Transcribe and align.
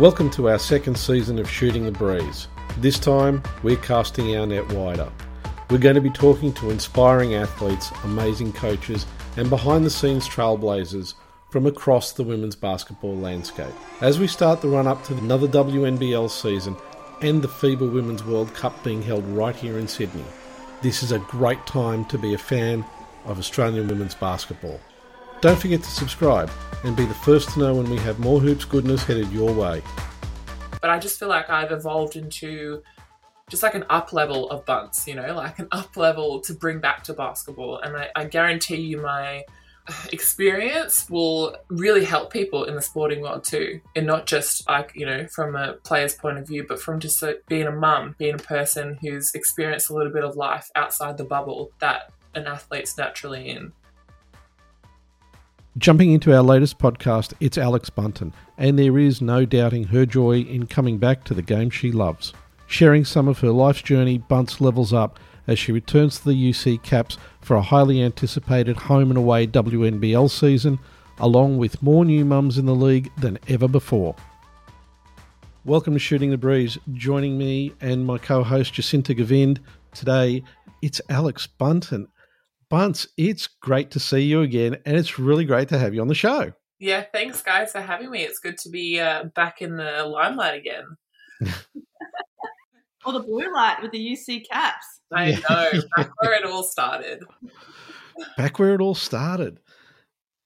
Welcome 0.00 0.30
to 0.30 0.48
our 0.48 0.58
second 0.58 0.96
season 0.96 1.38
of 1.38 1.50
Shooting 1.50 1.84
the 1.84 1.92
Breeze. 1.92 2.48
This 2.78 2.98
time, 2.98 3.42
we're 3.62 3.76
casting 3.76 4.34
our 4.34 4.46
net 4.46 4.66
wider. 4.72 5.12
We're 5.68 5.76
going 5.76 5.94
to 5.94 6.00
be 6.00 6.08
talking 6.08 6.54
to 6.54 6.70
inspiring 6.70 7.34
athletes, 7.34 7.92
amazing 8.02 8.54
coaches, 8.54 9.04
and 9.36 9.50
behind 9.50 9.84
the 9.84 9.90
scenes 9.90 10.26
trailblazers 10.26 11.12
from 11.50 11.66
across 11.66 12.12
the 12.12 12.22
women's 12.22 12.56
basketball 12.56 13.14
landscape. 13.14 13.74
As 14.00 14.18
we 14.18 14.26
start 14.26 14.62
the 14.62 14.68
run 14.68 14.86
up 14.86 15.04
to 15.04 15.18
another 15.18 15.46
WNBL 15.46 16.30
season 16.30 16.78
and 17.20 17.42
the 17.42 17.48
FIBA 17.48 17.92
Women's 17.92 18.24
World 18.24 18.54
Cup 18.54 18.82
being 18.82 19.02
held 19.02 19.26
right 19.26 19.54
here 19.54 19.78
in 19.78 19.86
Sydney, 19.86 20.24
this 20.80 21.02
is 21.02 21.12
a 21.12 21.18
great 21.18 21.66
time 21.66 22.06
to 22.06 22.16
be 22.16 22.32
a 22.32 22.38
fan 22.38 22.86
of 23.26 23.38
Australian 23.38 23.88
women's 23.88 24.14
basketball. 24.14 24.80
Don't 25.40 25.58
forget 25.58 25.82
to 25.82 25.90
subscribe 25.90 26.50
and 26.84 26.94
be 26.94 27.06
the 27.06 27.14
first 27.14 27.48
to 27.50 27.60
know 27.60 27.74
when 27.74 27.88
we 27.88 27.96
have 27.98 28.18
more 28.18 28.40
hoops 28.40 28.66
goodness 28.66 29.04
headed 29.04 29.32
your 29.32 29.50
way. 29.50 29.82
But 30.82 30.90
I 30.90 30.98
just 30.98 31.18
feel 31.18 31.28
like 31.28 31.48
I've 31.48 31.72
evolved 31.72 32.16
into 32.16 32.82
just 33.48 33.62
like 33.62 33.74
an 33.74 33.86
up 33.88 34.12
level 34.12 34.50
of 34.50 34.66
bunts, 34.66 35.08
you 35.08 35.14
know, 35.14 35.34
like 35.34 35.58
an 35.58 35.68
up 35.72 35.96
level 35.96 36.40
to 36.40 36.52
bring 36.52 36.78
back 36.78 37.04
to 37.04 37.14
basketball. 37.14 37.78
And 37.78 37.96
I, 37.96 38.08
I 38.14 38.24
guarantee 38.24 38.82
you 38.82 39.00
my 39.00 39.44
experience 40.12 41.08
will 41.08 41.56
really 41.68 42.04
help 42.04 42.30
people 42.30 42.64
in 42.64 42.74
the 42.74 42.82
sporting 42.82 43.22
world 43.22 43.42
too 43.42 43.80
and 43.96 44.06
not 44.06 44.26
just 44.26 44.68
like 44.68 44.92
you 44.94 45.06
know 45.06 45.26
from 45.28 45.56
a 45.56 45.72
player's 45.84 46.14
point 46.14 46.38
of 46.38 46.46
view 46.46 46.66
but 46.68 46.80
from 46.80 47.00
just 47.00 47.24
being 47.48 47.66
a 47.66 47.72
mum 47.72 48.14
being 48.18 48.34
a 48.34 48.38
person 48.38 48.98
who's 49.00 49.34
experienced 49.34 49.88
a 49.88 49.94
little 49.94 50.12
bit 50.12 50.22
of 50.22 50.36
life 50.36 50.70
outside 50.76 51.16
the 51.16 51.24
bubble 51.24 51.70
that 51.78 52.10
an 52.34 52.46
athlete's 52.46 52.96
naturally 52.98 53.48
in 53.48 53.72
Jumping 55.78 56.10
into 56.10 56.34
our 56.34 56.42
latest 56.42 56.80
podcast, 56.80 57.32
it's 57.38 57.56
Alex 57.56 57.90
Bunton, 57.90 58.34
and 58.58 58.76
there 58.76 58.98
is 58.98 59.22
no 59.22 59.44
doubting 59.44 59.84
her 59.84 60.04
joy 60.04 60.40
in 60.40 60.66
coming 60.66 60.98
back 60.98 61.22
to 61.22 61.32
the 61.32 61.42
game 61.42 61.70
she 61.70 61.92
loves. 61.92 62.32
Sharing 62.66 63.04
some 63.04 63.28
of 63.28 63.38
her 63.38 63.52
life's 63.52 63.80
journey, 63.80 64.18
Bunce 64.18 64.60
levels 64.60 64.92
up 64.92 65.20
as 65.46 65.60
she 65.60 65.70
returns 65.70 66.18
to 66.18 66.24
the 66.24 66.50
UC 66.50 66.82
Caps 66.82 67.18
for 67.40 67.56
a 67.56 67.62
highly 67.62 68.02
anticipated 68.02 68.76
home 68.76 69.12
and 69.12 69.16
away 69.16 69.46
WNBL 69.46 70.28
season, 70.28 70.80
along 71.18 71.58
with 71.58 71.80
more 71.80 72.04
new 72.04 72.24
mums 72.24 72.58
in 72.58 72.66
the 72.66 72.74
league 72.74 73.08
than 73.18 73.38
ever 73.46 73.68
before. 73.68 74.16
Welcome 75.64 75.92
to 75.92 76.00
Shooting 76.00 76.30
the 76.30 76.36
Breeze. 76.36 76.78
Joining 76.94 77.38
me 77.38 77.74
and 77.80 78.04
my 78.04 78.18
co 78.18 78.42
host 78.42 78.74
Jacinta 78.74 79.14
Gavind 79.14 79.60
today, 79.94 80.42
it's 80.82 81.00
Alex 81.08 81.46
Bunton. 81.46 82.08
Bunce, 82.70 83.08
it's 83.16 83.48
great 83.48 83.90
to 83.90 84.00
see 84.00 84.20
you 84.20 84.42
again, 84.42 84.76
and 84.86 84.96
it's 84.96 85.18
really 85.18 85.44
great 85.44 85.68
to 85.68 85.78
have 85.78 85.92
you 85.92 86.00
on 86.00 86.08
the 86.08 86.14
show. 86.14 86.52
Yeah, 86.78 87.04
thanks, 87.12 87.42
guys, 87.42 87.72
for 87.72 87.80
having 87.80 88.10
me. 88.10 88.22
It's 88.22 88.38
good 88.38 88.56
to 88.58 88.70
be 88.70 88.98
uh, 89.00 89.24
back 89.34 89.60
in 89.60 89.76
the 89.76 90.04
limelight 90.04 90.54
again. 90.54 90.84
or 93.04 93.12
the 93.12 93.20
blue 93.20 93.52
light 93.52 93.82
with 93.82 93.90
the 93.90 93.98
UC 93.98 94.48
caps. 94.48 95.00
I 95.12 95.32
know, 95.32 95.82
back 95.96 96.10
where 96.22 96.34
it 96.34 96.46
all 96.46 96.62
started. 96.62 97.24
Back 98.36 98.58
where 98.58 98.74
it 98.74 98.80
all 98.80 98.94
started. 98.94 99.58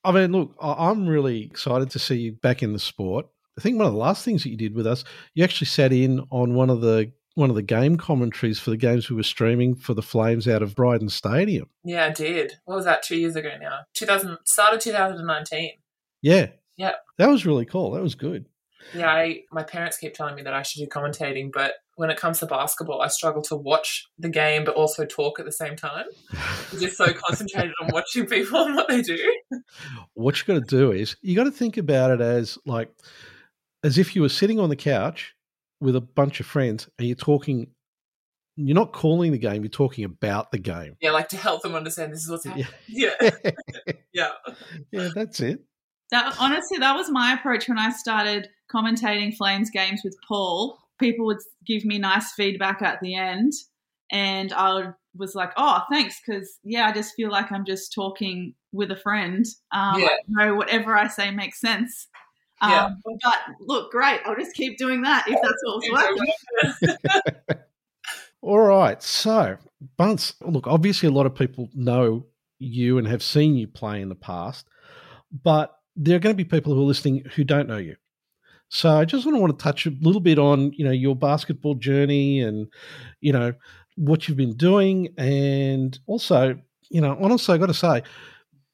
I 0.02 0.12
mean, 0.12 0.32
look, 0.32 0.54
I'm 0.60 1.06
really 1.06 1.42
excited 1.44 1.90
to 1.90 1.98
see 1.98 2.16
you 2.16 2.32
back 2.32 2.62
in 2.62 2.72
the 2.72 2.78
sport. 2.78 3.26
I 3.58 3.60
think 3.60 3.76
one 3.76 3.86
of 3.86 3.92
the 3.92 3.98
last 3.98 4.24
things 4.24 4.42
that 4.42 4.50
you 4.50 4.56
did 4.56 4.74
with 4.74 4.86
us, 4.86 5.04
you 5.34 5.44
actually 5.44 5.66
sat 5.66 5.92
in 5.92 6.20
on 6.30 6.54
one 6.54 6.70
of 6.70 6.80
the 6.80 7.12
one 7.34 7.50
of 7.50 7.56
the 7.56 7.62
game 7.62 7.96
commentaries 7.96 8.60
for 8.60 8.70
the 8.70 8.76
games 8.76 9.10
we 9.10 9.16
were 9.16 9.22
streaming 9.22 9.74
for 9.74 9.94
the 9.94 10.02
Flames 10.02 10.46
out 10.46 10.62
of 10.62 10.74
Brydens 10.74 11.12
Stadium. 11.12 11.68
Yeah, 11.82 12.06
I 12.06 12.10
did. 12.10 12.54
What 12.64 12.76
was 12.76 12.84
that? 12.84 13.02
Two 13.02 13.16
years 13.16 13.36
ago 13.36 13.50
now. 13.60 13.80
2000 13.94 14.38
started 14.44 14.80
2019. 14.80 15.72
Yeah. 16.22 16.48
Yeah. 16.76 16.92
That 17.18 17.28
was 17.28 17.44
really 17.44 17.66
cool. 17.66 17.92
That 17.92 18.02
was 18.02 18.14
good. 18.14 18.46
Yeah, 18.94 19.08
I, 19.08 19.42
my 19.50 19.62
parents 19.62 19.96
keep 19.96 20.14
telling 20.14 20.34
me 20.34 20.42
that 20.42 20.52
I 20.52 20.62
should 20.62 20.80
do 20.80 20.86
commentating, 20.86 21.50
but 21.52 21.74
when 21.96 22.10
it 22.10 22.18
comes 22.18 22.40
to 22.40 22.46
basketball, 22.46 23.00
I 23.00 23.08
struggle 23.08 23.42
to 23.42 23.56
watch 23.56 24.06
the 24.18 24.28
game 24.28 24.64
but 24.64 24.74
also 24.74 25.04
talk 25.06 25.38
at 25.40 25.46
the 25.46 25.52
same 25.52 25.74
time. 25.74 26.06
I'm 26.32 26.78
just 26.78 26.96
so 26.96 27.12
concentrated 27.26 27.72
on 27.80 27.90
watching 27.92 28.26
people 28.26 28.62
and 28.64 28.76
what 28.76 28.88
they 28.88 29.00
do. 29.00 29.18
What 30.14 30.38
you 30.38 30.44
got 30.46 30.66
to 30.66 30.76
do 30.76 30.92
is 30.92 31.16
you 31.22 31.34
got 31.34 31.44
to 31.44 31.50
think 31.50 31.76
about 31.76 32.10
it 32.10 32.20
as 32.20 32.58
like 32.66 32.90
as 33.82 33.98
if 33.98 34.14
you 34.14 34.22
were 34.22 34.28
sitting 34.28 34.58
on 34.60 34.68
the 34.68 34.76
couch 34.76 35.33
with 35.84 35.94
a 35.94 36.00
bunch 36.00 36.40
of 36.40 36.46
friends 36.46 36.88
and 36.98 37.06
you're 37.06 37.14
talking 37.14 37.68
you're 38.56 38.74
not 38.74 38.92
calling 38.92 39.32
the 39.32 39.38
game, 39.38 39.62
you're 39.62 39.68
talking 39.68 40.04
about 40.04 40.52
the 40.52 40.58
game. 40.58 40.96
Yeah, 41.00 41.10
like 41.10 41.28
to 41.30 41.36
help 41.36 41.62
them 41.62 41.74
understand 41.74 42.12
this 42.12 42.22
is 42.22 42.30
what's 42.30 42.44
happening. 42.44 42.66
Yeah. 42.88 43.10
Yeah. 43.20 43.30
yeah. 44.12 44.28
yeah, 44.92 45.08
that's 45.14 45.40
it. 45.40 45.60
That 46.10 46.36
honestly, 46.38 46.78
that 46.78 46.94
was 46.94 47.10
my 47.10 47.34
approach 47.34 47.68
when 47.68 47.78
I 47.78 47.90
started 47.90 48.48
commentating 48.72 49.36
Flames 49.36 49.70
games 49.70 50.02
with 50.04 50.16
Paul. 50.26 50.78
People 51.00 51.26
would 51.26 51.40
give 51.66 51.84
me 51.84 51.98
nice 51.98 52.32
feedback 52.32 52.80
at 52.80 53.00
the 53.00 53.16
end, 53.16 53.52
and 54.12 54.52
I 54.52 54.92
was 55.16 55.34
like, 55.34 55.52
"Oh, 55.56 55.82
thanks," 55.90 56.20
because 56.24 56.58
yeah, 56.62 56.86
I 56.86 56.92
just 56.92 57.14
feel 57.16 57.30
like 57.30 57.50
I'm 57.50 57.64
just 57.64 57.92
talking 57.92 58.54
with 58.70 58.92
a 58.92 58.96
friend. 58.96 59.44
Um, 59.72 60.00
yeah. 60.00 60.08
I 60.38 60.46
know 60.46 60.54
whatever 60.54 60.96
I 60.96 61.08
say 61.08 61.32
makes 61.32 61.60
sense. 61.60 62.06
Um, 62.60 62.70
yeah. 62.70 62.90
But 63.04 63.38
look, 63.60 63.90
great. 63.90 64.20
I'll 64.24 64.36
just 64.36 64.54
keep 64.54 64.78
doing 64.78 65.02
that 65.02 65.24
if 65.28 65.38
that's 65.42 65.62
what's 65.64 66.96
working. 67.50 67.58
All 68.42 68.60
right. 68.60 69.02
So, 69.02 69.56
Bunce, 69.96 70.34
look, 70.42 70.66
obviously 70.66 71.08
a 71.08 71.12
lot 71.12 71.26
of 71.26 71.34
people 71.34 71.68
know 71.74 72.26
you 72.58 72.98
and 72.98 73.06
have 73.06 73.22
seen 73.22 73.56
you 73.56 73.66
play 73.66 74.00
in 74.00 74.08
the 74.08 74.14
past, 74.14 74.68
but 75.42 75.76
there 75.96 76.16
are 76.16 76.20
going 76.20 76.34
to 76.34 76.36
be 76.36 76.48
people 76.48 76.74
who 76.74 76.80
are 76.80 76.86
listening 76.86 77.24
who 77.34 77.44
don't 77.44 77.68
know 77.68 77.78
you. 77.78 77.96
So 78.68 78.90
I 78.90 79.04
just 79.04 79.24
want 79.24 79.36
to 79.36 79.40
want 79.40 79.58
to 79.58 79.62
touch 79.62 79.86
a 79.86 79.92
little 80.00 80.20
bit 80.20 80.38
on, 80.38 80.72
you 80.72 80.84
know, 80.84 80.90
your 80.90 81.14
basketball 81.14 81.74
journey 81.76 82.40
and, 82.40 82.66
you 83.20 83.32
know, 83.32 83.52
what 83.96 84.26
you've 84.26 84.36
been 84.36 84.56
doing. 84.56 85.14
And 85.16 85.96
also, 86.06 86.58
you 86.90 87.00
know, 87.00 87.16
honestly, 87.20 87.54
I 87.54 87.58
got 87.58 87.66
to 87.66 87.74
say, 87.74 88.02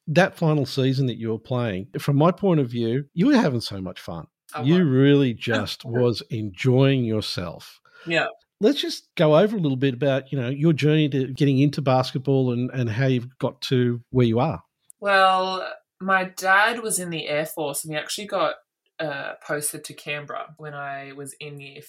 that 0.09 0.37
final 0.37 0.67
season 0.67 1.07
that 1.07 1.19
you 1.19 1.31
were 1.31 1.39
playing, 1.39 1.89
from 1.99 2.17
my 2.17 2.31
point 2.31 2.61
of 2.61 2.69
view, 2.69 3.05
you 3.15 3.27
were 3.27 3.37
having 3.37 3.61
so 3.61 3.81
much 3.81 4.01
fun. 4.01 4.27
Oh, 4.55 4.63
you 4.63 4.85
really 4.85 5.35
just 5.35 5.85
was 5.85 6.23
enjoying 6.31 7.05
yourself. 7.05 7.81
Yeah. 8.07 8.27
Let's 8.61 8.81
just 8.81 9.09
go 9.17 9.39
over 9.39 9.57
a 9.57 9.61
little 9.61 9.77
bit 9.77 9.95
about, 9.95 10.33
you 10.33 10.39
know, 10.39 10.49
your 10.49 10.73
journey 10.73 11.09
to 11.11 11.33
getting 11.33 11.59
into 11.59 11.81
basketball 11.81 12.53
and, 12.53 12.71
and 12.73 12.91
how 12.91 13.07
you've 13.07 13.39
got 13.39 13.61
to 13.63 14.03
where 14.11 14.27
you 14.27 14.39
are. 14.39 14.63
Well, 15.01 15.67
my 16.01 16.25
dad 16.25 16.81
was 16.81 16.99
in 16.99 17.11
the 17.11 17.27
Air 17.27 17.47
Force 17.47 17.85
and 17.85 17.95
he 17.95 17.99
actually 17.99 18.27
got 18.27 18.57
uh, 18.99 19.35
posted 19.43 19.85
to 19.85 19.95
Canberra 19.95 20.55
when 20.59 20.75
I 20.75 21.13
was 21.13 21.35
in 21.41 21.59
year 21.61 21.81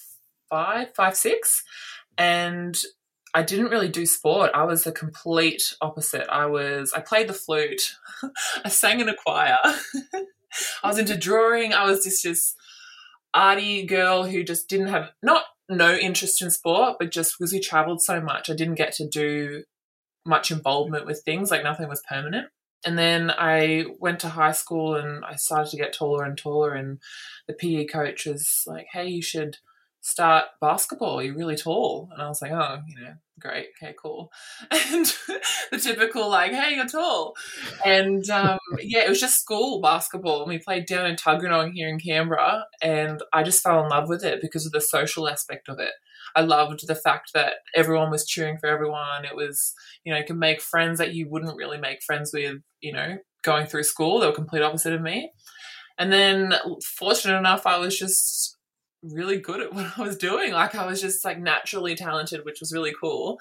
five, 0.48 0.94
five, 0.94 1.16
six. 1.16 1.62
And 2.16 2.78
I 3.34 3.42
didn't 3.42 3.70
really 3.70 3.88
do 3.88 4.04
sport. 4.04 4.50
I 4.54 4.64
was 4.64 4.84
the 4.84 4.92
complete 4.92 5.74
opposite. 5.80 6.28
I 6.30 6.46
was 6.46 6.92
I 6.92 7.00
played 7.00 7.28
the 7.28 7.34
flute. 7.34 7.96
I 8.64 8.68
sang 8.68 9.00
in 9.00 9.08
a 9.08 9.14
choir. 9.14 9.56
I 9.64 10.88
was 10.88 10.98
into 10.98 11.16
drawing. 11.16 11.72
I 11.72 11.84
was 11.84 12.04
just 12.04 12.24
this 12.24 12.54
arty 13.32 13.86
girl 13.86 14.24
who 14.24 14.44
just 14.44 14.68
didn't 14.68 14.88
have 14.88 15.10
not 15.22 15.44
no 15.68 15.94
interest 15.94 16.42
in 16.42 16.50
sport, 16.50 16.96
but 16.98 17.10
just 17.10 17.36
because 17.38 17.52
we 17.52 17.60
traveled 17.60 18.02
so 18.02 18.20
much, 18.20 18.50
I 18.50 18.54
didn't 18.54 18.74
get 18.74 18.92
to 18.94 19.08
do 19.08 19.64
much 20.26 20.50
involvement 20.50 21.06
with 21.06 21.22
things. 21.24 21.50
Like 21.50 21.62
nothing 21.62 21.88
was 21.88 22.02
permanent. 22.08 22.48
And 22.84 22.98
then 22.98 23.30
I 23.30 23.86
went 23.98 24.20
to 24.20 24.28
high 24.28 24.52
school 24.52 24.96
and 24.96 25.24
I 25.24 25.36
started 25.36 25.70
to 25.70 25.76
get 25.76 25.94
taller 25.94 26.24
and 26.24 26.36
taller. 26.36 26.74
And 26.74 26.98
the 27.46 27.54
PE 27.54 27.86
coach 27.86 28.26
was 28.26 28.64
like, 28.66 28.88
"Hey, 28.92 29.08
you 29.08 29.22
should." 29.22 29.58
Start 30.02 30.46
basketball. 30.60 31.22
You're 31.22 31.36
really 31.36 31.56
tall. 31.56 32.10
And 32.12 32.20
I 32.20 32.28
was 32.28 32.42
like, 32.42 32.50
oh, 32.50 32.78
you 32.88 33.00
know, 33.00 33.14
great. 33.40 33.68
Okay, 33.80 33.94
cool. 34.00 34.30
And 34.70 35.06
the 35.70 35.78
typical, 35.78 36.28
like, 36.28 36.52
hey, 36.52 36.74
you're 36.74 36.86
tall. 36.86 37.34
And 37.86 38.28
um, 38.28 38.58
yeah, 38.80 39.04
it 39.04 39.08
was 39.08 39.20
just 39.20 39.40
school 39.40 39.80
basketball. 39.80 40.42
And 40.42 40.48
we 40.48 40.58
played 40.58 40.86
down 40.86 41.06
in 41.06 41.16
Tuggeranong 41.16 41.72
here 41.72 41.88
in 41.88 42.00
Canberra. 42.00 42.66
And 42.82 43.22
I 43.32 43.44
just 43.44 43.62
fell 43.62 43.82
in 43.82 43.88
love 43.88 44.08
with 44.08 44.24
it 44.24 44.40
because 44.42 44.66
of 44.66 44.72
the 44.72 44.80
social 44.80 45.28
aspect 45.28 45.68
of 45.68 45.78
it. 45.78 45.92
I 46.34 46.40
loved 46.40 46.86
the 46.86 46.94
fact 46.96 47.30
that 47.34 47.54
everyone 47.74 48.10
was 48.10 48.26
cheering 48.26 48.58
for 48.58 48.68
everyone. 48.68 49.24
It 49.24 49.36
was, 49.36 49.72
you 50.04 50.12
know, 50.12 50.18
you 50.18 50.24
can 50.24 50.38
make 50.38 50.60
friends 50.60 50.98
that 50.98 51.14
you 51.14 51.28
wouldn't 51.28 51.56
really 51.56 51.78
make 51.78 52.02
friends 52.02 52.32
with, 52.34 52.56
you 52.80 52.92
know, 52.92 53.18
going 53.42 53.66
through 53.66 53.84
school. 53.84 54.18
They 54.18 54.26
were 54.26 54.32
complete 54.32 54.62
opposite 54.62 54.94
of 54.94 55.00
me. 55.00 55.30
And 55.98 56.10
then, 56.10 56.54
fortunate 56.96 57.36
enough, 57.36 57.66
I 57.66 57.78
was 57.78 57.98
just 57.98 58.56
really 59.02 59.38
good 59.38 59.60
at 59.60 59.72
what 59.74 59.98
I 59.98 60.02
was 60.02 60.16
doing. 60.16 60.52
Like 60.52 60.74
I 60.74 60.86
was 60.86 61.00
just 61.00 61.24
like 61.24 61.38
naturally 61.38 61.94
talented, 61.94 62.44
which 62.44 62.60
was 62.60 62.72
really 62.72 62.94
cool. 62.98 63.38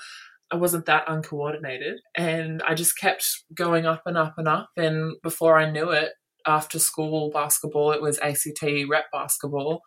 I 0.51 0.57
wasn't 0.57 0.85
that 0.85 1.05
uncoordinated. 1.07 2.01
And 2.15 2.61
I 2.63 2.73
just 2.75 2.97
kept 2.97 3.25
going 3.53 3.85
up 3.85 4.03
and 4.05 4.17
up 4.17 4.33
and 4.37 4.47
up. 4.47 4.69
And 4.75 5.15
before 5.23 5.57
I 5.57 5.71
knew 5.71 5.91
it, 5.91 6.11
after 6.45 6.79
school 6.79 7.29
basketball, 7.31 7.91
it 7.91 8.01
was 8.01 8.19
ACT 8.19 8.63
rep 8.89 9.05
basketball. 9.13 9.81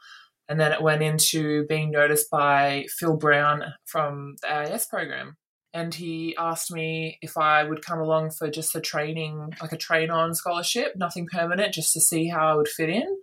And 0.49 0.61
then 0.61 0.73
it 0.73 0.83
went 0.83 1.03
into 1.03 1.67
being 1.67 1.91
noticed 1.91 2.31
by 2.31 2.87
Phil 2.99 3.17
Brown 3.17 3.65
from 3.87 4.37
the 4.43 4.53
AIS 4.53 4.87
program. 4.87 5.37
And 5.73 5.93
he 5.93 6.37
asked 6.39 6.71
me 6.71 7.19
if 7.21 7.37
I 7.37 7.65
would 7.65 7.85
come 7.85 7.99
along 7.99 8.31
for 8.31 8.49
just 8.49 8.77
a 8.77 8.81
training, 8.81 9.55
like 9.61 9.73
a 9.73 9.77
train 9.77 10.11
on 10.11 10.35
scholarship, 10.35 10.93
nothing 10.97 11.27
permanent, 11.27 11.75
just 11.75 11.93
to 11.95 12.01
see 12.01 12.29
how 12.29 12.47
I 12.47 12.55
would 12.55 12.69
fit 12.69 12.91
in. 12.91 13.17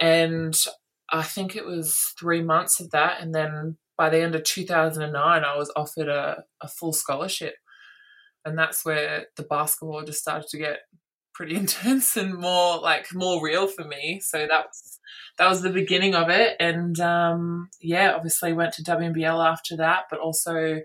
And 0.00 0.58
I 1.10 1.22
think 1.22 1.56
it 1.56 1.64
was 1.64 2.14
three 2.18 2.42
months 2.42 2.80
of 2.80 2.90
that. 2.90 3.20
And 3.20 3.34
then 3.34 3.76
by 3.96 4.10
the 4.10 4.20
end 4.20 4.34
of 4.34 4.44
2009, 4.44 5.44
I 5.44 5.56
was 5.56 5.72
offered 5.74 6.08
a, 6.08 6.44
a 6.60 6.68
full 6.68 6.92
scholarship. 6.92 7.54
And 8.44 8.58
that's 8.58 8.84
where 8.84 9.26
the 9.36 9.42
basketball 9.42 10.04
just 10.04 10.20
started 10.20 10.48
to 10.48 10.58
get 10.58 10.80
pretty 11.34 11.54
intense 11.56 12.16
and 12.16 12.34
more 12.34 12.78
like 12.78 13.14
more 13.14 13.42
real 13.42 13.66
for 13.66 13.84
me. 13.84 14.20
So 14.20 14.38
that 14.38 14.66
was 14.66 15.00
that 15.38 15.48
was 15.48 15.62
the 15.62 15.70
beginning 15.70 16.14
of 16.14 16.28
it. 16.28 16.56
And 16.60 16.98
um, 17.00 17.70
yeah, 17.80 18.12
obviously 18.14 18.52
went 18.52 18.74
to 18.74 18.82
WNBL 18.82 19.46
after 19.46 19.76
that, 19.76 20.04
but 20.10 20.18
also 20.18 20.80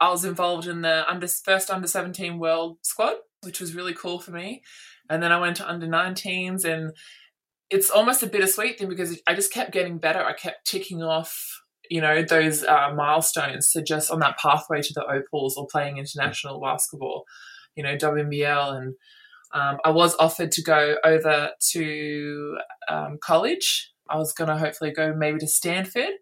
I 0.00 0.10
was 0.10 0.24
involved 0.24 0.66
in 0.66 0.82
the 0.82 1.08
under 1.08 1.28
first 1.28 1.70
under 1.70 1.86
17 1.86 2.38
world 2.38 2.78
squad, 2.82 3.16
which 3.42 3.60
was 3.60 3.74
really 3.74 3.94
cool 3.94 4.18
for 4.18 4.32
me. 4.32 4.62
And 5.08 5.22
then 5.22 5.32
I 5.32 5.38
went 5.38 5.56
to 5.58 5.68
under 5.68 5.86
19s 5.86 6.64
and 6.64 6.92
it's 7.74 7.90
almost 7.90 8.22
a 8.22 8.28
bittersweet 8.28 8.78
thing 8.78 8.88
because 8.88 9.20
I 9.26 9.34
just 9.34 9.52
kept 9.52 9.72
getting 9.72 9.98
better. 9.98 10.24
I 10.24 10.32
kept 10.32 10.64
ticking 10.64 11.02
off, 11.02 11.60
you 11.90 12.00
know, 12.00 12.22
those 12.22 12.62
uh, 12.62 12.92
milestones 12.94 13.72
to 13.72 13.82
just 13.82 14.12
on 14.12 14.20
that 14.20 14.38
pathway 14.38 14.80
to 14.80 14.92
the 14.94 15.04
Opals 15.04 15.56
or 15.56 15.66
playing 15.66 15.98
international 15.98 16.60
basketball, 16.60 17.24
you 17.74 17.82
know, 17.82 17.96
WNBL. 17.96 18.76
And 18.76 18.94
um, 19.52 19.78
I 19.84 19.90
was 19.90 20.14
offered 20.20 20.52
to 20.52 20.62
go 20.62 20.94
over 21.04 21.50
to 21.72 22.58
um, 22.88 23.18
college. 23.20 23.90
I 24.08 24.18
was 24.18 24.32
going 24.32 24.50
to 24.50 24.56
hopefully 24.56 24.92
go 24.92 25.12
maybe 25.12 25.40
to 25.40 25.48
Stanford. 25.48 26.12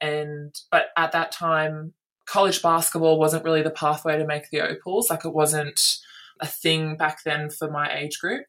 And, 0.00 0.54
but 0.70 0.86
at 0.96 1.12
that 1.12 1.32
time, 1.32 1.92
college 2.26 2.62
basketball 2.62 3.18
wasn't 3.18 3.44
really 3.44 3.62
the 3.62 3.68
pathway 3.68 4.16
to 4.16 4.26
make 4.26 4.48
the 4.48 4.62
Opals. 4.62 5.10
Like 5.10 5.26
it 5.26 5.34
wasn't 5.34 5.82
a 6.40 6.46
thing 6.46 6.96
back 6.96 7.24
then 7.26 7.50
for 7.50 7.70
my 7.70 7.94
age 7.94 8.18
group. 8.18 8.46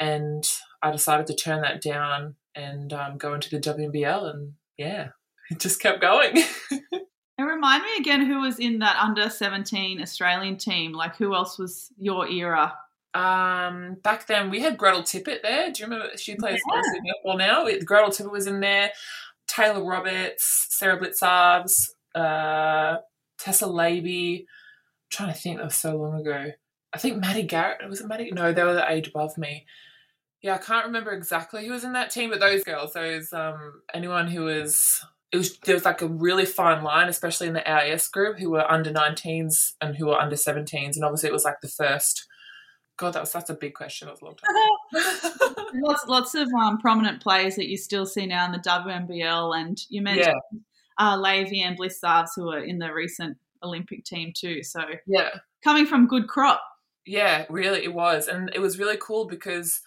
And 0.00 0.44
I 0.84 0.90
decided 0.90 1.26
to 1.28 1.34
turn 1.34 1.62
that 1.62 1.80
down 1.80 2.36
and 2.54 2.92
um, 2.92 3.16
go 3.16 3.32
into 3.32 3.48
the 3.48 3.58
WNBL. 3.58 4.34
And 4.34 4.52
yeah, 4.76 5.08
it 5.50 5.58
just 5.58 5.80
kept 5.80 6.02
going. 6.02 6.36
and 6.92 7.48
remind 7.48 7.82
me 7.82 7.90
again 7.98 8.26
who 8.26 8.42
was 8.42 8.58
in 8.58 8.80
that 8.80 8.96
under 9.02 9.30
17 9.30 10.02
Australian 10.02 10.58
team? 10.58 10.92
Like 10.92 11.16
who 11.16 11.34
else 11.34 11.58
was 11.58 11.90
your 11.98 12.28
era? 12.28 12.74
Um, 13.14 13.96
back 14.02 14.26
then 14.26 14.50
we 14.50 14.60
had 14.60 14.76
Gretel 14.76 15.02
Tippett 15.02 15.40
there. 15.42 15.72
Do 15.72 15.80
you 15.80 15.86
remember 15.86 16.16
she 16.16 16.34
plays 16.34 16.60
yeah. 16.70 17.12
netball 17.14 17.38
now? 17.38 17.64
Gretel 17.84 18.10
Tippett 18.10 18.30
was 18.30 18.46
in 18.46 18.60
there. 18.60 18.90
Tayla 19.50 19.88
Roberts, 19.88 20.66
Sarah 20.70 20.98
Blicavs, 20.98 21.90
uh, 22.14 22.98
Tessa 23.38 23.66
Lavey. 23.66 24.40
I'm 24.40 24.46
trying 25.10 25.32
to 25.32 25.38
think 25.38 25.58
that 25.58 25.64
was 25.64 25.76
so 25.76 25.96
long 25.96 26.20
ago. 26.20 26.50
I 26.92 26.98
think 26.98 27.20
Maddie 27.20 27.42
Garrick 27.42 27.80
was 27.88 28.00
it 28.00 28.06
Maddie? 28.06 28.32
No, 28.32 28.52
they 28.52 28.64
were 28.64 28.74
the 28.74 28.90
age 28.90 29.08
above 29.08 29.38
me. 29.38 29.64
Yeah, 30.44 30.54
I 30.56 30.58
can't 30.58 30.86
remember 30.86 31.10
exactly 31.10 31.66
who 31.66 31.72
was 31.72 31.84
in 31.84 31.94
that 31.94 32.10
team, 32.10 32.28
but 32.28 32.38
those 32.38 32.62
girls, 32.62 32.92
those 32.92 33.32
um 33.32 33.80
anyone 33.92 34.28
who 34.28 34.44
was 34.44 35.04
it 35.32 35.38
was 35.38 35.58
there 35.60 35.74
was 35.74 35.84
like 35.84 36.02
a 36.02 36.06
really 36.06 36.44
fine 36.44 36.84
line, 36.84 37.08
especially 37.08 37.48
in 37.48 37.54
the 37.54 37.68
AIS 37.68 38.08
group, 38.08 38.38
who 38.38 38.50
were 38.50 38.70
under 38.70 38.92
19s 38.92 39.72
and 39.80 39.96
who 39.96 40.06
were 40.06 40.20
under 40.20 40.36
17s, 40.36 40.96
and 40.96 41.04
obviously 41.04 41.30
it 41.30 41.32
was 41.32 41.44
like 41.44 41.60
the 41.62 41.68
first. 41.68 42.28
God, 42.96 43.14
that 43.14 43.22
was 43.22 43.32
such 43.32 43.50
a 43.50 43.54
big 43.54 43.74
question. 43.74 44.06
That 44.06 44.12
was 44.12 44.22
a 44.22 44.24
long 44.26 44.36
time. 44.36 45.54
lots, 45.82 46.06
lots 46.06 46.34
of 46.36 46.46
um, 46.62 46.78
prominent 46.78 47.20
players 47.20 47.56
that 47.56 47.66
you 47.66 47.76
still 47.76 48.06
see 48.06 48.24
now 48.24 48.46
in 48.46 48.52
the 48.52 48.58
WNBL, 48.58 49.58
and 49.58 49.80
you 49.88 50.00
mentioned 50.00 50.36
yeah 50.52 50.58
uh, 50.98 51.16
Lavey 51.16 51.62
and 51.64 51.78
Blicavs, 51.78 52.30
who 52.36 52.50
are 52.50 52.62
in 52.62 52.78
the 52.78 52.92
recent 52.92 53.36
Olympic 53.62 54.04
team 54.04 54.32
too. 54.34 54.62
So 54.62 54.80
yeah, 55.06 55.30
coming 55.62 55.86
from 55.86 56.06
good 56.06 56.28
crop. 56.28 56.62
Yeah, 57.06 57.44
really, 57.50 57.84
it 57.84 57.92
was, 57.92 58.28
and 58.28 58.50
it 58.54 58.60
was 58.60 58.78
really 58.78 58.96
cool 58.96 59.26
because 59.26 59.80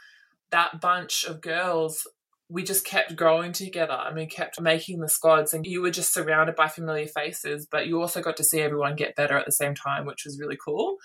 that 0.52 0.82
bunch 0.82 1.26
of 1.26 1.42
girls 1.42 2.08
we 2.50 2.64
just 2.64 2.86
kept 2.86 3.18
growing 3.18 3.52
together. 3.52 3.92
I 3.92 4.14
mean, 4.14 4.30
kept 4.30 4.62
making 4.62 5.00
the 5.00 5.10
squads, 5.10 5.54
and 5.54 5.66
you 5.66 5.82
were 5.82 5.92
just 5.92 6.14
surrounded 6.14 6.56
by 6.56 6.70
familiar 6.70 7.08
faces, 7.08 7.68
but 7.70 7.88
you 7.88 8.00
also 8.00 8.22
got 8.22 8.38
to 8.38 8.44
see 8.44 8.62
everyone 8.62 8.96
get 8.96 9.18
better 9.18 9.38
at 9.38 9.46
the 9.46 9.52
same 9.52 9.76
time, 9.76 10.06
which 10.06 10.24
was 10.26 10.40
really 10.40 10.58
cool. 10.64 10.96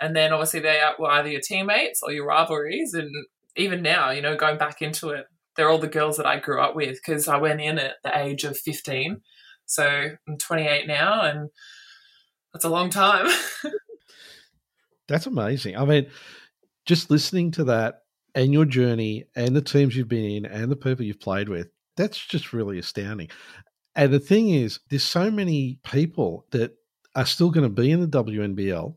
And 0.00 0.14
then 0.14 0.32
obviously 0.32 0.60
they 0.60 0.80
were 0.96 1.10
either 1.10 1.28
your 1.28 1.40
teammates 1.40 2.02
or 2.04 2.12
your 2.12 2.26
rivalries, 2.26 2.94
and 2.94 3.10
even 3.56 3.82
now, 3.82 4.10
you 4.10 4.22
know, 4.22 4.36
going 4.36 4.58
back 4.58 4.80
into 4.80 5.08
it, 5.08 5.26
they're 5.56 5.68
all 5.68 5.78
the 5.78 5.88
girls 5.88 6.18
that 6.18 6.26
I 6.26 6.38
grew 6.38 6.60
up 6.60 6.76
with 6.76 7.00
because 7.04 7.26
I 7.26 7.38
went 7.38 7.60
in 7.60 7.78
at 7.78 7.94
the 8.04 8.16
age 8.16 8.44
of 8.44 8.56
15 8.56 9.22
so 9.66 10.10
I'm 10.28 10.38
28 10.38 10.86
now, 10.86 11.22
and 11.22 11.50
that's 12.52 12.64
a 12.64 12.70
long 12.70 12.88
time. 12.88 13.26
that's 15.08 15.26
amazing. 15.26 15.76
I 15.76 15.84
mean, 15.84 16.06
just 16.86 17.10
listening 17.10 17.50
to 17.52 17.64
that 17.64 18.02
and 18.36 18.52
your 18.52 18.66
journey 18.66 19.24
and 19.34 19.56
the 19.56 19.62
teams 19.62 19.96
you've 19.96 20.08
been 20.08 20.44
in 20.44 20.46
and 20.46 20.70
the 20.70 20.76
people 20.76 21.04
you've 21.04 21.18
played 21.18 21.48
with, 21.48 21.68
that's 21.96 22.24
just 22.24 22.52
really 22.52 22.78
astounding. 22.78 23.28
And 23.96 24.12
the 24.12 24.20
thing 24.20 24.50
is, 24.50 24.78
there's 24.90 25.02
so 25.02 25.30
many 25.30 25.78
people 25.82 26.46
that 26.52 26.76
are 27.16 27.24
still 27.24 27.50
going 27.50 27.64
to 27.64 27.70
be 27.70 27.90
in 27.90 28.00
the 28.00 28.06
WNBL 28.24 28.94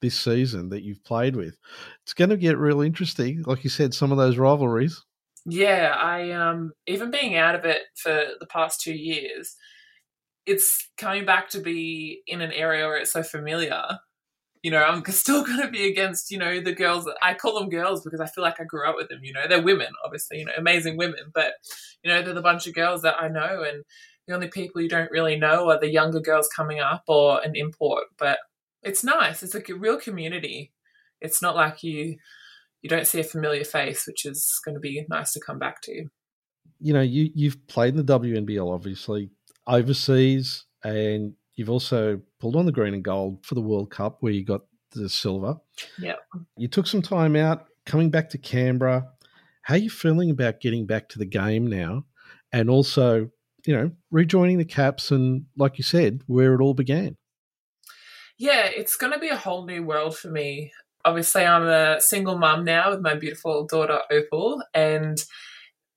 this 0.00 0.18
season 0.18 0.70
that 0.70 0.82
you've 0.82 1.04
played 1.04 1.36
with. 1.36 1.56
It's 2.02 2.14
going 2.14 2.30
to 2.30 2.36
get 2.36 2.56
real 2.56 2.80
interesting. 2.80 3.42
Like 3.46 3.62
you 3.62 3.70
said, 3.70 3.92
some 3.92 4.10
of 4.10 4.16
those 4.18 4.38
rivalries. 4.38 5.04
Yeah, 5.44 5.94
I 5.96 6.32
um 6.32 6.72
even 6.86 7.10
being 7.10 7.36
out 7.36 7.54
of 7.54 7.64
it 7.64 7.82
for 7.94 8.24
the 8.40 8.46
past 8.46 8.80
two 8.80 8.94
years, 8.94 9.54
it's 10.46 10.88
coming 10.96 11.24
back 11.24 11.48
to 11.50 11.60
be 11.60 12.22
in 12.26 12.40
an 12.40 12.52
area 12.52 12.86
where 12.86 12.98
it's 12.98 13.12
so 13.12 13.22
familiar. 13.22 13.82
You 14.62 14.70
know, 14.70 14.82
I'm 14.82 15.04
still 15.06 15.44
going 15.46 15.62
to 15.62 15.70
be 15.70 15.88
against, 15.88 16.30
you 16.30 16.38
know, 16.38 16.60
the 16.60 16.74
girls. 16.74 17.08
I 17.22 17.34
call 17.34 17.58
them 17.58 17.68
girls 17.68 18.02
because 18.02 18.20
I 18.20 18.26
feel 18.26 18.42
like 18.42 18.60
I 18.60 18.64
grew 18.64 18.88
up 18.88 18.96
with 18.96 19.08
them. 19.08 19.20
You 19.22 19.32
know, 19.32 19.46
they're 19.48 19.62
women, 19.62 19.88
obviously, 20.04 20.38
you 20.38 20.44
know, 20.44 20.52
amazing 20.56 20.96
women, 20.96 21.30
but, 21.32 21.54
you 22.02 22.10
know, 22.10 22.22
they're 22.22 22.34
the 22.34 22.42
bunch 22.42 22.66
of 22.66 22.74
girls 22.74 23.02
that 23.02 23.20
I 23.20 23.28
know. 23.28 23.62
And 23.62 23.84
the 24.26 24.34
only 24.34 24.48
people 24.48 24.80
you 24.80 24.88
don't 24.88 25.10
really 25.10 25.36
know 25.36 25.70
are 25.70 25.80
the 25.80 25.90
younger 25.90 26.20
girls 26.20 26.48
coming 26.54 26.80
up 26.80 27.04
or 27.06 27.40
an 27.42 27.56
import. 27.56 28.04
But 28.18 28.38
it's 28.82 29.02
nice. 29.02 29.42
It's 29.42 29.54
like 29.54 29.68
a 29.68 29.74
real 29.74 29.98
community. 29.98 30.72
It's 31.20 31.42
not 31.42 31.56
like 31.56 31.82
you 31.82 32.16
you 32.82 32.88
don't 32.88 33.06
see 33.06 33.20
a 33.20 33.24
familiar 33.24 33.64
face, 33.64 34.06
which 34.06 34.24
is 34.24 34.60
going 34.64 34.74
to 34.74 34.80
be 34.80 35.04
nice 35.08 35.32
to 35.32 35.40
come 35.40 35.58
back 35.58 35.82
to. 35.82 36.06
You 36.80 36.92
know, 36.92 37.00
you 37.00 37.30
you've 37.34 37.66
played 37.66 37.96
in 37.96 38.04
the 38.04 38.18
WNBL, 38.18 38.72
obviously 38.72 39.30
overseas, 39.66 40.64
and 40.84 41.34
you've 41.58 41.70
also 41.70 42.20
pulled 42.40 42.56
on 42.56 42.66
the 42.66 42.72
green 42.72 42.94
and 42.94 43.02
gold 43.02 43.44
for 43.44 43.54
the 43.54 43.60
World 43.60 43.90
Cup 43.90 44.18
where 44.20 44.32
you 44.32 44.44
got 44.44 44.62
the 44.92 45.08
silver. 45.08 45.56
Yeah. 45.98 46.14
You 46.56 46.68
took 46.68 46.86
some 46.86 47.02
time 47.02 47.36
out 47.36 47.66
coming 47.84 48.10
back 48.10 48.30
to 48.30 48.38
Canberra. 48.38 49.06
How 49.62 49.74
are 49.74 49.78
you 49.78 49.90
feeling 49.90 50.30
about 50.30 50.60
getting 50.60 50.86
back 50.86 51.08
to 51.10 51.18
the 51.18 51.26
game 51.26 51.66
now? 51.66 52.04
And 52.52 52.70
also, 52.70 53.30
you 53.66 53.76
know, 53.76 53.90
rejoining 54.10 54.58
the 54.58 54.64
Caps 54.64 55.10
and, 55.10 55.44
like 55.56 55.76
you 55.76 55.84
said, 55.84 56.22
where 56.26 56.54
it 56.54 56.62
all 56.62 56.74
began. 56.74 57.16
Yeah, 58.38 58.66
it's 58.66 58.96
going 58.96 59.12
to 59.12 59.18
be 59.18 59.28
a 59.28 59.36
whole 59.36 59.66
new 59.66 59.82
world 59.82 60.16
for 60.16 60.28
me. 60.30 60.72
Obviously, 61.04 61.44
I'm 61.44 61.66
a 61.66 62.00
single 62.00 62.38
mum 62.38 62.64
now 62.64 62.90
with 62.90 63.00
my 63.00 63.14
beautiful 63.14 63.66
daughter 63.66 64.00
Opal, 64.10 64.62
and 64.72 65.22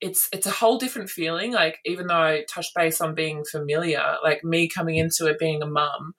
it's 0.02 0.28
it's 0.34 0.48
a 0.48 0.52
whole 0.52 0.78
different 0.78 1.10
feeling. 1.10 1.54
Like 1.54 1.80
even 1.86 2.08
though 2.08 2.22
I 2.22 2.44
touched 2.50 2.76
base 2.76 3.00
on 3.00 3.16
being 3.16 3.44
familiar, 3.50 4.16
like 4.24 4.44
me 4.44 4.68
coming 4.68 4.96
into 4.96 5.28
it 5.28 5.40
being 5.40 5.62
a 5.62 5.68
mum, 5.68 6.14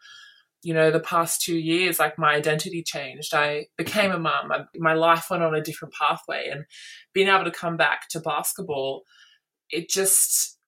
you 0.62 0.72
know, 0.72 0.90
the 0.90 1.00
past 1.00 1.42
two 1.42 1.56
years, 1.58 1.98
like 1.98 2.18
my 2.18 2.34
identity 2.34 2.82
changed. 2.82 3.34
I 3.34 3.66
became 3.76 4.12
a 4.12 4.18
mum. 4.18 4.52
my 4.76 4.94
life 4.94 5.26
went 5.30 5.42
on 5.42 5.54
a 5.54 5.62
different 5.62 5.94
pathway, 5.94 6.48
and 6.50 6.64
being 7.12 7.28
able 7.28 7.44
to 7.44 7.50
come 7.50 7.76
back 7.76 8.08
to 8.10 8.20
basketball, 8.20 9.02
it 9.70 9.90
just 9.90 10.58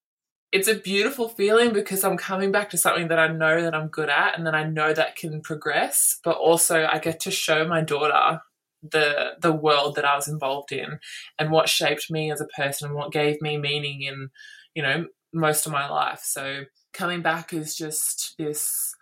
it's 0.50 0.68
a 0.68 0.74
beautiful 0.74 1.28
feeling 1.28 1.72
because 1.72 2.04
I'm 2.04 2.16
coming 2.16 2.52
back 2.52 2.70
to 2.70 2.78
something 2.78 3.08
that 3.08 3.18
I 3.18 3.28
know 3.28 3.62
that 3.62 3.74
I'm 3.74 3.88
good 3.88 4.08
at 4.08 4.36
and 4.36 4.46
that 4.46 4.54
I 4.54 4.64
know 4.64 4.92
that 4.92 5.16
can 5.16 5.40
progress, 5.40 6.18
but 6.22 6.36
also 6.36 6.86
I 6.86 6.98
get 6.98 7.20
to 7.20 7.30
show 7.30 7.66
my 7.66 7.80
daughter 7.80 8.40
the 8.90 9.32
the 9.40 9.52
world 9.52 9.96
that 9.96 10.04
I 10.04 10.16
was 10.16 10.28
involved 10.28 10.72
in 10.72 10.98
and 11.38 11.50
what 11.50 11.68
shaped 11.68 12.10
me 12.10 12.30
as 12.30 12.40
a 12.40 12.46
person 12.46 12.88
and 12.88 12.96
what 12.96 13.12
gave 13.12 13.40
me 13.40 13.56
meaning 13.56 14.02
in 14.02 14.30
you 14.74 14.82
know 14.82 15.06
most 15.32 15.66
of 15.66 15.72
my 15.72 15.88
life. 15.88 16.20
So 16.22 16.64
coming 16.92 17.22
back 17.22 17.52
is 17.52 17.74
just 17.74 18.34
this 18.38 18.94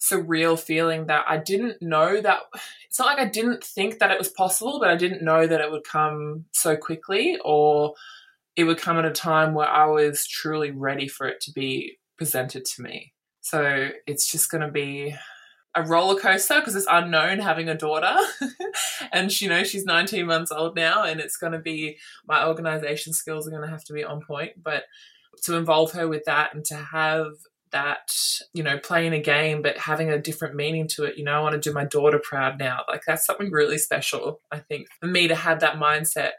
surreal 0.00 0.58
feeling 0.58 1.06
that 1.06 1.24
I 1.26 1.38
didn't 1.38 1.80
know 1.80 2.20
that 2.20 2.40
it's 2.86 2.98
not 2.98 3.06
like 3.06 3.18
I 3.18 3.28
didn't 3.28 3.64
think 3.64 3.98
that 3.98 4.10
it 4.10 4.18
was 4.18 4.28
possible 4.28 4.78
but 4.78 4.90
I 4.90 4.96
didn't 4.96 5.22
know 5.22 5.46
that 5.46 5.60
it 5.60 5.70
would 5.70 5.84
come 5.84 6.44
so 6.52 6.76
quickly 6.76 7.38
or 7.44 7.94
it 8.56 8.64
would 8.64 8.78
come 8.78 8.98
at 8.98 9.04
a 9.04 9.10
time 9.10 9.54
where 9.54 9.68
I 9.68 9.86
was 9.86 10.26
truly 10.26 10.70
ready 10.70 11.08
for 11.08 11.26
it 11.26 11.40
to 11.42 11.52
be 11.52 11.98
presented 12.16 12.64
to 12.64 12.82
me. 12.82 13.12
So 13.42 13.90
it's 14.06 14.30
just 14.30 14.50
going 14.50 14.62
to 14.62 14.72
be 14.72 15.14
a 15.76 15.82
roller 15.82 16.18
coaster 16.18 16.58
because 16.58 16.74
it's 16.74 16.86
unknown 16.90 17.38
having 17.38 17.68
a 17.68 17.76
daughter. 17.76 18.16
And 19.12 19.30
she 19.30 19.44
you 19.44 19.50
know 19.50 19.62
she's 19.62 19.84
19 19.84 20.26
months 20.26 20.50
old 20.50 20.74
now 20.74 21.04
and 21.04 21.20
it's 21.20 21.36
going 21.36 21.52
to 21.52 21.58
be 21.58 21.98
my 22.26 22.46
organization 22.46 23.12
skills 23.12 23.46
are 23.46 23.50
going 23.50 23.62
to 23.62 23.68
have 23.68 23.84
to 23.84 23.92
be 23.92 24.04
on 24.04 24.20
point. 24.20 24.62
But 24.62 24.84
to 25.44 25.56
involve 25.56 25.92
her 25.92 26.08
with 26.08 26.24
that 26.24 26.54
and 26.54 26.64
to 26.66 26.74
have 26.74 27.32
that 27.72 28.10
you 28.54 28.62
know 28.62 28.78
playing 28.78 29.12
a 29.12 29.20
game 29.20 29.60
but 29.60 29.76
having 29.76 30.08
a 30.08 30.20
different 30.20 30.54
meaning 30.54 30.86
to 30.86 31.04
it 31.04 31.18
you 31.18 31.24
know 31.24 31.32
i 31.32 31.40
want 31.40 31.52
to 31.52 31.68
do 31.68 31.74
my 31.74 31.84
daughter 31.84 32.18
proud 32.18 32.58
now. 32.58 32.80
Like 32.88 33.02
that's 33.06 33.26
something 33.26 33.50
really 33.50 33.78
special 33.78 34.40
i 34.50 34.58
think 34.58 34.88
for 35.00 35.06
me 35.06 35.28
to 35.28 35.34
have 35.34 35.60
that 35.60 35.76
mindset 35.76 36.32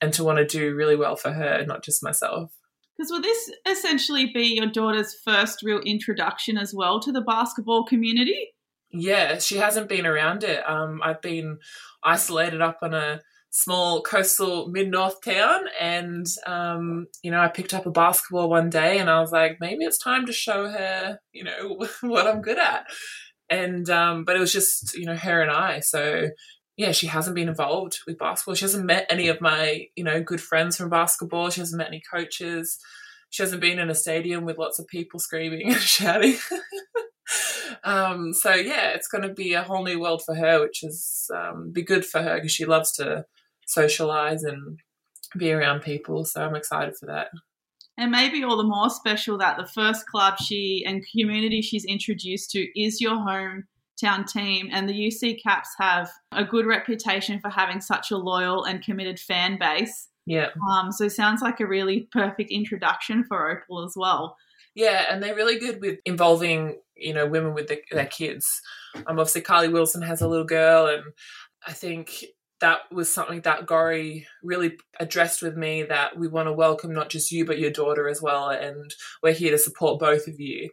and 0.00 0.12
to 0.14 0.24
want 0.24 0.38
to 0.38 0.46
do 0.46 0.74
really 0.74 0.96
well 0.96 1.16
for 1.16 1.32
her 1.32 1.64
not 1.66 1.82
just 1.82 2.02
myself. 2.02 2.52
Because 2.96 3.12
will 3.12 3.22
this 3.22 3.50
essentially 3.64 4.32
be 4.32 4.56
your 4.56 4.66
daughter's 4.66 5.14
first 5.24 5.62
real 5.62 5.78
introduction 5.80 6.58
as 6.58 6.74
well 6.74 6.98
to 7.00 7.12
the 7.12 7.20
basketball 7.20 7.84
community? 7.84 8.48
Yeah, 8.90 9.38
she 9.38 9.56
hasn't 9.56 9.88
been 9.88 10.06
around 10.06 10.44
it. 10.44 10.62
Um, 10.68 11.00
I've 11.02 11.20
been 11.20 11.58
isolated 12.02 12.60
up 12.62 12.78
on 12.82 12.94
a 12.94 13.20
small 13.50 14.02
coastal 14.02 14.68
mid 14.68 14.90
north 14.90 15.20
town, 15.22 15.62
and 15.80 16.26
um, 16.46 17.06
you 17.22 17.30
know, 17.30 17.40
I 17.40 17.48
picked 17.48 17.74
up 17.74 17.86
a 17.86 17.90
basketball 17.90 18.48
one 18.48 18.70
day, 18.70 18.98
and 18.98 19.10
I 19.10 19.20
was 19.20 19.32
like, 19.32 19.58
maybe 19.60 19.84
it's 19.84 19.98
time 19.98 20.26
to 20.26 20.32
show 20.32 20.68
her, 20.68 21.18
you 21.32 21.44
know, 21.44 21.86
what 22.00 22.26
I'm 22.26 22.40
good 22.40 22.58
at. 22.58 22.86
And 23.50 23.88
um, 23.90 24.24
but 24.24 24.36
it 24.36 24.40
was 24.40 24.52
just 24.52 24.94
you 24.96 25.06
know 25.06 25.16
her 25.16 25.42
and 25.42 25.50
I, 25.50 25.80
so 25.80 26.28
yeah, 26.78 26.92
she 26.92 27.08
hasn't 27.08 27.34
been 27.34 27.48
involved 27.48 27.98
with 28.06 28.18
basketball. 28.18 28.54
She 28.54 28.64
hasn't 28.64 28.86
met 28.86 29.06
any 29.10 29.26
of 29.26 29.40
my, 29.40 29.86
you 29.96 30.04
know, 30.04 30.22
good 30.22 30.40
friends 30.40 30.76
from 30.76 30.88
basketball. 30.88 31.50
She 31.50 31.60
hasn't 31.60 31.76
met 31.76 31.88
any 31.88 32.00
coaches. 32.08 32.78
She 33.30 33.42
hasn't 33.42 33.60
been 33.60 33.80
in 33.80 33.90
a 33.90 33.96
stadium 33.96 34.44
with 34.44 34.58
lots 34.58 34.78
of 34.78 34.86
people 34.86 35.18
screaming 35.18 35.66
and 35.72 35.74
shouting. 35.74 36.36
um, 37.84 38.32
so 38.32 38.54
yeah, 38.54 38.90
it's 38.90 39.08
going 39.08 39.22
to 39.22 39.32
be 39.32 39.54
a 39.54 39.62
whole 39.62 39.84
new 39.84 40.00
world 40.00 40.22
for 40.24 40.34
her, 40.34 40.60
which 40.60 40.82
is 40.82 41.30
um, 41.34 41.70
be 41.72 41.82
good 41.82 42.04
for 42.04 42.22
her 42.22 42.36
because 42.36 42.52
she 42.52 42.64
loves 42.64 42.92
to 42.92 43.24
socialize 43.66 44.42
and 44.42 44.78
be 45.36 45.52
around 45.52 45.80
people. 45.80 46.24
So 46.24 46.42
I'm 46.42 46.54
excited 46.54 46.96
for 46.96 47.06
that. 47.06 47.28
And 47.98 48.12
maybe 48.12 48.44
all 48.44 48.56
the 48.56 48.62
more 48.62 48.90
special 48.90 49.36
that 49.38 49.56
the 49.58 49.66
first 49.66 50.06
club 50.06 50.38
she 50.38 50.84
and 50.86 51.04
community 51.10 51.60
she's 51.60 51.84
introduced 51.84 52.50
to 52.52 52.80
is 52.80 53.00
your 53.00 53.16
hometown 53.16 54.24
team, 54.26 54.68
and 54.72 54.88
the 54.88 54.94
UC 54.94 55.42
Caps 55.42 55.70
have 55.80 56.08
a 56.30 56.44
good 56.44 56.64
reputation 56.64 57.40
for 57.40 57.50
having 57.50 57.80
such 57.80 58.12
a 58.12 58.16
loyal 58.16 58.64
and 58.64 58.84
committed 58.84 59.18
fan 59.18 59.58
base. 59.58 60.08
Yeah. 60.26 60.50
Um, 60.70 60.92
so 60.92 61.06
it 61.06 61.10
sounds 61.10 61.42
like 61.42 61.58
a 61.58 61.66
really 61.66 62.08
perfect 62.12 62.52
introduction 62.52 63.24
for 63.24 63.50
Opal 63.50 63.84
as 63.84 63.94
well. 63.96 64.36
Yeah, 64.76 65.06
and 65.10 65.20
they're 65.20 65.34
really 65.34 65.58
good 65.58 65.80
with 65.80 65.98
involving 66.04 66.78
you 66.98 67.14
know 67.14 67.26
women 67.26 67.54
with 67.54 67.68
the, 67.68 67.80
their 67.90 68.06
kids. 68.06 68.60
Um, 68.94 69.18
obviously 69.18 69.40
Carly 69.40 69.68
Wilson 69.68 70.02
has 70.02 70.20
a 70.20 70.28
little 70.28 70.46
girl, 70.46 70.86
and 70.86 71.02
I 71.66 71.72
think 71.72 72.24
that 72.60 72.80
was 72.90 73.12
something 73.12 73.40
that 73.42 73.66
Gori 73.66 74.26
really 74.42 74.76
addressed 74.98 75.42
with 75.42 75.56
me 75.56 75.84
that 75.84 76.18
we 76.18 76.26
want 76.26 76.48
to 76.48 76.52
welcome 76.52 76.92
not 76.92 77.08
just 77.08 77.30
you 77.30 77.44
but 77.44 77.58
your 77.58 77.70
daughter 77.70 78.08
as 78.08 78.20
well, 78.20 78.50
and 78.50 78.94
we're 79.22 79.32
here 79.32 79.52
to 79.52 79.58
support 79.58 80.00
both 80.00 80.26
of 80.26 80.38
you. 80.40 80.70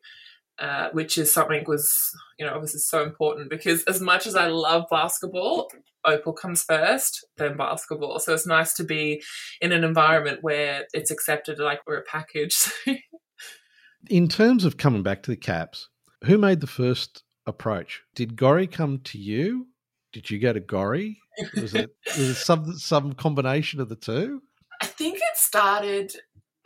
Uh, 0.58 0.88
which 0.94 1.18
is 1.18 1.34
something 1.34 1.66
was 1.68 2.16
you 2.40 2.46
know 2.46 2.54
obviously 2.54 2.80
so 2.80 3.04
important 3.04 3.50
because 3.50 3.84
as 3.90 4.00
much 4.00 4.26
as 4.26 4.38
I 4.38 4.48
love 4.48 4.86
basketball, 4.90 5.70
Opal 6.06 6.34
comes 6.34 6.64
first, 6.64 7.26
then 7.38 7.58
basketball. 7.58 8.20
So 8.20 8.34
it's 8.34 8.48
nice 8.48 8.74
to 8.76 8.84
be 8.84 9.22
in 9.60 9.72
an 9.72 9.84
environment 9.84 10.40
where 10.44 10.86
it's 10.94 11.12
accepted 11.12 11.60
like 11.60 11.82
we're 11.86 11.98
a 11.98 12.04
package. 12.04 12.72
in 14.10 14.28
terms 14.28 14.66
of 14.66 14.78
coming 14.78 15.04
back 15.04 15.24
to 15.24 15.32
the 15.32 15.38
Caps, 15.38 15.90
who 16.24 16.38
made 16.38 16.62
the 16.62 16.68
first 16.68 17.24
approach? 17.46 18.02
Did 18.16 18.36
Gori 18.36 18.68
come 18.68 19.00
to 19.06 19.18
you? 19.18 19.68
Did 20.14 20.30
you 20.30 20.40
go 20.40 20.54
to 20.54 20.60
Gori? 20.60 21.20
Was 21.56 21.74
it, 21.76 21.96
was 22.08 22.30
it 22.30 22.36
some 22.36 22.78
some 22.78 23.14
combination 23.14 23.82
of 23.82 23.90
the 23.90 23.96
two? 23.96 24.42
I 24.82 24.86
think 24.86 25.18
it 25.18 25.36
started 25.36 26.16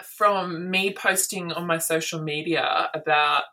from 0.04 0.70
me 0.70 0.94
posting 0.94 1.52
on 1.52 1.68
my 1.68 1.78
social 1.78 2.22
media 2.22 2.90
about 2.94 3.44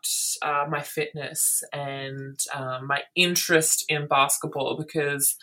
uh, 0.41 0.65
my 0.69 0.81
fitness 0.81 1.63
and 1.73 2.39
um, 2.53 2.87
my 2.87 3.01
interest 3.15 3.85
in 3.89 4.07
basketball 4.07 4.77
because 4.77 5.35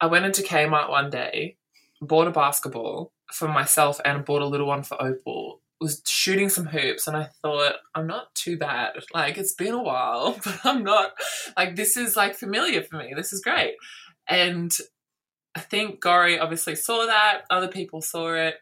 I 0.00 0.06
went 0.06 0.24
into 0.24 0.42
Kmart 0.42 0.88
one 0.88 1.10
day, 1.10 1.58
bought 2.00 2.28
a 2.28 2.32
basketball 2.32 3.12
for 3.32 3.48
myself 3.48 4.00
and 4.04 4.24
bought 4.24 4.42
a 4.42 4.46
little 4.46 4.66
one 4.66 4.82
for 4.82 5.00
Opal. 5.00 5.61
Was 5.82 6.02
shooting 6.06 6.48
some 6.48 6.66
hoops 6.66 7.06
and 7.06 7.16
I 7.16 7.28
thought 7.42 7.74
I'm 7.94 8.06
not 8.06 8.34
too 8.34 8.56
bad. 8.56 8.92
Like 9.12 9.36
it's 9.36 9.54
been 9.54 9.74
a 9.74 9.82
while, 9.82 10.38
but 10.44 10.60
I'm 10.64 10.82
not 10.82 11.12
like 11.56 11.76
this 11.76 11.96
is 11.96 12.16
like 12.16 12.34
familiar 12.34 12.82
for 12.82 12.96
me. 12.96 13.12
This 13.14 13.32
is 13.32 13.40
great. 13.40 13.74
And 14.28 14.72
I 15.54 15.60
think 15.60 16.00
Gori 16.00 16.38
obviously 16.38 16.76
saw 16.76 17.06
that, 17.06 17.42
other 17.50 17.68
people 17.68 18.00
saw 18.00 18.32
it 18.34 18.56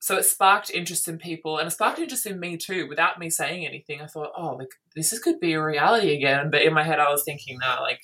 so 0.00 0.16
it 0.16 0.24
sparked 0.24 0.70
interest 0.70 1.06
in 1.08 1.18
people 1.18 1.58
and 1.58 1.68
it 1.68 1.70
sparked 1.70 1.98
interest 1.98 2.26
in 2.26 2.40
me 2.40 2.56
too 2.56 2.88
without 2.88 3.18
me 3.18 3.30
saying 3.30 3.66
anything 3.66 4.00
i 4.00 4.06
thought 4.06 4.32
oh 4.36 4.56
like 4.56 4.70
this 4.96 5.16
could 5.20 5.38
be 5.38 5.52
a 5.52 5.62
reality 5.62 6.14
again 6.16 6.50
but 6.50 6.62
in 6.62 6.72
my 6.72 6.82
head 6.82 6.98
i 6.98 7.10
was 7.10 7.22
thinking 7.22 7.58
nah 7.58 7.80
like 7.80 8.00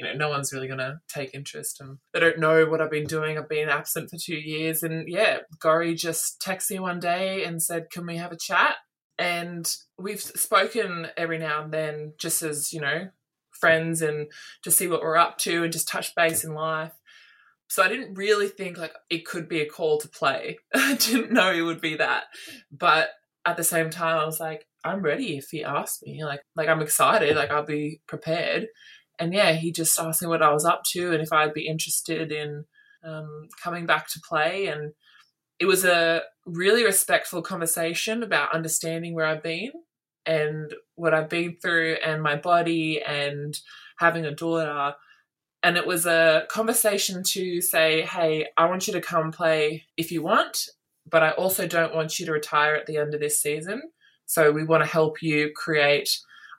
you 0.00 0.06
know 0.06 0.14
no 0.14 0.28
one's 0.28 0.52
really 0.52 0.66
going 0.66 0.78
to 0.78 0.98
take 1.08 1.34
interest 1.34 1.80
and 1.80 1.98
they 2.12 2.20
don't 2.20 2.38
know 2.38 2.66
what 2.66 2.80
i've 2.80 2.90
been 2.90 3.06
doing 3.06 3.38
i've 3.38 3.48
been 3.48 3.68
absent 3.68 4.10
for 4.10 4.16
two 4.16 4.34
years 4.34 4.82
and 4.82 5.08
yeah 5.08 5.38
gori 5.60 5.94
just 5.94 6.40
texted 6.40 6.72
me 6.72 6.78
one 6.78 6.98
day 6.98 7.44
and 7.44 7.62
said 7.62 7.90
can 7.90 8.06
we 8.06 8.16
have 8.16 8.32
a 8.32 8.36
chat 8.36 8.76
and 9.18 9.76
we've 9.98 10.22
spoken 10.22 11.08
every 11.16 11.38
now 11.38 11.62
and 11.62 11.72
then 11.72 12.12
just 12.18 12.42
as 12.42 12.72
you 12.72 12.80
know 12.80 13.08
friends 13.50 14.00
and 14.00 14.28
to 14.62 14.70
see 14.70 14.88
what 14.88 15.02
we're 15.02 15.16
up 15.16 15.36
to 15.36 15.62
and 15.62 15.72
just 15.72 15.88
touch 15.88 16.14
base 16.14 16.44
in 16.44 16.54
life 16.54 16.92
so 17.70 17.84
I 17.84 17.88
didn't 17.88 18.14
really 18.14 18.48
think 18.48 18.78
like 18.78 18.94
it 19.08 19.24
could 19.24 19.48
be 19.48 19.60
a 19.60 19.68
call 19.68 19.98
to 19.98 20.08
play. 20.08 20.58
I 20.74 20.96
didn't 20.96 21.30
know 21.30 21.52
it 21.52 21.62
would 21.62 21.80
be 21.80 21.96
that. 21.96 22.24
But 22.72 23.10
at 23.46 23.56
the 23.56 23.62
same 23.62 23.90
time 23.90 24.18
I 24.18 24.26
was 24.26 24.40
like, 24.40 24.66
I'm 24.84 25.02
ready 25.02 25.36
if 25.36 25.48
he 25.50 25.62
asks 25.64 26.02
me. 26.02 26.24
Like 26.24 26.40
like 26.56 26.68
I'm 26.68 26.82
excited, 26.82 27.36
like 27.36 27.50
I'll 27.50 27.64
be 27.64 28.00
prepared. 28.08 28.66
And 29.20 29.32
yeah, 29.32 29.52
he 29.52 29.70
just 29.70 29.98
asked 29.98 30.22
me 30.22 30.28
what 30.28 30.42
I 30.42 30.52
was 30.52 30.64
up 30.64 30.82
to 30.92 31.12
and 31.12 31.22
if 31.22 31.32
I'd 31.32 31.54
be 31.54 31.68
interested 31.68 32.32
in 32.32 32.64
um, 33.04 33.48
coming 33.62 33.86
back 33.86 34.08
to 34.08 34.20
play. 34.28 34.66
And 34.66 34.92
it 35.58 35.66
was 35.66 35.84
a 35.84 36.22
really 36.46 36.84
respectful 36.84 37.42
conversation 37.42 38.22
about 38.22 38.54
understanding 38.54 39.14
where 39.14 39.26
I've 39.26 39.42
been 39.42 39.72
and 40.26 40.74
what 40.96 41.14
I've 41.14 41.28
been 41.28 41.56
through 41.60 41.98
and 42.04 42.22
my 42.22 42.36
body 42.36 43.02
and 43.02 43.56
having 43.98 44.24
a 44.24 44.34
daughter 44.34 44.94
and 45.62 45.76
it 45.76 45.86
was 45.86 46.06
a 46.06 46.46
conversation 46.48 47.22
to 47.22 47.60
say, 47.60 48.02
hey, 48.02 48.46
I 48.56 48.66
want 48.66 48.86
you 48.86 48.94
to 48.94 49.00
come 49.00 49.30
play 49.30 49.84
if 49.96 50.10
you 50.10 50.22
want, 50.22 50.68
but 51.08 51.22
I 51.22 51.30
also 51.32 51.66
don't 51.66 51.94
want 51.94 52.18
you 52.18 52.26
to 52.26 52.32
retire 52.32 52.74
at 52.74 52.86
the 52.86 52.96
end 52.96 53.14
of 53.14 53.20
this 53.20 53.40
season. 53.40 53.82
So 54.24 54.52
we 54.52 54.64
want 54.64 54.82
to 54.82 54.90
help 54.90 55.22
you 55.22 55.50
create 55.54 56.08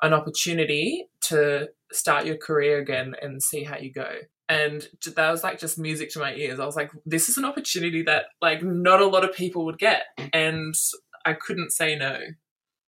an 0.01 0.13
opportunity 0.13 1.07
to 1.21 1.69
start 1.91 2.25
your 2.25 2.37
career 2.37 2.79
again 2.79 3.15
and 3.21 3.41
see 3.41 3.63
how 3.63 3.77
you 3.77 3.91
go. 3.91 4.09
And 4.49 4.85
that 5.15 5.31
was 5.31 5.43
like 5.43 5.59
just 5.59 5.79
music 5.79 6.11
to 6.11 6.19
my 6.19 6.33
ears. 6.33 6.59
I 6.59 6.65
was 6.65 6.75
like, 6.75 6.91
this 7.05 7.29
is 7.29 7.37
an 7.37 7.45
opportunity 7.45 8.03
that 8.03 8.25
like 8.41 8.61
not 8.61 9.01
a 9.01 9.05
lot 9.05 9.23
of 9.23 9.33
people 9.33 9.65
would 9.65 9.77
get. 9.77 10.03
And 10.33 10.75
I 11.25 11.33
couldn't 11.33 11.71
say 11.71 11.95
no. 11.95 12.17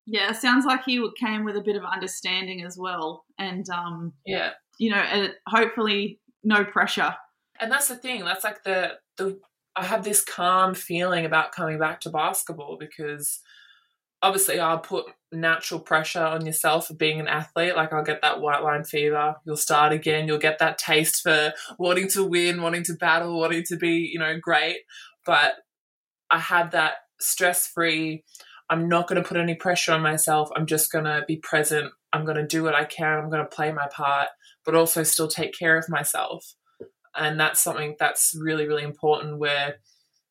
Yeah, 0.06 0.34
sounds 0.34 0.66
like 0.66 0.84
he 0.84 1.08
came 1.18 1.46
with 1.46 1.56
a 1.56 1.62
bit 1.62 1.78
of 1.78 1.84
understanding 1.86 2.64
as 2.64 2.78
well. 2.78 3.24
And 3.38 3.70
um, 3.70 4.14
yeah, 4.26 4.52
you 4.78 4.90
know, 4.90 4.98
and 4.98 5.34
hopefully 5.48 6.20
no 6.44 6.66
pressure. 6.66 7.16
And 7.62 7.72
that's 7.72 7.88
the 7.88 7.96
thing. 7.96 8.26
That's 8.26 8.44
like 8.44 8.64
the 8.64 8.94
the 9.18 9.40
I 9.76 9.86
have 9.86 10.04
this 10.04 10.24
calm 10.24 10.76
feeling 10.76 11.26
about 11.26 11.54
coming 11.54 11.80
back 11.80 12.02
to 12.02 12.10
basketball 12.10 12.78
because 12.78 13.40
obviously 14.24 14.60
I'll 14.60 14.80
put 14.80 15.06
natural 15.32 15.80
pressure 15.80 16.24
on 16.24 16.46
yourself 16.46 16.88
for 16.88 16.96
being 16.96 17.20
an 17.20 17.28
athlete. 17.28 17.76
Like 17.76 17.94
I'll 17.94 18.04
get 18.04 18.22
that 18.22 18.42
white 18.42 18.64
line 18.64 18.84
fever. 18.84 19.36
You'll 19.46 19.58
start 19.58 19.94
again. 19.94 20.28
You'll 20.28 20.40
get 20.40 20.58
that 20.60 20.80
taste 20.80 21.22
for 21.22 21.54
wanting 21.78 22.08
to 22.10 22.24
win, 22.24 22.62
wanting 22.62 22.84
to 22.86 22.94
battle, 22.94 23.40
wanting 23.40 23.64
to 23.68 23.78
be, 23.78 24.10
you 24.12 24.20
know, 24.20 24.40
great. 24.42 24.78
But 25.26 25.54
I 26.32 26.40
have 26.40 26.72
that 26.72 26.94
stress 27.20 27.68
free. 27.68 28.24
I'm 28.70 28.90
not 28.90 29.08
going 29.08 29.22
to 29.22 29.28
put 29.28 29.38
any 29.38 29.54
pressure 29.54 29.92
on 29.92 30.02
myself. 30.02 30.50
I'm 30.56 30.66
just 30.66 30.92
going 30.92 31.06
to 31.06 31.24
be 31.28 31.38
present. 31.38 31.92
I'm 32.12 32.26
going 32.26 32.38
to 32.38 32.48
do 32.48 32.64
what 32.64 32.74
I 32.74 32.86
can. 32.86 33.20
I'm 33.20 33.30
going 33.30 33.44
to 33.44 33.56
play 33.56 33.72
my 33.72 33.88
part 33.88 34.30
but 34.66 34.76
also 34.76 35.04
still 35.04 35.28
take 35.28 35.58
care 35.58 35.78
of 35.78 35.90
myself. 35.90 36.56
And 37.16 37.40
that's 37.40 37.60
something 37.60 37.96
that's 38.00 38.34
really, 38.40 38.68
really 38.68 38.84
important. 38.84 39.38
Where 39.38 39.76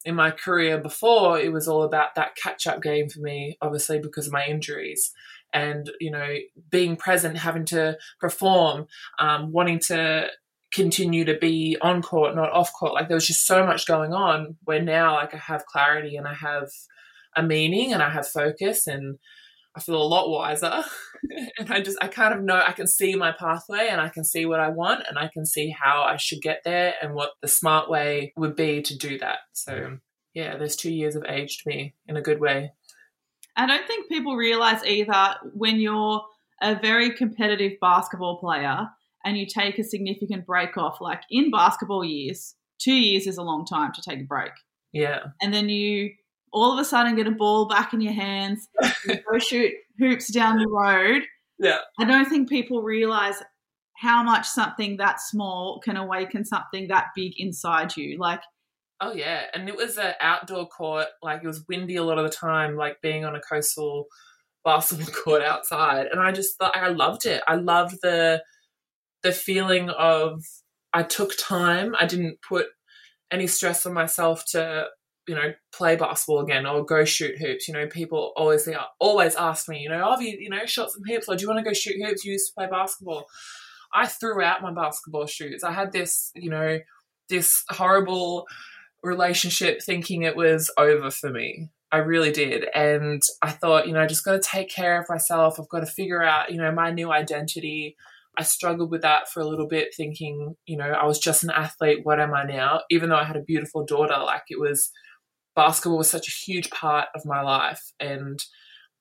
in 0.05 0.15
my 0.15 0.31
career 0.31 0.79
before, 0.79 1.39
it 1.39 1.53
was 1.53 1.69
all 1.69 1.83
about 1.83 2.15
that 2.17 2.37
catch 2.37 2.67
up 2.67 2.83
game 2.83 3.09
for 3.09 3.21
me, 3.21 3.57
obviously, 3.61 3.99
because 4.01 4.27
of 4.27 4.33
my 4.33 4.45
injuries. 4.47 5.13
And, 5.53 5.91
you 6.01 6.11
know, 6.11 6.37
being 6.71 6.97
present, 6.97 7.37
having 7.37 7.67
to 7.67 7.99
perform, 8.21 8.87
um, 9.19 9.53
wanting 9.53 9.81
to 9.81 10.29
continue 10.73 11.27
to 11.27 11.37
be 11.37 11.77
on 11.83 12.01
court, 12.01 12.35
not 12.35 12.53
off 12.53 12.73
court. 12.73 12.95
Like 12.95 13.09
there 13.09 13.17
was 13.17 13.27
just 13.27 13.47
so 13.47 13.67
much 13.67 13.87
going 13.87 14.15
on 14.15 14.57
where 14.65 14.81
now, 14.81 15.15
like, 15.15 15.35
I 15.35 15.39
have 15.39 15.67
clarity 15.67 16.17
and 16.17 16.27
I 16.27 16.35
have 16.35 16.71
a 17.37 17.43
meaning 17.43 17.93
and 17.93 18.03
I 18.03 18.11
have 18.11 18.27
focus 18.27 18.87
and 18.87 19.19
I 19.75 19.81
feel 19.81 20.03
a 20.03 20.05
lot 20.05 20.31
wiser. 20.31 20.83
and 21.59 21.73
I 21.73 21.81
just, 21.81 21.99
I 22.01 22.09
kind 22.09 22.35
of 22.35 22.43
know, 22.43 22.61
I 22.61 22.73
can 22.73 22.87
see 22.87 23.15
my 23.15 23.33
pathway 23.33 23.89
and 23.91 24.01
I 24.01 24.09
can 24.09 24.25
see 24.25 24.45
what 24.45 24.61
I 24.61 24.69
want 24.69 25.05
and 25.09 25.19
I 25.19 25.29
can 25.33 25.47
see 25.47 25.71
how 25.71 26.03
I 26.03 26.17
should 26.17 26.43
get 26.43 26.63
there 26.65 26.95
and 27.03 27.15
what 27.15 27.31
the 27.41 27.49
smart 27.49 27.89
way 27.89 28.33
would 28.37 28.57
be 28.57 28.83
to 28.83 28.97
do 28.97 29.19
that. 29.19 29.39
So, 29.53 29.99
yeah, 30.35 30.57
those 30.57 30.77
two 30.77 30.93
years 30.93 31.15
have 31.15 31.25
aged 31.27 31.67
me 31.67 31.95
in 32.07 32.17
a 32.17 32.23
good 32.23 32.41
way. 32.41 32.73
I 33.57 33.67
don't 33.67 33.87
think 33.87 34.09
people 34.09 34.37
realize 34.37 34.85
either 34.85 35.37
when 35.55 35.79
you're 35.79 36.23
a 36.63 36.79
very 36.81 37.11
competitive 37.11 37.73
basketball 37.81 38.39
player 38.39 38.89
and 39.25 39.37
you 39.37 39.47
take 39.47 39.79
a 39.79 39.85
significant 39.85 40.47
break 40.47 40.77
off, 40.77 41.01
like 41.01 41.23
in 41.31 41.51
basketball 41.51 42.05
years, 42.05 42.55
two 42.79 42.95
years 42.95 43.27
is 43.27 43.37
a 43.37 43.43
long 43.43 43.67
time 43.67 43.93
to 43.95 44.03
take 44.03 44.21
a 44.21 44.25
break. 44.25 44.53
Yeah. 44.93 45.21
And 45.41 45.53
then 45.53 45.69
you 45.69 46.11
all 46.53 46.73
of 46.73 46.79
a 46.79 46.85
sudden 46.85 47.17
get 47.17 47.27
a 47.27 47.33
ball 47.33 47.67
back 47.67 47.93
in 47.95 48.01
your 48.01 48.13
hands, 48.13 48.69
go 49.07 49.39
shoot 49.39 49.73
hoops 49.99 50.33
down 50.33 50.59
the 50.59 50.69
road. 50.69 51.23
Yeah. 51.59 51.79
I 51.99 52.05
don't 52.05 52.29
think 52.29 52.49
people 52.49 52.83
realize 52.83 53.37
how 53.95 54.23
much 54.23 54.47
something 54.49 54.97
that 54.97 55.21
small 55.21 55.81
can 55.81 55.97
awaken 55.97 56.45
something 56.45 56.89
that 56.89 57.07
big 57.15 57.35
inside 57.37 57.97
you. 57.97 58.19
Like, 58.19 58.41
oh 59.01 59.13
yeah, 59.13 59.45
and 59.55 59.69
it 59.69 59.77
was 59.77 59.97
an 59.97 60.15
outdoor 60.21 60.67
court. 60.67 61.07
Like 61.23 61.43
it 61.43 61.47
was 61.47 61.65
windy 61.69 61.97
a 61.97 62.03
lot 62.03 62.19
of 62.19 62.25
the 62.25 62.37
time. 62.37 62.77
Like 62.77 63.01
being 63.01 63.25
on 63.25 63.37
a 63.37 63.41
coastal 63.41 64.07
basketball 64.65 65.15
court 65.25 65.43
outside, 65.43 66.07
and 66.11 66.21
I 66.21 66.33
just 66.33 66.59
thought 66.59 66.77
I 66.77 66.89
loved 66.89 67.27
it. 67.27 67.43
I 67.47 67.55
loved 67.55 67.97
the 68.03 68.43
the 69.23 69.33
feeling 69.33 69.89
of 69.91 70.43
I 70.93 71.05
took 71.05 71.33
time. 71.39 71.95
I 71.99 72.07
didn't 72.07 72.39
put 72.47 72.67
any 73.31 73.47
stress 73.47 73.87
on 73.87 73.95
myself 73.95 74.45
to 74.51 74.87
you 75.29 75.35
know 75.35 75.53
play 75.73 75.97
basketball 75.97 76.41
again 76.41 76.67
or 76.67 76.85
go 76.85 77.05
shoot 77.05 77.39
hoops. 77.39 77.69
You 77.69 77.75
know, 77.75 77.87
people 77.87 78.33
always 78.37 78.65
they 78.65 78.77
always 78.99 79.35
ask 79.37 79.69
me, 79.69 79.81
you 79.81 79.89
know, 79.89 80.03
oh, 80.05 80.11
have 80.13 80.23
you 80.23 80.37
you 80.39 80.51
know 80.51 80.65
shot 80.67 80.91
some 80.91 81.03
hoops 81.07 81.29
or 81.29 81.37
do 81.37 81.43
you 81.43 81.49
want 81.49 81.59
to 81.59 81.69
go 81.69 81.75
shoot 81.75 81.97
hoops? 82.03 82.25
You 82.25 82.33
used 82.33 82.49
to 82.49 82.55
play 82.55 82.67
basketball. 82.69 83.27
I 83.95 84.07
threw 84.07 84.43
out 84.43 84.63
my 84.63 84.73
basketball 84.73 85.27
shoes. 85.27 85.63
I 85.63 85.73
had 85.73 85.93
this, 85.93 86.31
you 86.35 86.51
know, 86.51 86.79
this 87.29 87.63
horrible 87.69 88.47
relationship 89.03 89.83
thinking 89.83 90.23
it 90.23 90.37
was 90.37 90.71
over 90.79 91.11
for 91.11 91.31
me. 91.31 91.69
I 91.91 91.99
really 91.99 92.33
did. 92.33 92.67
And 92.75 93.23
I 93.43 93.51
thought, 93.51 93.87
you 93.87 93.93
know, 93.93 94.01
I 94.01 94.07
just 94.07 94.25
got 94.25 94.33
to 94.33 94.41
take 94.41 94.71
care 94.71 94.99
of 94.99 95.09
myself. 95.11 95.61
I've 95.61 95.69
got 95.69 95.81
to 95.81 95.87
figure 95.87 96.23
out, 96.23 96.51
you 96.51 96.57
know, 96.57 96.73
my 96.73 96.91
new 96.91 97.13
identity. 97.13 97.97
I 98.39 98.45
struggled 98.45 98.91
with 98.91 99.03
that 99.03 99.29
for 99.29 99.41
a 99.41 99.47
little 99.47 99.69
bit, 99.69 99.95
thinking, 99.95 100.57
you 100.65 100.79
know, 100.79 100.87
I 100.87 101.05
was 101.05 101.19
just 101.19 101.45
an 101.45 101.51
athlete. 101.51 102.01
What 102.03 102.19
am 102.19 102.33
I 102.33 102.45
now? 102.45 102.81
Even 102.91 103.11
though 103.11 103.17
I 103.17 103.25
had 103.25 103.37
a 103.37 103.43
beautiful 103.43 103.85
daughter, 103.85 104.17
like 104.25 104.45
it 104.49 104.59
was, 104.59 104.91
basketball 105.55 105.99
was 105.99 106.11
such 106.11 106.29
a 106.29 106.51
huge 106.51 106.71
part 106.71 107.09
of 107.15 107.25
my 107.25 107.43
life. 107.43 107.93
And 108.01 108.43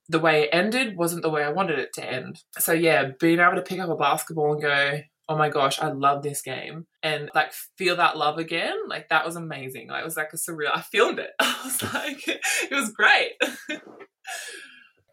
the 0.09 0.19
way 0.19 0.43
it 0.43 0.49
ended 0.51 0.97
wasn't 0.97 1.21
the 1.21 1.29
way 1.29 1.43
I 1.43 1.51
wanted 1.51 1.79
it 1.79 1.93
to 1.93 2.05
end. 2.05 2.41
So 2.59 2.73
yeah, 2.73 3.11
being 3.19 3.39
able 3.39 3.55
to 3.55 3.61
pick 3.61 3.79
up 3.79 3.89
a 3.89 3.95
basketball 3.95 4.53
and 4.53 4.61
go, 4.61 4.99
oh 5.29 5.37
my 5.37 5.49
gosh, 5.49 5.79
I 5.79 5.91
love 5.91 6.23
this 6.23 6.41
game 6.41 6.85
and 7.03 7.29
like 7.33 7.53
feel 7.77 7.95
that 7.95 8.17
love 8.17 8.37
again, 8.37 8.75
like 8.89 9.07
that 9.09 9.25
was 9.25 9.37
amazing. 9.37 9.87
Like, 9.87 10.01
it 10.01 10.05
was 10.05 10.17
like 10.17 10.33
a 10.33 10.37
surreal, 10.37 10.71
I 10.73 10.81
filmed 10.81 11.19
it. 11.19 11.31
I 11.39 11.61
was 11.63 11.81
like, 11.93 12.27
it 12.27 12.71
was 12.71 12.91
great. 12.91 13.31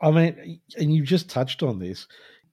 I 0.02 0.10
mean, 0.10 0.60
and 0.76 0.94
you 0.94 1.02
just 1.02 1.28
touched 1.28 1.62
on 1.62 1.78
this. 1.78 2.06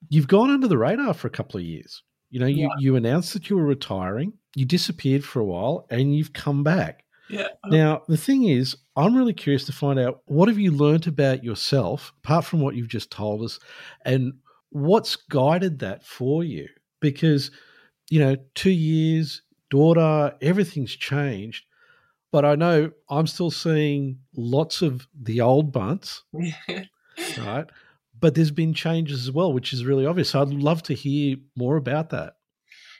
You've 0.09 0.27
gone 0.27 0.51
under 0.51 0.67
the 0.67 0.77
radar 0.77 1.13
for 1.13 1.27
a 1.27 1.31
couple 1.31 1.59
of 1.59 1.65
years. 1.65 2.03
You 2.29 2.39
know, 2.39 2.47
you, 2.47 2.63
yeah. 2.63 2.75
you 2.79 2.95
announced 2.95 3.33
that 3.33 3.49
you 3.49 3.55
were 3.55 3.65
retiring, 3.65 4.33
you 4.55 4.65
disappeared 4.65 5.23
for 5.23 5.39
a 5.39 5.45
while, 5.45 5.87
and 5.89 6.15
you've 6.15 6.33
come 6.33 6.63
back. 6.63 7.04
Yeah. 7.29 7.47
Now, 7.65 8.03
the 8.07 8.17
thing 8.17 8.43
is, 8.43 8.75
I'm 8.95 9.15
really 9.15 9.33
curious 9.33 9.65
to 9.65 9.73
find 9.73 9.99
out 9.99 10.21
what 10.25 10.47
have 10.47 10.59
you 10.59 10.71
learned 10.71 11.07
about 11.07 11.43
yourself, 11.43 12.13
apart 12.23 12.45
from 12.45 12.61
what 12.61 12.75
you've 12.75 12.87
just 12.87 13.11
told 13.11 13.43
us, 13.43 13.59
and 14.03 14.33
what's 14.69 15.15
guided 15.15 15.79
that 15.79 16.05
for 16.05 16.43
you? 16.43 16.67
Because, 16.99 17.51
you 18.09 18.19
know, 18.19 18.35
two 18.53 18.71
years, 18.71 19.41
daughter, 19.69 20.35
everything's 20.41 20.95
changed. 20.95 21.65
But 22.31 22.43
I 22.45 22.55
know 22.55 22.91
I'm 23.09 23.27
still 23.27 23.51
seeing 23.51 24.19
lots 24.35 24.81
of 24.81 25.07
the 25.19 25.41
old 25.41 25.71
bunts, 25.71 26.23
right? 27.37 27.65
But 28.19 28.35
there's 28.35 28.51
been 28.51 28.73
changes 28.73 29.27
as 29.27 29.31
well, 29.31 29.53
which 29.53 29.71
is 29.71 29.85
really 29.85 30.05
obvious. 30.05 30.31
So 30.31 30.41
I'd 30.41 30.49
love 30.49 30.83
to 30.83 30.93
hear 30.93 31.37
more 31.55 31.77
about 31.77 32.09
that. 32.09 32.34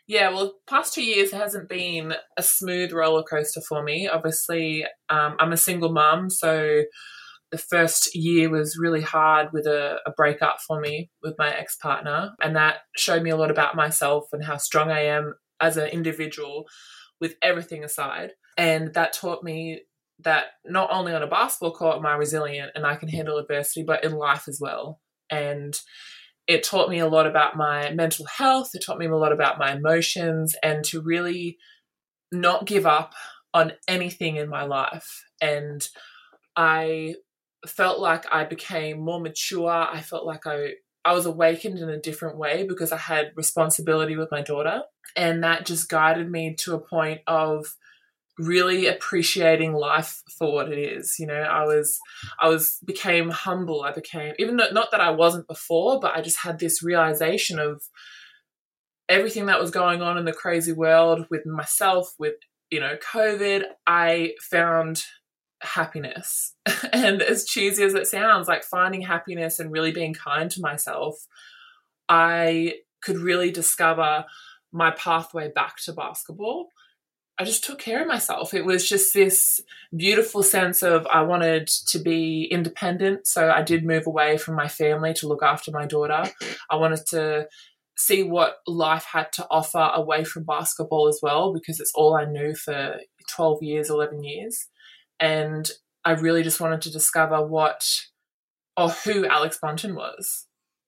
Yeah, 0.08 0.30
well, 0.30 0.54
past 0.68 0.94
two 0.94 1.04
years 1.04 1.32
hasn't 1.32 1.68
been 1.68 2.14
a 2.38 2.44
smooth 2.44 2.92
roller 2.94 3.24
coaster 3.24 3.62
for 3.62 3.82
me. 3.82 4.08
Obviously, 4.08 4.86
um, 5.10 5.36
I'm 5.40 5.52
a 5.52 5.58
single 5.58 5.92
mum, 5.92 6.30
so 6.30 6.84
the 7.52 7.58
first 7.58 8.16
year 8.16 8.50
was 8.50 8.78
really 8.78 9.02
hard 9.02 9.50
with 9.52 9.66
a, 9.66 9.98
a 10.06 10.12
breakup 10.12 10.58
for 10.60 10.80
me 10.80 11.10
with 11.24 11.36
my 11.40 11.56
ex 11.56 11.75
partner, 11.77 12.34
and 12.42 12.56
that 12.56 12.77
showed 12.96 13.24
me 13.24 13.32
a 13.32 13.36
lot 13.36 13.50
about 13.50 13.75
myself 13.75 14.25
and 14.32 14.44
how 14.44 14.58
strong 14.58 14.92
I 14.92 15.06
am 15.06 15.36
as 15.60 15.77
an 15.77 15.88
individual 15.88 16.66
with 17.20 17.36
everything 17.42 17.84
aside. 17.84 18.32
And 18.58 18.94
that 18.94 19.14
taught 19.14 19.44
me 19.44 19.82
that 20.20 20.46
not 20.66 20.90
only 20.92 21.14
on 21.14 21.24
a 21.24 21.27
basketball 21.27 21.74
court 21.74 21.98
am 21.98 22.06
I 22.06 22.14
resilient 22.14 22.72
and 22.75 22.86
I 22.86 22.96
can 22.96 23.10
handle 23.10 23.38
adversity, 23.38 23.84
but 23.84 24.03
in 24.03 24.14
life 24.14 24.48
as 24.48 24.60
well. 24.62 25.01
And 25.29 25.77
it 26.48 26.64
taught 26.64 26.90
me 26.90 27.00
a 27.00 27.08
lot 27.08 27.27
about 27.27 27.55
my 27.55 27.92
mental 27.92 28.25
health. 28.25 28.72
It 28.74 28.84
taught 28.86 29.00
me 29.00 29.08
a 29.08 29.16
lot 29.16 29.31
about 29.31 29.58
my 29.58 29.74
emotions 29.74 30.55
and 30.62 30.84
to 30.86 31.01
really 31.01 31.58
not 32.31 32.66
give 32.66 32.86
up 32.86 33.14
on 33.53 33.74
anything 33.88 34.36
in 34.36 34.50
my 34.50 34.64
life. 34.64 35.24
And 35.42 35.88
I 36.55 37.16
felt 37.68 38.00
like 38.00 38.25
I 38.31 38.44
became 38.44 39.00
more 39.00 39.20
mature. 39.20 39.70
I 39.70 40.01
felt 40.01 40.25
like 40.25 40.46
I 40.46 40.74
I 41.03 41.14
was 41.14 41.27
awakened 41.27 41.77
in 41.77 41.90
a 41.90 42.01
different 42.01 42.38
way 42.38 42.66
because 42.68 42.92
I 42.92 42.98
had 42.98 43.31
responsibility 43.36 44.18
with 44.18 44.31
my 44.31 44.42
daughter. 44.42 44.81
And 45.16 45.44
that 45.44 45.66
just 45.66 45.88
guided 45.88 46.29
me 46.29 46.55
to 46.60 46.74
a 46.74 46.79
point 46.79 47.22
of 47.27 47.68
really 48.38 48.88
appreciating 48.88 49.74
life 49.74 50.22
for 50.38 50.52
what 50.52 50.72
it 50.72 50.78
is 50.78 51.16
you 51.20 51.26
know? 51.28 51.34
I 51.34 51.66
was 51.66 52.00
i 52.40 52.48
was 52.48 52.80
became 52.86 53.30
humble. 53.30 53.84
I 53.84 53.92
became 53.92 54.34
even 54.40 54.58
though, 54.58 54.70
not 54.72 54.92
that 54.92 55.02
i 55.02 55.12
wasn't 55.12 55.48
before 55.48 56.00
but 56.00 56.16
i 56.16 56.22
just 56.22 56.40
had 56.40 56.60
this 56.60 56.84
realization 56.84 57.60
of 57.60 57.84
everything 59.08 59.46
that 59.46 59.60
was 59.60 59.72
going 59.72 60.02
on 60.02 60.18
in 60.18 60.26
the 60.26 60.34
crazy 60.34 60.74
world 60.74 61.28
with 61.30 61.46
myself 61.46 62.14
with 62.18 62.36
you 62.70 62.80
know 62.80 62.98
covid 62.98 63.64
i 63.88 64.34
found 64.42 65.04
happiness. 65.62 66.54
And 66.94 67.22
as 67.22 67.46
cheesy 67.46 67.84
as 67.84 67.94
it 67.94 68.08
sounds 68.08 68.48
like 68.48 68.64
finding 68.64 69.02
happiness 69.02 69.60
and 69.60 69.72
really 69.72 69.92
being 69.92 70.14
kind 70.14 70.50
to 70.52 70.62
myself 70.62 71.16
i 72.08 72.76
could 73.02 73.18
really 73.18 73.52
discover 73.52 74.26
my 74.72 74.92
pathway 74.92 75.52
back 75.52 75.78
to 75.84 75.94
basketball 75.94 76.70
I 77.38 77.44
just 77.44 77.66
took 77.66 77.80
care 77.80 78.02
of 78.02 78.08
myself. 78.08 78.54
It 78.54 78.66
was 78.66 78.88
just 78.88 79.14
this 79.14 79.60
beautiful 79.96 80.42
sense 80.42 80.82
of 80.82 81.06
I 81.08 81.24
wanted 81.24 81.68
to 81.88 82.00
be 82.00 82.46
independent. 82.46 83.28
So 83.28 83.52
I 83.52 83.62
did 83.62 83.86
move 83.86 84.08
away 84.08 84.38
from 84.38 84.56
my 84.56 84.70
family 84.70 85.14
to 85.16 85.28
look 85.28 85.44
after 85.44 85.72
my 85.72 85.86
daughter. 85.86 86.24
I 86.70 86.76
wanted 86.78 87.06
to 87.08 87.48
see 87.98 88.24
what 88.24 88.58
life 88.68 89.06
had 89.06 89.34
to 89.34 89.48
offer 89.52 89.92
away 89.94 90.24
from 90.24 90.44
basketball 90.44 91.08
as 91.08 91.20
well, 91.22 91.54
because 91.54 91.80
it's 91.80 91.92
all 91.94 92.16
I 92.16 92.26
knew 92.26 92.56
for 92.56 93.00
12 93.30 93.64
years, 93.64 93.90
11 93.90 94.24
years. 94.24 94.68
And 95.20 95.70
I 96.06 96.12
really 96.12 96.44
just 96.44 96.62
wanted 96.62 96.82
to 96.84 96.92
discover 96.92 97.46
what 97.46 97.86
or 98.78 98.90
who 98.90 99.26
Alex 99.26 99.58
Bunton 99.62 99.96
was 99.96 100.46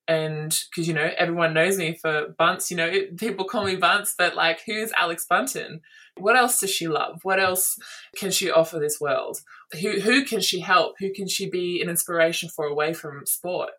and 0.08 0.58
because 0.70 0.88
you 0.88 0.94
know 0.94 1.10
everyone 1.18 1.52
knows 1.52 1.76
me 1.76 1.94
for 1.94 2.34
bunts 2.38 2.70
you 2.70 2.76
know 2.76 2.90
people 3.18 3.44
call 3.44 3.64
me 3.64 3.76
bunts 3.76 4.14
but 4.16 4.34
like 4.34 4.60
who's 4.66 4.90
alex 4.96 5.26
bunton? 5.28 5.80
What 6.16 6.36
else 6.36 6.58
does 6.58 6.70
she 6.70 6.88
love? 6.88 7.20
What 7.22 7.38
else 7.38 7.78
can 8.16 8.32
she 8.32 8.50
offer 8.50 8.78
this 8.78 9.00
world? 9.00 9.40
Who 9.80 10.00
who 10.00 10.24
can 10.24 10.40
she 10.40 10.60
help? 10.60 10.96
Who 10.98 11.12
can 11.12 11.28
she 11.28 11.48
be 11.48 11.80
an 11.80 11.88
inspiration 11.88 12.48
for 12.48 12.64
away 12.64 12.94
from 12.94 13.26
sport? 13.26 13.70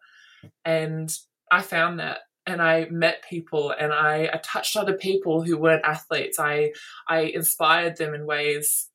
And 0.63 1.13
i 1.52 1.62
found 1.62 2.00
that 2.00 2.20
and 2.46 2.62
I 2.62 2.88
met 2.89 3.24
people 3.30 3.72
and 3.72 3.92
I, 3.92 4.30
I 4.34 4.39
touched 4.44 4.76
other 4.76 4.94
people 4.94 5.44
who 5.44 5.58
weren't 5.58 5.86
athletes. 5.86 6.39
I 6.39 6.74
I 7.08 7.22
inspired 7.22 7.98
them 7.98 8.13
in 8.13 8.26
ways 8.26 8.89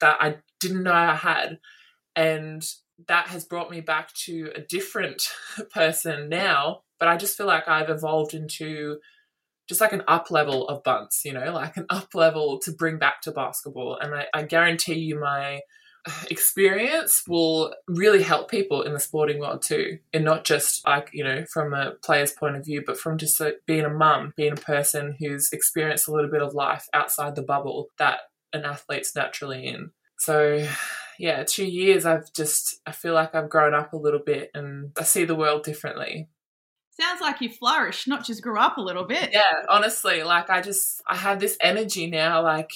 that 0.00 0.18
I 0.20 0.36
didn't 0.60 0.82
know 0.82 0.92
I 0.92 1.14
had. 1.14 1.58
And 2.16 2.64
that 3.08 3.28
has 3.28 3.44
brought 3.44 3.70
me 3.70 3.80
back 3.80 4.12
to 4.14 4.50
a 4.54 4.60
different 4.60 5.28
person 5.70 6.28
now. 6.28 6.82
But 6.98 7.08
I 7.08 7.16
just 7.16 7.36
feel 7.36 7.46
like 7.46 7.68
I've 7.68 7.90
evolved 7.90 8.34
into 8.34 8.98
just 9.68 9.80
like 9.80 9.92
an 9.92 10.04
up 10.06 10.30
level 10.30 10.68
of 10.68 10.82
bunts, 10.82 11.24
you 11.24 11.32
know, 11.32 11.52
like 11.52 11.76
an 11.76 11.86
up 11.90 12.14
level 12.14 12.58
to 12.60 12.72
bring 12.72 12.98
back 12.98 13.22
to 13.22 13.32
basketball. 13.32 13.98
And 14.00 14.14
I, 14.14 14.26
I 14.34 14.42
guarantee 14.42 14.98
you, 14.98 15.18
my 15.18 15.60
experience 16.30 17.22
will 17.26 17.74
really 17.88 18.22
help 18.22 18.50
people 18.50 18.82
in 18.82 18.92
the 18.92 19.00
sporting 19.00 19.40
world 19.40 19.62
too. 19.62 19.98
And 20.12 20.24
not 20.24 20.44
just 20.44 20.86
like, 20.86 21.10
you 21.12 21.24
know, 21.24 21.44
from 21.52 21.72
a 21.72 21.92
player's 22.02 22.32
point 22.32 22.56
of 22.56 22.64
view, 22.64 22.82
but 22.86 22.98
from 22.98 23.18
just 23.18 23.40
being 23.66 23.84
a 23.84 23.90
mum, 23.90 24.34
being 24.36 24.52
a 24.52 24.56
person 24.56 25.16
who's 25.18 25.50
experienced 25.52 26.08
a 26.08 26.12
little 26.12 26.30
bit 26.30 26.42
of 26.42 26.54
life 26.54 26.86
outside 26.92 27.34
the 27.34 27.42
bubble 27.42 27.88
that 27.98 28.20
an 28.52 28.64
athlete's 28.64 29.16
naturally 29.16 29.66
in. 29.66 29.90
So 30.24 30.66
yeah, 31.18 31.44
two 31.44 31.66
years, 31.66 32.06
I've 32.06 32.32
just, 32.32 32.80
I 32.86 32.92
feel 32.92 33.12
like 33.12 33.34
I've 33.34 33.50
grown 33.50 33.74
up 33.74 33.92
a 33.92 33.98
little 33.98 34.22
bit 34.24 34.50
and 34.54 34.90
I 34.98 35.02
see 35.02 35.26
the 35.26 35.34
world 35.34 35.64
differently. 35.64 36.30
Sounds 36.98 37.20
like 37.20 37.42
you 37.42 37.50
flourished, 37.50 38.08
not 38.08 38.24
just 38.24 38.42
grew 38.42 38.58
up 38.58 38.78
a 38.78 38.80
little 38.80 39.04
bit. 39.04 39.30
Yeah, 39.32 39.64
honestly, 39.68 40.22
like 40.22 40.48
I 40.48 40.62
just, 40.62 41.02
I 41.06 41.16
have 41.16 41.40
this 41.40 41.58
energy 41.60 42.06
now. 42.06 42.42
Like 42.42 42.70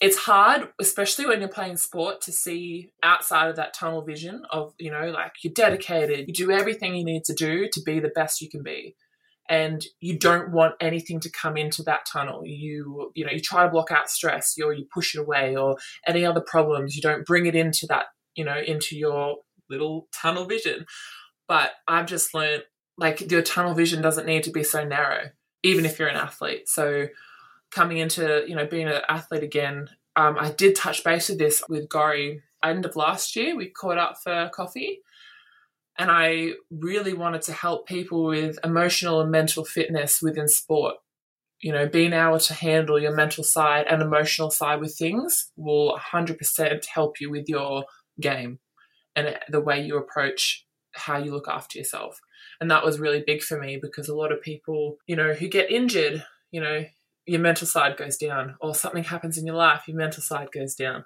it's 0.00 0.16
hard, 0.16 0.68
especially 0.80 1.26
when 1.26 1.40
you're 1.40 1.48
playing 1.48 1.76
sport, 1.76 2.22
to 2.22 2.32
see 2.32 2.90
outside 3.02 3.50
of 3.50 3.56
that 3.56 3.74
tunnel 3.74 4.02
vision 4.02 4.42
of, 4.50 4.72
you 4.78 4.90
know, 4.90 5.10
like 5.10 5.32
you're 5.42 5.52
dedicated, 5.52 6.26
you 6.26 6.32
do 6.32 6.50
everything 6.50 6.94
you 6.94 7.04
need 7.04 7.24
to 7.24 7.34
do 7.34 7.68
to 7.70 7.82
be 7.82 8.00
the 8.00 8.08
best 8.08 8.40
you 8.40 8.48
can 8.48 8.62
be 8.62 8.96
and 9.48 9.84
you 10.00 10.18
don't 10.18 10.52
want 10.52 10.74
anything 10.80 11.20
to 11.20 11.30
come 11.30 11.56
into 11.56 11.82
that 11.82 12.06
tunnel 12.10 12.44
you 12.44 13.12
you 13.14 13.24
know 13.24 13.30
you 13.30 13.40
try 13.40 13.64
to 13.64 13.70
block 13.70 13.90
out 13.90 14.08
stress 14.08 14.54
or 14.64 14.72
you 14.72 14.86
push 14.92 15.14
it 15.14 15.20
away 15.20 15.54
or 15.54 15.76
any 16.06 16.24
other 16.24 16.40
problems 16.40 16.96
you 16.96 17.02
don't 17.02 17.26
bring 17.26 17.46
it 17.46 17.54
into 17.54 17.86
that 17.86 18.06
you 18.34 18.44
know, 18.44 18.58
into 18.58 18.96
your 18.96 19.36
little 19.70 20.08
tunnel 20.12 20.44
vision. 20.44 20.86
But 21.48 21.72
I've 21.86 22.06
just 22.06 22.34
learned 22.34 22.64
like 22.96 23.30
your 23.30 23.42
tunnel 23.42 23.74
vision 23.74 24.02
doesn't 24.02 24.26
need 24.26 24.44
to 24.44 24.50
be 24.50 24.64
so 24.64 24.84
narrow, 24.84 25.30
even 25.62 25.84
if 25.84 25.98
you're 25.98 26.08
an 26.08 26.16
athlete. 26.16 26.68
So 26.68 27.08
coming 27.70 27.98
into, 27.98 28.44
you 28.46 28.54
know, 28.54 28.66
being 28.66 28.88
an 28.88 29.02
athlete 29.08 29.42
again, 29.42 29.88
um, 30.16 30.36
I 30.38 30.52
did 30.52 30.76
touch 30.76 31.02
base 31.02 31.28
with 31.28 31.38
this 31.38 31.62
with 31.68 31.88
Gori 31.88 32.42
end 32.64 32.86
of 32.86 32.96
last 32.96 33.34
year. 33.36 33.56
We 33.56 33.70
caught 33.70 33.98
up 33.98 34.16
for 34.22 34.50
coffee. 34.54 35.00
And 35.98 36.10
I 36.10 36.52
really 36.70 37.14
wanted 37.14 37.42
to 37.42 37.52
help 37.52 37.86
people 37.86 38.24
with 38.24 38.58
emotional 38.64 39.20
and 39.20 39.30
mental 39.30 39.64
fitness 39.64 40.20
within 40.20 40.48
sport. 40.48 40.96
You 41.60 41.72
know, 41.72 41.86
being 41.86 42.12
able 42.12 42.40
to 42.40 42.54
handle 42.54 43.00
your 43.00 43.14
mental 43.14 43.44
side 43.44 43.86
and 43.88 44.02
emotional 44.02 44.50
side 44.50 44.80
with 44.80 44.96
things 44.98 45.50
will 45.56 45.98
100% 46.12 46.86
help 46.86 47.20
you 47.20 47.30
with 47.30 47.48
your 47.48 47.84
game 48.20 48.58
and 49.16 49.38
the 49.48 49.60
way 49.60 49.80
you 49.80 49.96
approach 49.96 50.66
how 50.94 51.16
you 51.16 51.32
look 51.32 51.48
after 51.48 51.78
yourself. 51.78 52.20
And 52.60 52.70
that 52.70 52.84
was 52.84 53.00
really 53.00 53.22
big 53.26 53.42
for 53.42 53.58
me 53.58 53.78
because 53.80 54.08
a 54.08 54.14
lot 54.14 54.32
of 54.32 54.42
people, 54.42 54.96
you 55.06 55.16
know, 55.16 55.32
who 55.32 55.48
get 55.48 55.70
injured, 55.70 56.24
you 56.50 56.60
know, 56.60 56.84
your 57.26 57.40
mental 57.40 57.66
side 57.66 57.96
goes 57.96 58.16
down, 58.18 58.54
or 58.60 58.74
something 58.74 59.04
happens 59.04 59.38
in 59.38 59.46
your 59.46 59.56
life, 59.56 59.88
your 59.88 59.96
mental 59.96 60.22
side 60.22 60.48
goes 60.52 60.74
down. 60.74 61.04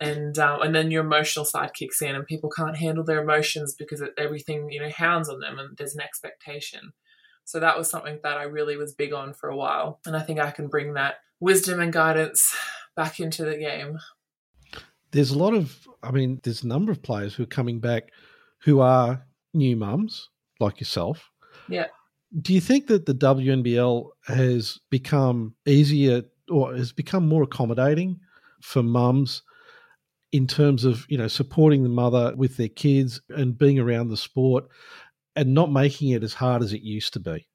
And 0.00 0.36
um, 0.38 0.62
and 0.62 0.74
then 0.74 0.90
your 0.90 1.04
emotional 1.04 1.44
side 1.44 1.74
kicks 1.74 2.02
in, 2.02 2.14
and 2.14 2.26
people 2.26 2.50
can't 2.50 2.76
handle 2.76 3.04
their 3.04 3.22
emotions 3.22 3.74
because 3.74 4.02
everything 4.18 4.68
you 4.70 4.80
know 4.80 4.90
hounds 4.90 5.28
on 5.28 5.38
them, 5.40 5.58
and 5.58 5.76
there's 5.76 5.94
an 5.94 6.00
expectation. 6.00 6.92
So 7.44 7.60
that 7.60 7.76
was 7.76 7.88
something 7.88 8.18
that 8.22 8.36
I 8.36 8.44
really 8.44 8.76
was 8.76 8.94
big 8.94 9.12
on 9.12 9.32
for 9.32 9.48
a 9.48 9.56
while, 9.56 10.00
and 10.06 10.16
I 10.16 10.22
think 10.22 10.40
I 10.40 10.50
can 10.50 10.68
bring 10.68 10.94
that 10.94 11.16
wisdom 11.40 11.80
and 11.80 11.92
guidance 11.92 12.54
back 12.96 13.20
into 13.20 13.44
the 13.44 13.56
game. 13.56 13.98
There's 15.10 15.30
a 15.30 15.38
lot 15.38 15.54
of, 15.54 15.86
I 16.02 16.10
mean, 16.10 16.40
there's 16.42 16.62
a 16.62 16.68
number 16.68 16.90
of 16.90 17.02
players 17.02 17.34
who 17.34 17.42
are 17.42 17.46
coming 17.46 17.80
back 17.80 18.10
who 18.62 18.80
are 18.80 19.26
new 19.52 19.76
mums 19.76 20.30
like 20.60 20.80
yourself. 20.80 21.30
Yeah. 21.68 21.86
Do 22.40 22.54
you 22.54 22.60
think 22.60 22.86
that 22.86 23.04
the 23.04 23.14
WNBL 23.14 24.08
has 24.26 24.78
become 24.88 25.54
easier 25.66 26.22
or 26.48 26.74
has 26.74 26.92
become 26.92 27.28
more 27.28 27.42
accommodating 27.42 28.20
for 28.62 28.82
mums 28.82 29.42
in 30.32 30.46
terms 30.46 30.84
of, 30.84 31.04
you 31.08 31.18
know, 31.18 31.28
supporting 31.28 31.82
the 31.82 31.88
mother 31.88 32.34
with 32.36 32.56
their 32.56 32.68
kids 32.68 33.20
and 33.28 33.56
being 33.56 33.78
around 33.78 34.08
the 34.08 34.16
sport 34.16 34.64
and 35.36 35.54
not 35.54 35.70
making 35.70 36.10
it 36.10 36.24
as 36.24 36.34
hard 36.34 36.62
as 36.62 36.72
it 36.72 36.82
used 36.82 37.12
to 37.12 37.20
be? 37.20 37.46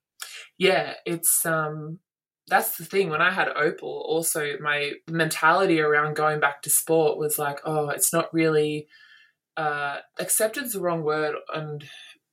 Yeah, 0.57 0.93
it's 1.05 1.45
um 1.45 1.99
that's 2.47 2.77
the 2.77 2.85
thing. 2.85 3.09
When 3.09 3.21
I 3.21 3.31
had 3.31 3.49
Opal, 3.49 4.05
also 4.07 4.57
my 4.61 4.93
mentality 5.09 5.81
around 5.81 6.15
going 6.15 6.39
back 6.39 6.61
to 6.61 6.69
sport 6.69 7.17
was 7.17 7.37
like, 7.37 7.59
oh, 7.65 7.89
it's 7.89 8.13
not 8.13 8.33
really 8.33 8.87
uh, 9.57 9.97
accepted 10.19 10.63
is 10.65 10.73
the 10.73 10.79
wrong 10.79 11.03
word 11.03 11.35
and 11.53 11.83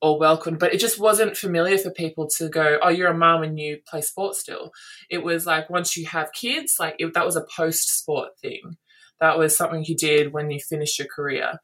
or 0.01 0.19
welcomed, 0.19 0.59
but 0.59 0.75
it 0.75 0.79
just 0.79 1.01
wasn't 1.01 1.37
familiar 1.37 1.79
for 1.79 1.91
people 1.91 2.29
to 2.29 2.49
go, 2.49 2.79
oh, 2.83 2.91
you're 2.91 3.11
a 3.11 3.17
mum 3.17 3.43
and 3.43 3.59
you 3.59 3.79
play 3.89 4.03
sport 4.03 4.37
still. 4.37 4.71
It 5.09 5.25
was 5.25 5.47
like 5.47 5.71
once 5.71 5.97
you 5.97 6.07
have 6.07 6.33
kids, 6.33 6.77
like 6.79 6.97
it, 6.99 7.15
that 7.15 7.25
was 7.25 7.37
a 7.37 7.47
post 7.57 7.99
sport 7.99 8.39
thing. 8.41 8.77
That 9.25 9.39
was 9.39 9.57
something 9.57 9.87
you 9.87 9.97
did 9.97 10.35
when 10.35 10.51
you 10.51 10.61
finished 10.61 10.99
your 10.99 11.09
career. 11.09 11.55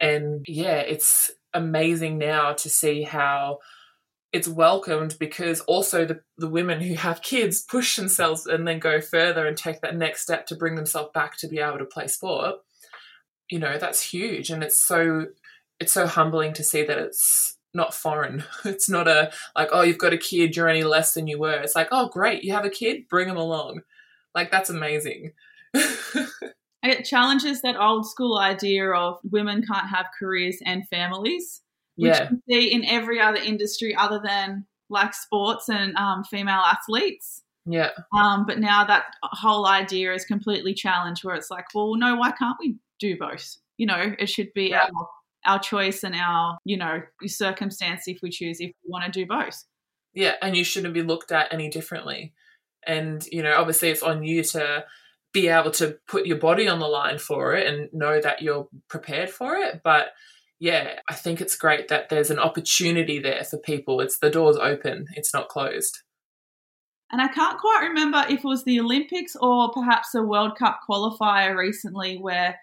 And 0.00 0.44
yeah, 0.48 0.78
it's 0.78 1.30
amazing 1.54 2.18
now 2.18 2.52
to 2.54 2.68
see 2.68 3.04
how 3.04 3.60
it's 4.32 4.48
welcomed 4.48 5.16
because 5.20 5.60
also 5.60 6.04
the, 6.04 6.20
the 6.36 6.48
women 6.48 6.80
who 6.80 6.94
have 6.94 7.22
kids 7.22 7.62
push 7.62 7.94
themselves 7.94 8.46
and 8.46 8.66
then 8.66 8.80
go 8.80 9.00
further 9.00 9.46
and 9.46 9.56
take 9.56 9.82
that 9.82 9.94
next 9.94 10.22
step 10.22 10.48
to 10.48 10.56
bring 10.56 10.74
themselves 10.74 11.10
back 11.14 11.36
to 11.36 11.46
be 11.46 11.60
able 11.60 11.78
to 11.78 11.84
play 11.84 12.08
sport. 12.08 12.56
You 13.48 13.60
know, 13.60 13.78
that's 13.78 14.02
huge. 14.02 14.50
And 14.50 14.64
it's 14.64 14.82
so 14.82 15.26
it's 15.78 15.92
so 15.92 16.08
humbling 16.08 16.54
to 16.54 16.64
see 16.64 16.82
that 16.82 16.98
it's 16.98 17.56
not 17.72 17.94
foreign. 17.94 18.42
It's 18.64 18.88
not 18.88 19.06
a 19.06 19.30
like, 19.54 19.68
oh, 19.70 19.82
you've 19.82 19.96
got 19.96 20.12
a 20.12 20.18
kid, 20.18 20.56
you're 20.56 20.68
any 20.68 20.82
less 20.82 21.14
than 21.14 21.28
you 21.28 21.38
were. 21.38 21.60
It's 21.60 21.76
like, 21.76 21.90
oh, 21.92 22.08
great, 22.08 22.42
you 22.42 22.52
have 22.52 22.64
a 22.64 22.68
kid, 22.68 23.06
bring 23.08 23.28
them 23.28 23.36
along. 23.36 23.82
Like 24.34 24.50
that's 24.50 24.70
amazing. 24.70 25.34
it 26.82 27.04
challenges 27.04 27.62
that 27.62 27.76
old 27.76 28.08
school 28.08 28.38
idea 28.38 28.90
of 28.90 29.18
women 29.24 29.62
can't 29.62 29.88
have 29.88 30.06
careers 30.18 30.58
and 30.64 30.86
families, 30.88 31.62
which 31.96 32.14
yeah. 32.14 32.30
you 32.30 32.40
see 32.48 32.72
in 32.72 32.84
every 32.84 33.20
other 33.20 33.38
industry 33.38 33.94
other 33.94 34.20
than 34.24 34.66
like 34.88 35.14
sports 35.14 35.68
and 35.68 35.96
um, 35.96 36.22
female 36.24 36.60
athletes. 36.60 37.42
Yeah. 37.64 37.90
Um, 38.16 38.46
but 38.46 38.60
now 38.60 38.84
that 38.84 39.06
whole 39.22 39.66
idea 39.66 40.14
is 40.14 40.24
completely 40.24 40.74
challenged, 40.74 41.24
where 41.24 41.34
it's 41.34 41.50
like, 41.50 41.66
well, 41.74 41.96
no, 41.96 42.14
why 42.14 42.30
can't 42.30 42.56
we 42.60 42.76
do 43.00 43.16
both? 43.18 43.56
You 43.76 43.86
know, 43.86 44.14
it 44.18 44.28
should 44.28 44.52
be 44.54 44.70
Yeah. 44.70 44.82
our 44.96 45.08
our 45.44 45.58
choice 45.60 46.02
and 46.02 46.14
our, 46.16 46.58
you 46.64 46.76
know, 46.76 47.02
circumstance 47.26 48.08
if 48.08 48.18
we 48.20 48.30
choose 48.30 48.60
if 48.60 48.72
we 48.84 48.90
want 48.90 49.04
to 49.04 49.10
do 49.10 49.24
both. 49.26 49.64
Yeah, 50.12 50.34
and 50.42 50.56
you 50.56 50.64
shouldn't 50.64 50.94
be 50.94 51.02
looked 51.02 51.30
at 51.30 51.52
any 51.52 51.68
differently. 51.68 52.34
And, 52.84 53.24
you 53.30 53.42
know, 53.42 53.54
obviously 53.56 53.90
it's 53.90 54.02
on 54.02 54.24
you 54.24 54.42
to 54.42 54.84
be 55.36 55.48
able 55.48 55.70
to 55.70 55.98
put 56.08 56.24
your 56.24 56.38
body 56.38 56.66
on 56.66 56.78
the 56.78 56.88
line 56.88 57.18
for 57.18 57.54
it 57.54 57.66
and 57.66 57.92
know 57.92 58.18
that 58.18 58.40
you're 58.40 58.66
prepared 58.88 59.28
for 59.28 59.54
it. 59.56 59.82
But 59.84 60.06
yeah, 60.58 61.00
I 61.10 61.14
think 61.14 61.42
it's 61.42 61.58
great 61.58 61.88
that 61.88 62.08
there's 62.08 62.30
an 62.30 62.38
opportunity 62.38 63.18
there 63.18 63.44
for 63.44 63.58
people. 63.58 64.00
It's 64.00 64.18
the 64.18 64.30
door's 64.30 64.56
open, 64.56 65.04
it's 65.14 65.34
not 65.34 65.48
closed. 65.48 65.98
And 67.12 67.20
I 67.20 67.28
can't 67.28 67.60
quite 67.60 67.86
remember 67.88 68.24
if 68.30 68.38
it 68.38 68.44
was 68.44 68.64
the 68.64 68.80
Olympics 68.80 69.36
or 69.38 69.70
perhaps 69.72 70.14
a 70.14 70.22
World 70.22 70.56
Cup 70.56 70.80
qualifier 70.88 71.54
recently 71.54 72.16
where 72.16 72.58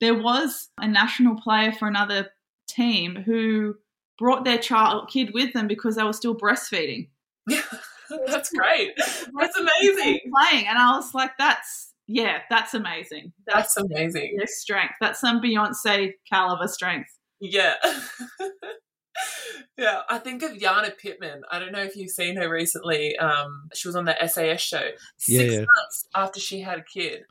there 0.00 0.14
was 0.14 0.70
a 0.80 0.88
national 0.88 1.36
player 1.36 1.72
for 1.72 1.86
another 1.86 2.30
team 2.66 3.16
who 3.16 3.74
brought 4.18 4.46
their 4.46 4.58
child 4.58 5.10
kid 5.10 5.32
with 5.34 5.52
them 5.52 5.68
because 5.68 5.96
they 5.96 6.04
were 6.04 6.14
still 6.14 6.34
breastfeeding. 6.34 7.08
Yeah, 7.46 7.60
that's 8.26 8.48
great. 8.50 8.92
That's 8.96 9.58
amazing. 9.58 10.20
Playing, 10.32 10.66
and 10.66 10.78
I 10.78 10.96
was 10.96 11.12
like, 11.14 11.32
"That's 11.38 11.93
yeah, 12.06 12.38
that's 12.50 12.74
amazing. 12.74 13.32
That's 13.46 13.76
amazing. 13.76 14.34
their 14.36 14.46
strength. 14.46 14.94
That's 15.00 15.20
some 15.20 15.40
Beyonce 15.40 16.12
caliber 16.30 16.68
strength." 16.68 17.10
Yeah. 17.40 17.74
yeah, 19.78 20.00
I 20.08 20.18
think 20.18 20.42
of 20.42 20.58
Jana 20.58 20.90
Pittman. 20.90 21.42
I 21.50 21.58
don't 21.58 21.72
know 21.72 21.82
if 21.82 21.96
you've 21.96 22.10
seen 22.10 22.36
her 22.36 22.48
recently. 22.48 23.16
Um, 23.18 23.68
she 23.74 23.88
was 23.88 23.96
on 23.96 24.04
the 24.04 24.16
SAS 24.26 24.60
show 24.60 24.88
six 25.18 25.28
Yeah, 25.28 25.42
yeah. 25.42 25.58
months 25.58 26.08
after 26.14 26.40
she 26.40 26.60
had 26.60 26.78
a 26.78 26.84
kid. 26.84 27.22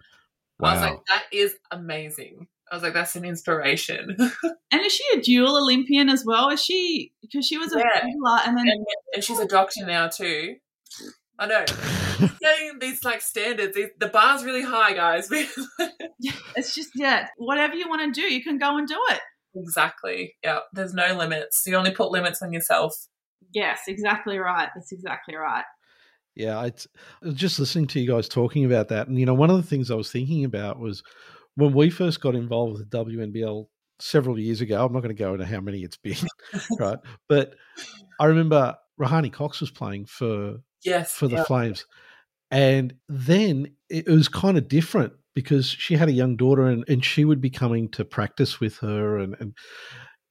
Wow. 0.60 0.70
I 0.70 0.74
was 0.74 0.82
like, 0.82 1.00
that 1.08 1.24
is 1.32 1.56
amazing. 1.72 2.48
I 2.72 2.76
was 2.76 2.84
like, 2.84 2.94
that's 2.94 3.16
an 3.16 3.26
inspiration. 3.26 4.16
And 4.72 4.84
is 4.84 4.92
she 4.92 5.04
a 5.16 5.22
dual 5.22 5.56
Olympian 5.58 6.10
as 6.10 6.26
well? 6.26 6.50
Is 6.50 6.64
she 6.64 7.12
because 7.22 7.46
she 7.46 7.60
was 7.60 7.72
a 7.74 7.78
Yeah. 7.78 8.02
and 8.48 8.58
then 8.58 8.68
and, 8.68 8.86
and 9.14 9.24
she's 9.24 9.38
a 9.40 9.46
doctor 9.48 9.86
now 9.86 10.08
too. 10.08 10.56
I 11.40 11.48
know. 11.48 11.66
Getting 12.42 12.80
these 12.80 13.04
like 13.04 13.22
standards, 13.22 13.76
these, 13.76 13.90
the 14.00 14.08
bar's 14.08 14.44
really 14.44 14.62
high, 14.62 14.94
guys. 14.94 15.30
it's 16.56 16.76
just 16.76 16.92
yeah, 16.96 17.28
whatever 17.38 17.76
you 17.76 17.90
want 17.90 18.14
to 18.14 18.22
do, 18.22 18.32
you 18.32 18.44
can 18.44 18.58
go 18.58 18.78
and 18.78 18.88
do 18.88 19.00
it. 19.10 19.20
exactly. 19.56 20.36
Yeah. 20.44 20.60
There's 20.74 20.94
no 20.94 21.16
limits. 21.18 21.64
You 21.66 21.76
only 21.76 21.92
put 21.92 22.12
limits 22.12 22.42
on 22.42 22.54
yourself. 22.54 22.96
Yes, 23.54 23.82
exactly 23.88 24.38
right. 24.38 24.70
That's 24.76 24.92
exactly 24.92 25.36
right. 25.36 25.66
Yeah, 26.36 26.60
I 26.60 26.72
t- 26.72 26.90
I 27.22 27.28
was 27.28 27.36
just 27.36 27.60
listening 27.60 27.88
to 27.88 28.00
you 28.00 28.12
guys 28.12 28.28
talking 28.28 28.66
about 28.66 28.88
that, 28.88 29.08
and 29.08 29.20
you 29.20 29.26
know, 29.26 29.36
one 29.36 29.52
of 29.52 29.58
the 29.58 29.64
things 29.64 29.92
I 29.92 29.96
was 29.96 30.12
thinking 30.12 30.46
about 30.46 30.80
was 30.80 31.04
when 31.56 31.74
we 31.74 31.92
first 31.92 32.22
got 32.22 32.34
involved 32.34 32.80
with 32.80 32.90
the 32.90 33.06
WNBL 33.06 33.68
several 34.00 34.40
years 34.40 34.62
ago. 34.62 34.84
I'm 34.84 34.94
not 34.94 35.02
going 35.02 35.16
to 35.16 35.20
go 35.20 35.34
into 35.34 35.46
how 35.46 35.60
many 35.60 35.84
it's 35.84 35.98
been, 35.98 36.18
right? 36.80 36.98
But 37.30 37.54
I 38.20 38.26
remember 38.26 38.76
Rohanee 39.00 39.32
Cox 39.32 39.62
was 39.62 39.70
playing 39.70 40.06
for 40.06 40.58
Yes. 40.84 41.12
for 41.14 41.28
the 41.28 41.38
yeah. 41.38 41.44
Flames, 41.44 41.86
and 42.52 42.94
then 43.08 43.74
it 43.90 44.08
was 44.08 44.28
kind 44.28 44.58
of 44.58 44.68
different 44.68 45.14
because 45.36 45.68
she 45.68 45.96
had 45.96 46.10
a 46.10 46.14
young 46.14 46.36
daughter, 46.36 46.68
and, 46.68 46.84
and 46.88 47.04
she 47.04 47.26
would 47.26 47.42
be 47.42 47.50
coming 47.50 47.90
to 47.90 48.06
practice 48.06 48.60
with 48.60 48.78
her, 48.78 49.18
and 49.18 49.36
and 49.40 49.54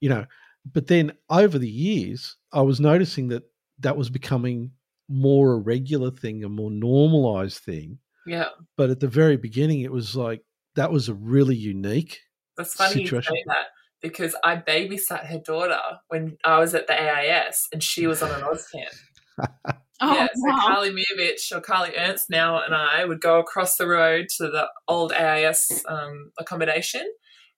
you 0.01 0.09
know, 0.09 0.27
but 0.71 0.87
then 0.87 1.13
over 1.31 1.59
the 1.59 1.71
years, 1.71 2.37
I 2.53 2.63
was 2.63 2.81
noticing 2.81 3.29
that 3.29 3.45
that 3.81 3.97
was 3.97 4.11
becoming 4.11 4.73
more 5.09 5.53
a 5.53 5.59
regular 5.59 6.11
thing, 6.11 6.45
a 6.45 6.49
more 6.49 6.71
normalized 6.71 7.59
thing. 7.59 7.99
yeah. 8.27 8.49
But 8.77 8.91
at 8.91 9.01
the 9.01 9.09
very 9.09 9.37
beginning, 9.37 9.81
it 9.81 9.93
was 9.93 10.17
like 10.17 10.43
that 10.77 10.93
was 10.93 11.09
a 11.09 11.15
really 11.15 11.57
unique. 11.57 12.21
That's 12.57 12.75
funny 12.75 13.05
situation. 13.05 13.35
you 13.35 13.41
say 13.41 13.45
that 13.47 13.67
because 14.01 14.35
I 14.45 14.57
babysat 14.57 15.27
her 15.27 15.39
daughter 15.39 15.81
when 16.09 16.37
I 16.45 16.59
was 16.59 16.75
at 16.75 16.87
the 16.87 17.01
AIS 17.01 17.69
and 17.73 17.83
she 17.83 18.07
was 18.07 18.23
on 18.23 18.31
an 18.31 18.43
Oz 18.43 18.67
camp. 18.69 19.79
Oh 20.05 20.13
yeah, 20.13 20.27
so 20.35 20.53
wow. 20.53 20.59
Carly 20.67 20.91
Miovich 20.91 21.53
or 21.53 21.61
Carly 21.61 21.93
Ernst 21.97 22.29
now 22.29 22.61
and 22.61 22.75
I 22.75 23.05
would 23.05 23.21
go 23.21 23.39
across 23.39 23.77
the 23.77 23.87
road 23.87 24.27
to 24.37 24.49
the 24.49 24.69
old 24.89 25.13
AIS 25.13 25.85
um, 25.89 26.33
accommodation, 26.37 27.09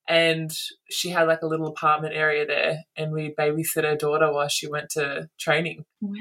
and 0.07 0.53
she 0.91 1.09
had 1.09 1.27
like 1.27 1.41
a 1.41 1.47
little 1.47 1.67
apartment 1.67 2.15
area 2.15 2.47
there, 2.47 2.81
and 2.99 3.13
we 3.13 3.35
babysit 3.39 3.85
her 3.85 3.97
daughter 3.97 4.31
while 4.31 4.49
she 4.49 4.69
went 4.69 4.91
to 4.91 5.31
training. 5.39 5.87
wow. 6.03 6.13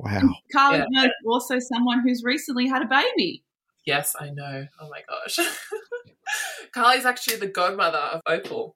Wow. 0.00 0.20
Carly 0.50 0.78
Yeah. 0.78 1.02
Byrne's 1.02 1.12
also 1.26 1.58
someone 1.58 2.00
who's 2.00 2.22
recently 2.24 2.66
had 2.66 2.80
a 2.80 2.86
baby. 2.86 3.44
Yes, 3.84 4.16
I 4.18 4.30
know. 4.30 4.66
Oh 4.80 4.88
my 4.88 5.02
gosh, 5.06 5.38
Carly's 6.72 7.04
actually 7.04 7.36
the 7.36 7.46
godmother 7.46 7.98
of 7.98 8.20
Opal. 8.26 8.74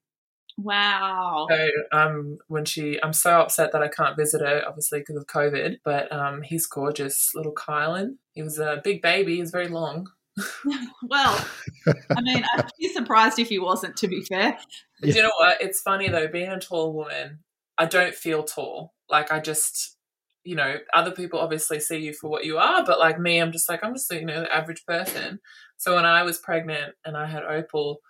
Wow. 0.58 1.46
So 1.50 1.68
um, 1.92 2.38
when 2.48 2.64
she, 2.64 2.98
I'm 3.02 3.12
so 3.12 3.40
upset 3.40 3.72
that 3.72 3.82
I 3.82 3.88
can't 3.88 4.16
visit 4.16 4.40
her, 4.40 4.62
obviously 4.66 5.00
because 5.00 5.16
of 5.16 5.26
COVID. 5.26 5.78
But 5.84 6.10
um, 6.12 6.42
he's 6.42 6.66
gorgeous, 6.66 7.32
little 7.34 7.54
Kylan. 7.54 8.16
He 8.32 8.42
was 8.42 8.58
a 8.58 8.80
big 8.82 9.02
baby. 9.02 9.34
He 9.34 9.40
was 9.40 9.50
very 9.50 9.68
long. 9.68 10.08
well, 11.08 11.46
I 11.86 12.20
mean, 12.20 12.44
I'd 12.56 12.70
be 12.78 12.88
surprised 12.88 13.38
if 13.38 13.48
he 13.48 13.58
wasn't. 13.58 13.96
To 13.96 14.08
be 14.08 14.22
fair, 14.22 14.58
But 15.00 15.14
you 15.14 15.22
know 15.22 15.32
what? 15.38 15.62
It's 15.62 15.80
funny 15.80 16.08
though. 16.08 16.28
Being 16.28 16.50
a 16.50 16.60
tall 16.60 16.92
woman, 16.92 17.40
I 17.78 17.86
don't 17.86 18.14
feel 18.14 18.42
tall. 18.42 18.92
Like 19.08 19.32
I 19.32 19.40
just, 19.40 19.96
you 20.44 20.54
know, 20.54 20.76
other 20.92 21.10
people 21.10 21.38
obviously 21.40 21.80
see 21.80 21.98
you 21.98 22.12
for 22.12 22.28
what 22.28 22.44
you 22.44 22.58
are, 22.58 22.84
but 22.84 22.98
like 22.98 23.18
me, 23.18 23.38
I'm 23.38 23.52
just 23.52 23.68
like 23.68 23.82
I'm 23.82 23.94
just 23.94 24.12
you 24.12 24.26
know 24.26 24.40
the 24.40 24.54
average 24.54 24.84
person. 24.86 25.40
So 25.78 25.94
when 25.94 26.04
I 26.04 26.22
was 26.22 26.38
pregnant 26.38 26.94
and 27.04 27.16
I 27.16 27.26
had 27.26 27.44
Opal, 27.44 28.00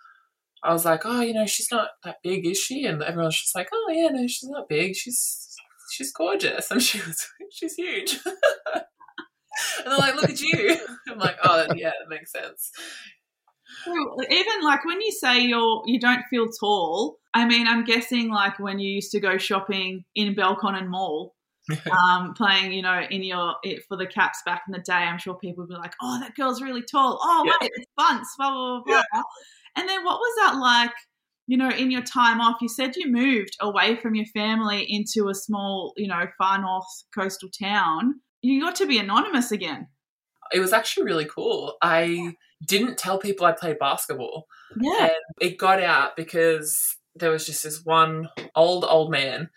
I 0.63 0.73
was 0.73 0.85
like, 0.85 1.01
oh, 1.05 1.21
you 1.21 1.33
know, 1.33 1.45
she's 1.45 1.71
not 1.71 1.89
that 2.03 2.17
big, 2.23 2.45
is 2.45 2.57
she? 2.59 2.85
And 2.85 3.01
everyone's 3.01 3.39
just 3.39 3.55
like, 3.55 3.69
oh 3.73 3.91
yeah, 3.91 4.09
no, 4.09 4.27
she's 4.27 4.49
not 4.49 4.67
big. 4.69 4.95
She's 4.95 5.55
she's 5.91 6.11
gorgeous, 6.11 6.71
and 6.71 6.81
she 6.81 6.99
was 6.99 7.25
she's 7.51 7.75
huge. 7.75 8.19
and 8.25 8.83
they're 9.85 9.97
like, 9.97 10.15
look 10.15 10.29
at 10.29 10.41
you. 10.41 10.77
I'm 11.09 11.19
like, 11.19 11.37
oh 11.43 11.65
yeah, 11.75 11.91
that 11.91 12.09
makes 12.09 12.31
sense. 12.31 12.71
Well, 13.85 14.17
even 14.29 14.61
like 14.63 14.85
when 14.85 15.01
you 15.01 15.11
say 15.11 15.41
you're 15.41 15.83
you 15.85 15.99
don't 15.99 16.23
feel 16.29 16.47
tall, 16.47 17.17
I 17.33 17.45
mean, 17.45 17.67
I'm 17.67 17.83
guessing 17.83 18.29
like 18.29 18.59
when 18.59 18.79
you 18.79 18.89
used 18.89 19.11
to 19.11 19.19
go 19.19 19.37
shopping 19.37 20.03
in 20.15 20.35
Belconnen 20.35 20.87
Mall, 20.87 21.35
um, 21.91 22.33
playing, 22.33 22.71
you 22.71 22.81
know, 22.81 23.01
in 23.09 23.23
your 23.23 23.55
it, 23.63 23.83
for 23.87 23.97
the 23.97 24.07
caps 24.07 24.39
back 24.45 24.63
in 24.67 24.71
the 24.71 24.79
day, 24.79 24.93
I'm 24.93 25.17
sure 25.19 25.35
people 25.35 25.63
would 25.63 25.69
be 25.69 25.75
like, 25.75 25.93
"Oh, 26.01 26.19
that 26.19 26.35
girl's 26.35 26.61
really 26.61 26.81
tall." 26.81 27.19
Oh, 27.21 27.43
Yeah. 27.45 27.53
wait, 27.61 27.71
it's 27.75 27.91
Bunce. 27.95 28.27
Blah 28.37 28.49
blah 28.51 28.81
blah. 28.85 29.03
blah. 29.13 29.23
And 29.77 29.87
then 29.87 30.03
what 30.03 30.19
was 30.19 30.35
that 30.39 30.59
like? 30.59 30.93
You 31.45 31.55
know, 31.55 31.69
in 31.69 31.91
your 31.91 32.01
time 32.01 32.41
off, 32.41 32.57
you 32.61 32.67
said 32.67 32.97
you 32.97 33.09
moved 33.09 33.55
away 33.61 33.95
from 33.95 34.15
your 34.15 34.25
family 34.25 34.85
into 34.89 35.29
a 35.29 35.35
small, 35.35 35.93
you 35.95 36.07
know, 36.07 36.25
far 36.37 36.59
north 36.59 36.83
coastal 37.15 37.49
town. 37.61 38.15
You 38.41 38.59
got 38.59 38.75
to 38.77 38.85
be 38.85 38.99
anonymous 38.99 39.51
again. 39.51 39.87
It 40.51 40.59
was 40.59 40.73
actually 40.73 41.05
really 41.05 41.25
cool. 41.25 41.75
I 41.81 42.33
didn't 42.65 42.97
tell 42.97 43.17
people 43.17 43.45
I 43.45 43.53
played 43.53 43.79
basketball. 43.79 44.47
Yeah. 44.77 45.05
And 45.05 45.11
it 45.39 45.57
got 45.57 45.81
out 45.81 46.17
because 46.17 46.75
there 47.15 47.31
was 47.31 47.45
just 47.45 47.63
this 47.63 47.83
one 47.83 48.29
old, 48.55 48.83
old 48.85 49.11
man, 49.11 49.49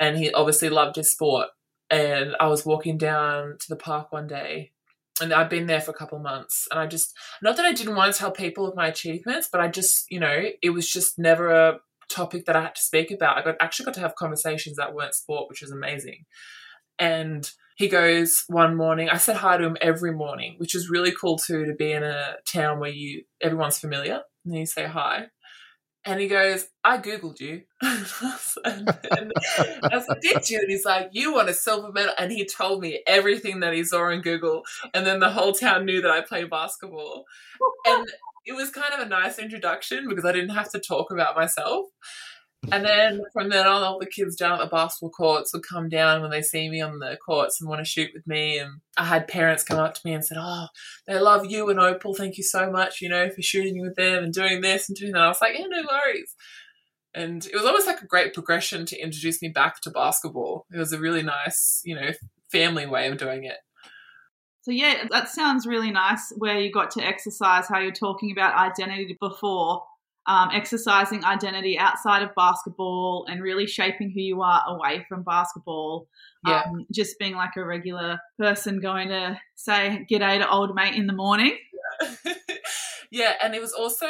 and 0.00 0.16
he 0.16 0.32
obviously 0.32 0.68
loved 0.68 0.96
his 0.96 1.12
sport. 1.12 1.48
And 1.90 2.36
I 2.38 2.46
was 2.48 2.66
walking 2.66 2.98
down 2.98 3.56
to 3.60 3.66
the 3.68 3.76
park 3.76 4.12
one 4.12 4.26
day, 4.26 4.72
and 5.20 5.32
I'd 5.32 5.48
been 5.48 5.66
there 5.66 5.80
for 5.80 5.90
a 5.90 5.94
couple 5.94 6.18
months. 6.18 6.66
And 6.70 6.80
I 6.80 6.86
just, 6.86 7.14
not 7.42 7.56
that 7.56 7.66
I 7.66 7.72
didn't 7.72 7.96
want 7.96 8.12
to 8.12 8.18
tell 8.18 8.30
people 8.30 8.66
of 8.66 8.76
my 8.76 8.88
achievements, 8.88 9.48
but 9.50 9.60
I 9.60 9.68
just, 9.68 10.10
you 10.10 10.20
know, 10.20 10.44
it 10.62 10.70
was 10.70 10.90
just 10.90 11.18
never 11.18 11.50
a 11.50 11.80
topic 12.08 12.46
that 12.46 12.56
I 12.56 12.62
had 12.62 12.74
to 12.74 12.80
speak 12.82 13.10
about. 13.10 13.38
I 13.38 13.42
got, 13.42 13.56
actually 13.60 13.86
got 13.86 13.94
to 13.94 14.00
have 14.00 14.14
conversations 14.14 14.76
that 14.76 14.94
weren't 14.94 15.14
sport, 15.14 15.48
which 15.48 15.62
was 15.62 15.70
amazing. 15.70 16.24
And 16.98 17.48
he 17.76 17.88
goes 17.88 18.44
one 18.48 18.76
morning, 18.76 19.08
I 19.08 19.18
said 19.18 19.36
hi 19.36 19.56
to 19.56 19.64
him 19.64 19.76
every 19.80 20.12
morning, 20.12 20.56
which 20.58 20.74
is 20.74 20.90
really 20.90 21.12
cool 21.12 21.38
too 21.38 21.64
to 21.64 21.74
be 21.74 21.92
in 21.92 22.02
a 22.02 22.34
town 22.50 22.80
where 22.80 22.90
you 22.90 23.22
everyone's 23.40 23.78
familiar 23.78 24.22
and 24.44 24.54
you 24.56 24.66
say 24.66 24.86
hi. 24.86 25.26
And 26.08 26.18
he 26.18 26.26
goes, 26.26 26.68
I 26.82 26.96
Googled 26.96 27.38
you. 27.38 27.64
and, 27.82 27.92
I 28.64 30.00
said, 30.00 30.20
Did 30.22 30.48
you? 30.48 30.58
And 30.58 30.70
he's 30.70 30.86
like, 30.86 31.10
You 31.12 31.34
won 31.34 31.50
a 31.50 31.52
silver 31.52 31.92
medal. 31.92 32.14
And 32.16 32.32
he 32.32 32.46
told 32.46 32.80
me 32.80 33.02
everything 33.06 33.60
that 33.60 33.74
he 33.74 33.84
saw 33.84 34.08
in 34.08 34.22
Google. 34.22 34.62
And 34.94 35.04
then 35.04 35.20
the 35.20 35.28
whole 35.28 35.52
town 35.52 35.84
knew 35.84 36.00
that 36.00 36.10
I 36.10 36.22
played 36.22 36.48
basketball. 36.48 37.26
And 37.86 38.08
it 38.46 38.54
was 38.54 38.70
kind 38.70 38.94
of 38.94 39.00
a 39.00 39.08
nice 39.08 39.38
introduction 39.38 40.08
because 40.08 40.24
I 40.24 40.32
didn't 40.32 40.56
have 40.56 40.70
to 40.72 40.80
talk 40.80 41.10
about 41.10 41.36
myself. 41.36 41.84
And 42.72 42.84
then 42.84 43.22
from 43.32 43.50
then 43.50 43.66
on, 43.66 43.82
all 43.82 43.98
the 43.98 44.06
kids 44.06 44.34
down 44.34 44.54
at 44.54 44.58
the 44.58 44.66
basketball 44.66 45.10
courts 45.10 45.52
would 45.52 45.62
come 45.66 45.88
down 45.88 46.20
when 46.20 46.30
they 46.30 46.42
see 46.42 46.68
me 46.68 46.80
on 46.80 46.98
the 46.98 47.16
courts 47.24 47.60
and 47.60 47.68
want 47.68 47.80
to 47.80 47.84
shoot 47.84 48.10
with 48.12 48.26
me. 48.26 48.58
And 48.58 48.80
I 48.96 49.04
had 49.04 49.28
parents 49.28 49.62
come 49.62 49.78
up 49.78 49.94
to 49.94 50.00
me 50.04 50.12
and 50.12 50.24
said, 50.24 50.38
"Oh, 50.40 50.66
they 51.06 51.18
love 51.18 51.46
you 51.46 51.68
and 51.70 51.78
Opal. 51.78 52.14
Thank 52.14 52.36
you 52.36 52.42
so 52.42 52.70
much, 52.70 53.00
you 53.00 53.08
know, 53.08 53.30
for 53.30 53.42
shooting 53.42 53.80
with 53.80 53.94
them 53.94 54.24
and 54.24 54.32
doing 54.32 54.60
this 54.60 54.88
and 54.88 54.98
doing 54.98 55.12
that." 55.12 55.22
I 55.22 55.28
was 55.28 55.40
like, 55.40 55.56
"Yeah, 55.56 55.66
no 55.68 55.82
worries." 55.88 56.34
And 57.14 57.46
it 57.46 57.54
was 57.54 57.64
almost 57.64 57.86
like 57.86 58.02
a 58.02 58.06
great 58.06 58.34
progression 58.34 58.86
to 58.86 58.98
introduce 58.98 59.40
me 59.40 59.48
back 59.48 59.80
to 59.82 59.90
basketball. 59.90 60.66
It 60.72 60.78
was 60.78 60.92
a 60.92 61.00
really 61.00 61.22
nice, 61.22 61.80
you 61.84 61.94
know, 61.94 62.10
family 62.50 62.86
way 62.86 63.08
of 63.08 63.18
doing 63.18 63.44
it. 63.44 63.58
So 64.62 64.72
yeah, 64.72 65.06
that 65.10 65.28
sounds 65.28 65.66
really 65.66 65.90
nice. 65.90 66.32
Where 66.36 66.58
you 66.58 66.70
got 66.70 66.90
to 66.92 67.02
exercise 67.02 67.66
how 67.68 67.78
you're 67.78 67.92
talking 67.92 68.30
about 68.30 68.54
identity 68.54 69.16
before, 69.18 69.82
um, 70.28 70.50
exercising 70.52 71.24
identity 71.24 71.78
outside 71.78 72.22
of 72.22 72.34
basketball 72.36 73.26
and 73.28 73.42
really 73.42 73.66
shaping 73.66 74.10
who 74.10 74.20
you 74.20 74.42
are 74.42 74.62
away 74.68 75.04
from 75.08 75.22
basketball. 75.22 76.06
Yeah. 76.46 76.64
Um, 76.66 76.86
just 76.92 77.18
being 77.18 77.34
like 77.34 77.56
a 77.56 77.64
regular 77.64 78.20
person 78.38 78.78
going 78.78 79.08
to 79.08 79.40
say 79.56 80.06
g'day 80.08 80.38
to 80.38 80.48
old 80.48 80.74
mate 80.74 80.94
in 80.94 81.06
the 81.06 81.14
morning. 81.14 81.56
yeah, 83.10 83.32
and 83.42 83.54
it 83.54 83.60
was 83.60 83.72
also 83.72 84.06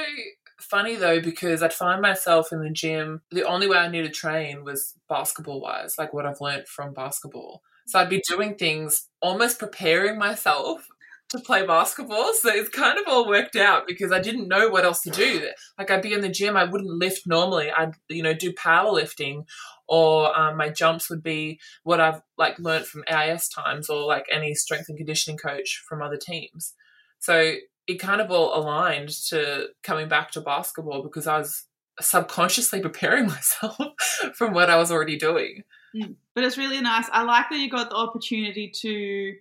funny 0.61 0.97
though 0.97 1.21
because 1.21 1.63
I'd 1.63 1.73
find 1.73 2.03
myself 2.03 2.53
in 2.53 2.63
the 2.63 2.71
gym. 2.71 3.23
The 3.31 3.45
only 3.45 3.69
way 3.69 3.79
I 3.79 3.89
knew 3.89 4.03
to 4.03 4.11
train 4.11 4.65
was 4.65 4.95
basketball 5.09 5.61
wise, 5.61 5.95
like 5.99 6.13
what 6.13 6.27
I've 6.27 6.41
learned 6.41 6.67
from 6.67 6.95
basketball. 6.95 7.63
So 7.87 8.01
I'd 8.01 8.11
be 8.11 8.23
doing 8.29 8.57
things 8.57 9.09
almost 9.23 9.61
preparing 9.61 10.19
myself 10.19 10.87
to 11.31 11.39
play 11.39 11.67
basketball. 11.67 12.33
So 12.35 12.51
it's 12.51 12.71
kind 12.71 12.99
of 12.99 13.05
all 13.07 13.29
worked 13.29 13.57
out 13.57 13.87
because 13.87 14.13
I 14.13 14.21
didn't 14.21 14.49
know 14.49 14.69
what 14.69 14.85
else 14.85 15.03
to 15.03 15.11
do. 15.11 15.49
Like 15.79 15.91
I'd 15.91 16.03
be 16.03 16.13
in 16.13 16.21
the 16.21 16.29
gym, 16.29 16.57
I 16.57 16.65
wouldn't 16.65 16.91
lift 16.91 17.27
normally. 17.27 17.71
I'd 17.71 17.95
you 18.09 18.23
know 18.23 18.35
do 18.35 18.53
powerlifting, 18.53 19.45
or 19.87 20.37
um, 20.39 20.57
my 20.57 20.69
jumps 20.69 21.11
would 21.11 21.23
be 21.23 21.61
what 21.83 22.01
I've 22.01 22.23
like 22.37 22.59
learned 22.59 22.87
from 22.87 23.05
AIS 23.11 23.49
times, 23.49 23.89
or 23.91 24.05
like 24.05 24.27
any 24.31 24.55
strength 24.55 24.89
and 24.89 24.97
conditioning 24.97 25.39
coach 25.39 25.83
from 25.89 26.03
other 26.03 26.19
teams. 26.19 26.75
So 27.19 27.55
it 27.87 27.99
kind 27.99 28.21
of 28.21 28.31
all 28.31 28.59
aligned 28.59 29.09
to 29.29 29.69
coming 29.83 30.09
back 30.09 30.31
to 30.33 30.41
basketball 30.41 31.03
because 31.03 31.27
I 31.27 31.39
was 31.39 31.65
subconsciously 32.01 32.81
preparing 32.83 33.27
myself 33.27 33.77
from 34.35 34.55
what 34.55 34.71
I 34.71 34.77
was 34.77 34.93
already 34.93 35.19
doing. 35.19 35.63
But 36.35 36.45
it's 36.45 36.59
really 36.59 36.81
nice. 36.81 37.09
I 37.13 37.23
like 37.23 37.47
that 37.51 37.59
you 37.59 37.71
got 37.71 37.91
the 37.91 37.97
opportunity 37.97 38.71
to. 38.83 39.35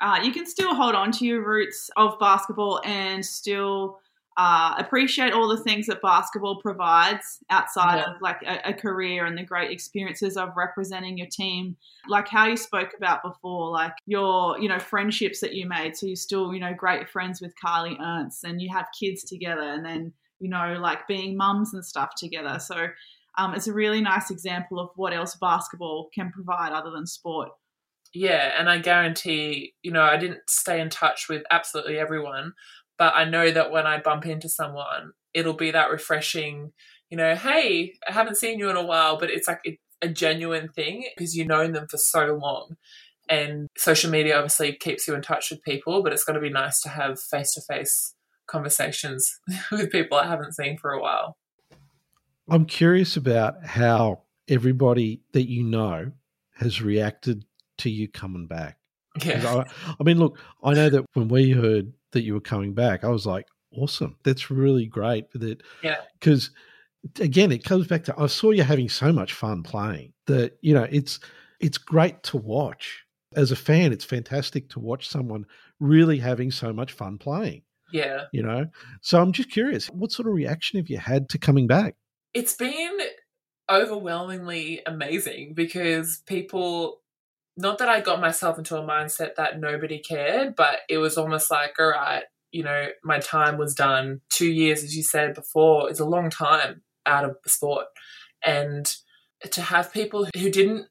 Uh, 0.00 0.18
you 0.22 0.32
can 0.32 0.46
still 0.46 0.74
hold 0.74 0.94
on 0.94 1.12
to 1.12 1.26
your 1.26 1.44
roots 1.46 1.90
of 1.96 2.18
basketball 2.18 2.80
and 2.84 3.24
still 3.24 3.98
uh, 4.36 4.74
appreciate 4.78 5.34
all 5.34 5.48
the 5.48 5.62
things 5.62 5.86
that 5.86 6.00
basketball 6.00 6.58
provides 6.62 7.40
outside 7.50 7.96
Yeah. 7.96 8.14
of 8.14 8.22
like 8.22 8.40
a, 8.42 8.70
a 8.70 8.72
career 8.72 9.26
and 9.26 9.36
the 9.36 9.42
great 9.42 9.70
experiences 9.70 10.36
of 10.38 10.56
representing 10.56 11.18
your 11.18 11.26
team. 11.26 11.76
Like 12.08 12.28
how 12.28 12.46
you 12.46 12.56
spoke 12.56 12.92
about 12.96 13.22
before 13.22 13.70
like 13.70 13.92
your 14.06 14.58
you 14.58 14.68
know 14.68 14.78
friendships 14.78 15.40
that 15.40 15.52
you 15.52 15.68
made. 15.68 15.96
So 15.96 16.06
you're 16.06 16.16
still 16.16 16.54
you 16.54 16.60
know 16.60 16.72
great 16.72 17.08
friends 17.08 17.42
with 17.42 17.52
carly 17.60 17.98
ernst 18.00 18.44
and 18.44 18.62
you 18.62 18.70
have 18.72 18.86
kids 18.98 19.24
together 19.24 19.62
and 19.62 19.84
then 19.84 20.12
you 20.38 20.48
know 20.48 20.76
like 20.80 21.06
being 21.06 21.36
mums 21.36 21.74
and 21.74 21.84
stuff 21.84 22.14
together. 22.16 22.58
So 22.60 22.86
um, 23.36 23.54
it's 23.54 23.66
a 23.66 23.72
really 23.74 24.00
nice 24.00 24.30
example 24.30 24.80
of 24.80 24.90
what 24.96 25.12
else 25.12 25.36
basketball 25.36 26.08
can 26.14 26.30
provide 26.32 26.72
other 26.72 26.90
than 26.90 27.06
sport 27.06 27.50
Yeah, 28.12 28.52
and 28.58 28.68
I 28.68 28.78
guarantee, 28.78 29.74
you 29.82 29.92
know, 29.92 30.02
I 30.02 30.16
didn't 30.16 30.48
stay 30.48 30.80
in 30.80 30.90
touch 30.90 31.28
with 31.28 31.42
absolutely 31.50 31.98
everyone, 31.98 32.54
but 32.98 33.14
I 33.14 33.24
know 33.24 33.50
that 33.50 33.70
when 33.70 33.86
I 33.86 34.00
bump 34.00 34.26
into 34.26 34.48
someone, 34.48 35.12
it'll 35.32 35.54
be 35.54 35.70
that 35.70 35.90
refreshing, 35.90 36.72
you 37.08 37.16
know, 37.16 37.34
hey, 37.34 37.94
I 38.08 38.12
haven't 38.12 38.36
seen 38.36 38.58
you 38.58 38.68
in 38.68 38.76
a 38.76 38.84
while, 38.84 39.18
but 39.18 39.30
it's 39.30 39.46
like 39.46 39.60
a 40.02 40.08
genuine 40.08 40.68
thing 40.68 41.04
because 41.16 41.36
you've 41.36 41.48
known 41.48 41.72
them 41.72 41.86
for 41.88 41.98
so 41.98 42.38
long. 42.40 42.76
And 43.28 43.68
social 43.76 44.10
media 44.10 44.36
obviously 44.36 44.72
keeps 44.72 45.06
you 45.06 45.14
in 45.14 45.22
touch 45.22 45.50
with 45.50 45.62
people, 45.62 46.02
but 46.02 46.12
it's 46.12 46.24
got 46.24 46.32
to 46.32 46.40
be 46.40 46.50
nice 46.50 46.80
to 46.80 46.88
have 46.88 47.20
face 47.20 47.52
to 47.54 47.60
face 47.60 48.14
conversations 48.48 49.38
with 49.72 49.92
people 49.92 50.18
I 50.18 50.26
haven't 50.26 50.54
seen 50.54 50.76
for 50.78 50.90
a 50.90 51.00
while. 51.00 51.36
I'm 52.48 52.64
curious 52.64 53.16
about 53.16 53.64
how 53.64 54.22
everybody 54.48 55.22
that 55.32 55.48
you 55.48 55.62
know 55.62 56.10
has 56.56 56.82
reacted 56.82 57.44
to 57.80 57.90
you 57.90 58.08
coming 58.08 58.46
back. 58.46 58.78
Yeah. 59.24 59.64
I, 59.66 59.92
I 59.98 60.02
mean, 60.04 60.18
look, 60.18 60.38
I 60.62 60.72
know 60.74 60.88
that 60.88 61.04
when 61.14 61.28
we 61.28 61.50
heard 61.50 61.92
that 62.12 62.22
you 62.22 62.34
were 62.34 62.40
coming 62.40 62.74
back, 62.74 63.02
I 63.04 63.08
was 63.08 63.26
like, 63.26 63.46
awesome. 63.76 64.16
That's 64.24 64.50
really 64.50 64.86
great. 64.86 65.30
That 65.32 65.62
Yeah. 65.82 65.96
because 66.18 66.50
again, 67.20 67.50
it 67.52 67.64
comes 67.64 67.86
back 67.86 68.04
to 68.04 68.14
I 68.18 68.26
saw 68.26 68.50
you 68.50 68.62
having 68.62 68.88
so 68.88 69.12
much 69.12 69.32
fun 69.32 69.62
playing 69.62 70.12
that 70.26 70.58
you 70.60 70.74
know 70.74 70.86
it's 70.90 71.18
it's 71.60 71.78
great 71.78 72.22
to 72.24 72.36
watch. 72.36 73.04
As 73.36 73.52
a 73.52 73.56
fan, 73.56 73.92
it's 73.92 74.04
fantastic 74.04 74.68
to 74.70 74.80
watch 74.80 75.08
someone 75.08 75.44
really 75.78 76.18
having 76.18 76.50
so 76.50 76.72
much 76.72 76.92
fun 76.92 77.16
playing. 77.18 77.62
Yeah. 77.92 78.24
You 78.32 78.42
know, 78.42 78.66
so 79.02 79.20
I'm 79.20 79.32
just 79.32 79.50
curious, 79.50 79.86
what 79.88 80.12
sort 80.12 80.28
of 80.28 80.34
reaction 80.34 80.78
have 80.78 80.88
you 80.88 80.98
had 80.98 81.28
to 81.30 81.38
coming 81.38 81.66
back? 81.66 81.96
it's 82.32 82.54
been 82.54 82.96
overwhelmingly 83.80 84.82
amazing 84.86 85.54
because 85.54 86.22
people 86.26 87.00
not 87.60 87.78
that 87.78 87.88
I 87.88 88.00
got 88.00 88.20
myself 88.20 88.58
into 88.58 88.76
a 88.76 88.82
mindset 88.82 89.36
that 89.36 89.60
nobody 89.60 89.98
cared, 89.98 90.56
but 90.56 90.80
it 90.88 90.98
was 90.98 91.16
almost 91.16 91.50
like, 91.50 91.74
all 91.78 91.90
right, 91.90 92.24
you 92.52 92.64
know, 92.64 92.88
my 93.04 93.18
time 93.18 93.58
was 93.58 93.74
done. 93.74 94.20
Two 94.30 94.50
years, 94.50 94.82
as 94.82 94.96
you 94.96 95.02
said 95.02 95.34
before, 95.34 95.90
is 95.90 96.00
a 96.00 96.04
long 96.04 96.30
time 96.30 96.82
out 97.06 97.24
of 97.24 97.36
the 97.44 97.50
sport. 97.50 97.86
And 98.44 98.92
to 99.50 99.62
have 99.62 99.92
people 99.92 100.26
who 100.36 100.50
didn't 100.50 100.86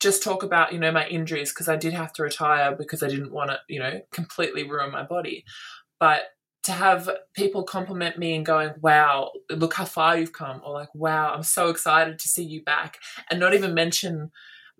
just 0.00 0.22
talk 0.22 0.42
about, 0.42 0.72
you 0.72 0.78
know, 0.78 0.92
my 0.92 1.06
injuries 1.08 1.52
because 1.52 1.68
I 1.68 1.76
did 1.76 1.92
have 1.92 2.12
to 2.14 2.22
retire 2.22 2.74
because 2.74 3.02
I 3.02 3.08
didn't 3.08 3.32
want 3.32 3.50
to, 3.50 3.58
you 3.68 3.80
know, 3.80 4.00
completely 4.12 4.62
ruin 4.62 4.90
my 4.90 5.02
body. 5.02 5.44
But 5.98 6.22
to 6.62 6.72
have 6.72 7.08
people 7.34 7.62
compliment 7.62 8.18
me 8.18 8.34
and 8.34 8.44
going, 8.44 8.72
wow, 8.80 9.32
look 9.50 9.74
how 9.74 9.84
far 9.84 10.18
you've 10.18 10.32
come, 10.32 10.60
or 10.64 10.72
like, 10.72 10.94
wow, 10.94 11.32
I'm 11.32 11.42
so 11.42 11.68
excited 11.68 12.18
to 12.18 12.28
see 12.28 12.44
you 12.44 12.62
back, 12.62 12.98
and 13.30 13.40
not 13.40 13.54
even 13.54 13.74
mention 13.74 14.30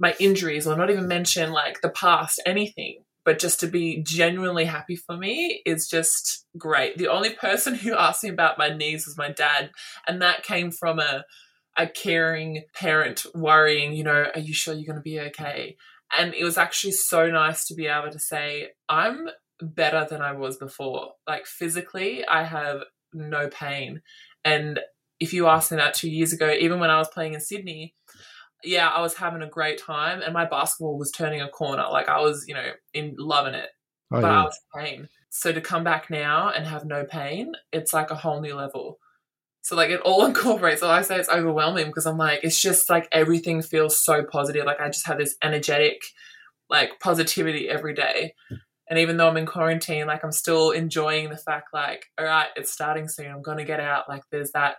my 0.00 0.14
injuries 0.18 0.66
or 0.66 0.76
not 0.76 0.90
even 0.90 1.06
mention 1.06 1.52
like 1.52 1.82
the 1.82 1.90
past, 1.90 2.40
anything, 2.46 3.04
but 3.24 3.38
just 3.38 3.60
to 3.60 3.66
be 3.66 4.02
genuinely 4.02 4.64
happy 4.64 4.96
for 4.96 5.16
me 5.16 5.62
is 5.66 5.86
just 5.86 6.46
great. 6.56 6.96
The 6.98 7.08
only 7.08 7.30
person 7.30 7.74
who 7.76 7.94
asked 7.94 8.24
me 8.24 8.30
about 8.30 8.58
my 8.58 8.70
knees 8.70 9.06
was 9.06 9.16
my 9.16 9.30
dad, 9.30 9.70
and 10.08 10.20
that 10.22 10.42
came 10.42 10.72
from 10.72 10.98
a 10.98 11.24
a 11.76 11.86
caring 11.86 12.64
parent 12.74 13.24
worrying, 13.34 13.92
you 13.94 14.02
know, 14.02 14.26
are 14.34 14.40
you 14.40 14.52
sure 14.52 14.74
you're 14.74 14.84
going 14.84 14.96
to 14.96 15.02
be 15.02 15.20
okay? 15.20 15.76
And 16.16 16.34
it 16.34 16.42
was 16.42 16.58
actually 16.58 16.92
so 16.92 17.30
nice 17.30 17.64
to 17.66 17.74
be 17.74 17.86
able 17.86 18.10
to 18.10 18.18
say, 18.18 18.70
I'm 18.88 19.28
better 19.62 20.06
than 20.10 20.20
I 20.20 20.32
was 20.32 20.56
before. 20.56 21.12
Like 21.28 21.46
physically, 21.46 22.26
I 22.26 22.42
have 22.42 22.82
no 23.12 23.48
pain. 23.48 24.02
And 24.44 24.80
if 25.20 25.32
you 25.32 25.46
asked 25.46 25.70
me 25.70 25.76
that 25.76 25.94
two 25.94 26.10
years 26.10 26.32
ago, 26.32 26.50
even 26.50 26.80
when 26.80 26.90
I 26.90 26.98
was 26.98 27.08
playing 27.08 27.34
in 27.34 27.40
Sydney, 27.40 27.94
yeah, 28.64 28.88
I 28.88 29.00
was 29.00 29.14
having 29.14 29.42
a 29.42 29.48
great 29.48 29.78
time 29.78 30.22
and 30.22 30.34
my 30.34 30.44
basketball 30.44 30.98
was 30.98 31.10
turning 31.10 31.40
a 31.40 31.48
corner. 31.48 31.84
Like 31.90 32.08
I 32.08 32.20
was, 32.20 32.44
you 32.46 32.54
know, 32.54 32.70
in 32.92 33.14
loving 33.18 33.54
it. 33.54 33.70
Oh, 34.12 34.20
but 34.20 34.22
yeah. 34.22 34.40
I 34.40 34.44
was 34.44 34.58
in 34.74 34.82
pain. 34.82 35.08
So 35.30 35.52
to 35.52 35.60
come 35.60 35.84
back 35.84 36.10
now 36.10 36.50
and 36.50 36.66
have 36.66 36.84
no 36.84 37.04
pain, 37.04 37.52
it's 37.72 37.92
like 37.92 38.10
a 38.10 38.16
whole 38.16 38.40
new 38.40 38.54
level. 38.54 38.98
So 39.62 39.76
like 39.76 39.90
it 39.90 40.00
all 40.00 40.24
incorporates. 40.26 40.80
So 40.80 40.90
I 40.90 41.02
say 41.02 41.18
it's 41.18 41.28
overwhelming 41.28 41.86
because 41.86 42.06
I'm 42.06 42.18
like, 42.18 42.40
it's 42.42 42.60
just 42.60 42.90
like 42.90 43.08
everything 43.12 43.62
feels 43.62 43.96
so 43.96 44.24
positive. 44.24 44.66
Like 44.66 44.80
I 44.80 44.88
just 44.88 45.06
have 45.06 45.18
this 45.18 45.36
energetic, 45.42 46.02
like 46.68 47.00
positivity 47.00 47.68
every 47.68 47.94
day. 47.94 48.34
And 48.88 48.98
even 48.98 49.16
though 49.16 49.28
I'm 49.28 49.36
in 49.36 49.46
quarantine, 49.46 50.08
like 50.08 50.24
I'm 50.24 50.32
still 50.32 50.72
enjoying 50.72 51.30
the 51.30 51.36
fact, 51.36 51.68
like, 51.72 52.06
all 52.18 52.24
right, 52.24 52.48
it's 52.56 52.72
starting 52.72 53.06
soon. 53.06 53.30
I'm 53.30 53.42
gonna 53.42 53.64
get 53.64 53.78
out. 53.78 54.08
Like 54.08 54.22
there's 54.32 54.50
that 54.50 54.76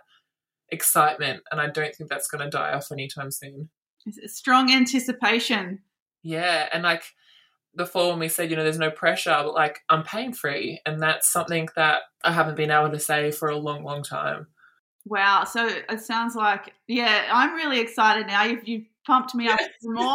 excitement, 0.72 1.42
and 1.50 1.60
I 1.60 1.68
don't 1.68 1.94
think 1.94 2.10
that's 2.10 2.28
gonna 2.28 2.50
die 2.50 2.72
off 2.72 2.90
anytime 2.90 3.30
soon. 3.30 3.70
Strong 4.26 4.72
anticipation. 4.72 5.80
Yeah, 6.22 6.68
and 6.72 6.82
like 6.82 7.04
before 7.76 8.10
when 8.10 8.18
we 8.18 8.28
said, 8.28 8.50
you 8.50 8.56
know, 8.56 8.64
there's 8.64 8.78
no 8.78 8.90
pressure, 8.90 9.38
but 9.44 9.54
like 9.54 9.80
I'm 9.88 10.02
pain 10.02 10.32
free, 10.32 10.80
and 10.84 11.00
that's 11.00 11.32
something 11.32 11.68
that 11.76 12.02
I 12.24 12.32
haven't 12.32 12.56
been 12.56 12.70
able 12.70 12.90
to 12.90 12.98
say 12.98 13.30
for 13.30 13.48
a 13.48 13.56
long, 13.56 13.84
long 13.84 14.02
time. 14.02 14.48
Wow. 15.04 15.44
So 15.44 15.66
it 15.66 16.00
sounds 16.00 16.34
like, 16.34 16.74
yeah, 16.86 17.28
I'm 17.32 17.54
really 17.54 17.80
excited 17.80 18.26
now. 18.26 18.44
You've, 18.44 18.66
you've 18.66 18.86
pumped 19.06 19.34
me 19.34 19.48
up 19.48 19.58
some 19.80 19.94
more. 19.94 20.14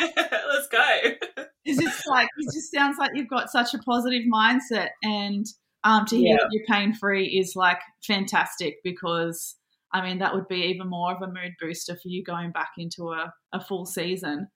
Let's 0.16 0.68
go. 0.70 1.44
It's 1.66 1.82
just 1.82 2.06
like, 2.06 2.28
it 2.36 2.52
just 2.52 2.70
sounds 2.70 2.98
like 2.98 3.12
you've 3.14 3.30
got 3.30 3.48
such 3.48 3.72
a 3.72 3.78
positive 3.78 4.24
mindset. 4.30 4.90
And 5.02 5.46
um, 5.82 6.04
to 6.04 6.14
hear 6.14 6.36
yeah. 6.38 6.46
you're 6.50 6.66
pain 6.66 6.92
free 6.92 7.24
is 7.26 7.56
like 7.56 7.78
fantastic 8.06 8.80
because, 8.84 9.56
I 9.94 10.02
mean, 10.02 10.18
that 10.18 10.34
would 10.34 10.48
be 10.48 10.56
even 10.56 10.90
more 10.90 11.14
of 11.14 11.22
a 11.22 11.28
mood 11.28 11.52
booster 11.60 11.94
for 11.94 12.08
you 12.08 12.24
going 12.24 12.50
back 12.50 12.72
into 12.76 13.12
a, 13.12 13.32
a 13.52 13.60
full 13.60 13.86
season. 13.86 14.48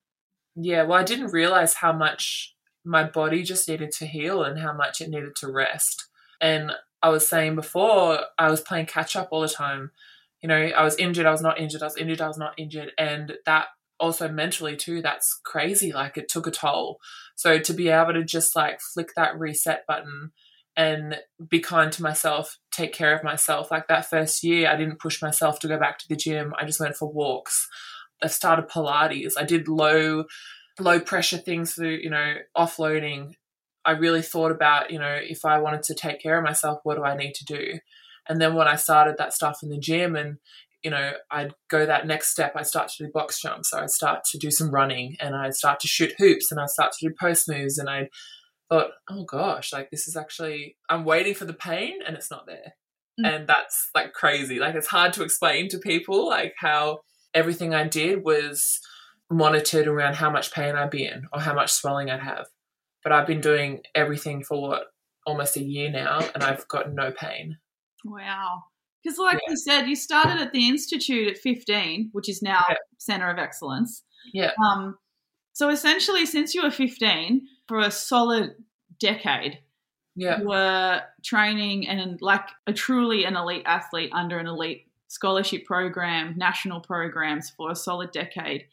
Yeah. 0.57 0.83
Well, 0.83 0.99
I 0.99 1.05
didn't 1.05 1.33
realize 1.33 1.75
how 1.75 1.93
much 1.93 2.55
my 2.85 3.05
body 3.05 3.45
just 3.45 3.69
needed 3.69 3.93
to 3.93 4.07
heal 4.07 4.43
and 4.43 4.59
how 4.59 4.73
much 4.73 5.01
it 5.01 5.09
needed 5.09 5.37
to 5.37 5.53
rest. 5.53 6.09
And 6.41 6.73
I 7.03 7.11
was 7.11 7.27
saying 7.27 7.55
before, 7.55 8.21
I 8.37 8.51
was 8.51 8.61
playing 8.61 8.87
catch 8.87 9.15
up 9.15 9.29
all 9.31 9.43
the 9.43 9.49
time. 9.49 9.93
You 10.43 10.49
know, 10.49 10.57
I 10.57 10.83
was 10.83 10.97
injured, 10.97 11.27
I 11.27 11.31
was 11.31 11.43
not 11.43 11.61
injured, 11.61 11.83
I 11.83 11.87
was 11.87 11.97
injured, 11.97 12.21
I 12.21 12.29
was 12.29 12.39
not 12.39 12.55
injured. 12.59 12.93
And 12.99 13.35
that 13.47 13.67
also 14.01 14.29
mentally 14.29 14.77
too, 14.77 15.03
that's 15.03 15.41
crazy. 15.45 15.93
Like 15.93 16.17
it 16.17 16.29
took 16.29 16.47
a 16.47 16.51
toll. 16.51 16.99
So 17.37 17.59
to 17.59 17.73
be 17.73 17.89
able 17.89 18.15
to 18.15 18.25
just 18.25 18.57
like 18.57 18.81
flick 18.81 19.11
that 19.17 19.39
reset 19.39 19.85
button 19.87 20.33
and 20.77 21.19
be 21.49 21.61
kind 21.61 21.93
to 21.93 22.03
myself, 22.03 22.59
take 22.79 22.93
care 22.93 23.15
of 23.15 23.25
myself. 23.25 23.71
Like 23.71 23.89
that 23.89 24.09
first 24.09 24.43
year, 24.43 24.69
I 24.69 24.77
didn't 24.77 25.01
push 25.01 25.21
myself 25.21 25.59
to 25.61 25.69
go 25.69 25.79
back 25.79 25.99
to 25.99 26.09
the 26.09 26.17
gym. 26.17 26.55
I 26.59 26.65
just 26.65 26.81
went 26.81 26.97
for 26.97 27.11
walks. 27.11 27.69
I 28.23 28.29
started 28.29 28.69
Pilates. 28.69 29.35
I 29.39 29.45
did 29.45 29.69
low, 29.69 30.25
low 30.79 31.01
pressure 31.01 31.39
things 31.39 31.75
through, 31.75 31.99
you 32.03 32.11
know, 32.11 32.35
offloading 32.57 33.35
I 33.89 33.93
really 33.93 34.21
thought 34.21 34.53
about, 34.53 34.91
you 34.91 34.99
know, 34.99 35.19
if 35.21 35.47
I 35.47 35.59
wanted 35.61 35.83
to 35.85 35.95
take 35.95 36.21
care 36.21 36.37
of 36.37 36.45
myself, 36.45 36.81
what 36.83 36.97
do 36.97 37.05
I 37.05 37.17
need 37.17 37.35
to 37.37 37.45
do? 37.47 37.79
And 38.29 38.39
then 38.39 38.55
when 38.55 38.69
I 38.69 38.77
started 38.77 39.17
that 39.17 39.33
stuff 39.33 39.63
in 39.63 39.71
the 39.71 39.79
gym 39.79 40.15
and, 40.15 40.37
you 40.83 40.91
know, 40.91 41.13
I'd 41.31 41.55
go 41.71 41.87
that 41.87 42.07
next 42.07 42.29
step, 42.29 42.53
I 42.55 42.65
start 42.65 42.89
to 42.91 43.07
do 43.07 43.11
box 43.11 43.41
jumps, 43.41 43.71
so 43.71 43.79
I 43.79 43.87
start 43.87 44.25
to 44.33 44.39
do 44.39 44.51
some 44.51 44.71
running 44.71 45.17
and 45.21 45.35
I 45.35 45.49
start 45.51 45.81
to 45.81 45.89
shoot 45.89 46.13
hoops 46.19 46.53
and 46.53 46.61
I 46.61 46.67
start 46.67 46.93
to 46.99 47.09
do 47.09 47.15
post 47.19 47.49
moves 47.49 47.79
and 47.79 47.89
I 47.89 48.11
thought, 48.69 48.91
oh 49.09 49.25
gosh, 49.25 49.73
like 49.73 49.91
this 49.91 50.09
is 50.09 50.17
actually 50.17 50.77
I'm 50.89 51.05
waiting 51.05 51.35
for 51.35 51.45
the 51.45 51.55
pain 51.55 51.99
and 52.07 52.17
it's 52.17 52.31
not 52.31 52.47
there. 52.47 52.75
Mm. 53.21 53.29
And 53.35 53.47
that's 53.49 53.91
like 53.95 54.13
crazy. 54.13 54.59
Like 54.59 54.75
it's 54.75 54.87
hard 54.87 55.13
to 55.15 55.23
explain 55.23 55.69
to 55.69 55.79
people 55.79 56.29
like 56.29 56.55
how 56.59 57.01
everything 57.35 57.75
I 57.75 57.87
did 57.87 58.25
was 58.25 58.81
monitored 59.31 59.87
around 59.87 60.15
how 60.15 60.31
much 60.31 60.53
pain 60.53 60.75
I'd 60.75 60.91
be 60.91 61.05
in 61.05 61.27
or 61.33 61.41
how 61.41 61.55
much 61.55 61.71
swelling 61.73 62.11
I'd 62.11 62.21
have 62.21 62.47
but 63.03 63.13
I've 63.13 63.27
been 63.27 63.41
doing 63.41 63.81
everything 63.95 64.43
for 64.45 64.61
what 64.61 64.83
almost 65.27 65.57
a 65.57 65.63
year 65.63 65.91
now, 65.91 66.21
and 66.35 66.43
I've 66.43 66.67
got 66.69 66.93
no 66.93 67.11
pain. 67.11 67.57
Wow. 68.05 68.65
Because, 69.03 69.19
like 69.19 69.41
yeah. 69.47 69.51
you 69.51 69.57
said, 69.57 69.87
you 69.87 69.97
started 69.97 70.41
at 70.41 70.53
the 70.53 70.69
institute 70.69 71.29
at 71.29 71.39
15, 71.39 72.11
which 72.13 72.29
is 72.29 72.43
now 72.43 72.65
yeah. 72.69 72.77
Center 72.99 73.31
of 73.31 73.39
Excellence. 73.39 74.05
Yeah. 74.33 74.53
Um. 74.63 74.97
So 75.53 75.71
essentially, 75.71 76.27
since 76.27 76.55
you 76.55 76.63
were 76.63 76.71
15, 76.71 77.43
for 77.69 77.79
a 77.79 77.91
solid 77.91 78.55
decade, 78.99 79.59
yeah. 80.17 80.43
were 80.43 81.03
training 81.23 81.87
and 81.87 82.21
like 82.21 82.49
a 82.67 82.73
truly 82.73 83.25
an 83.25 83.37
elite 83.37 83.63
athlete 83.67 84.11
under 84.13 84.39
an 84.39 84.47
elite 84.47 84.87
scholarship 85.07 85.65
program, 85.65 86.35
national 86.37 86.81
programs 86.81 87.51
for 87.51 87.71
a 87.71 87.77
solid 87.77 88.11
decade. 88.11 88.65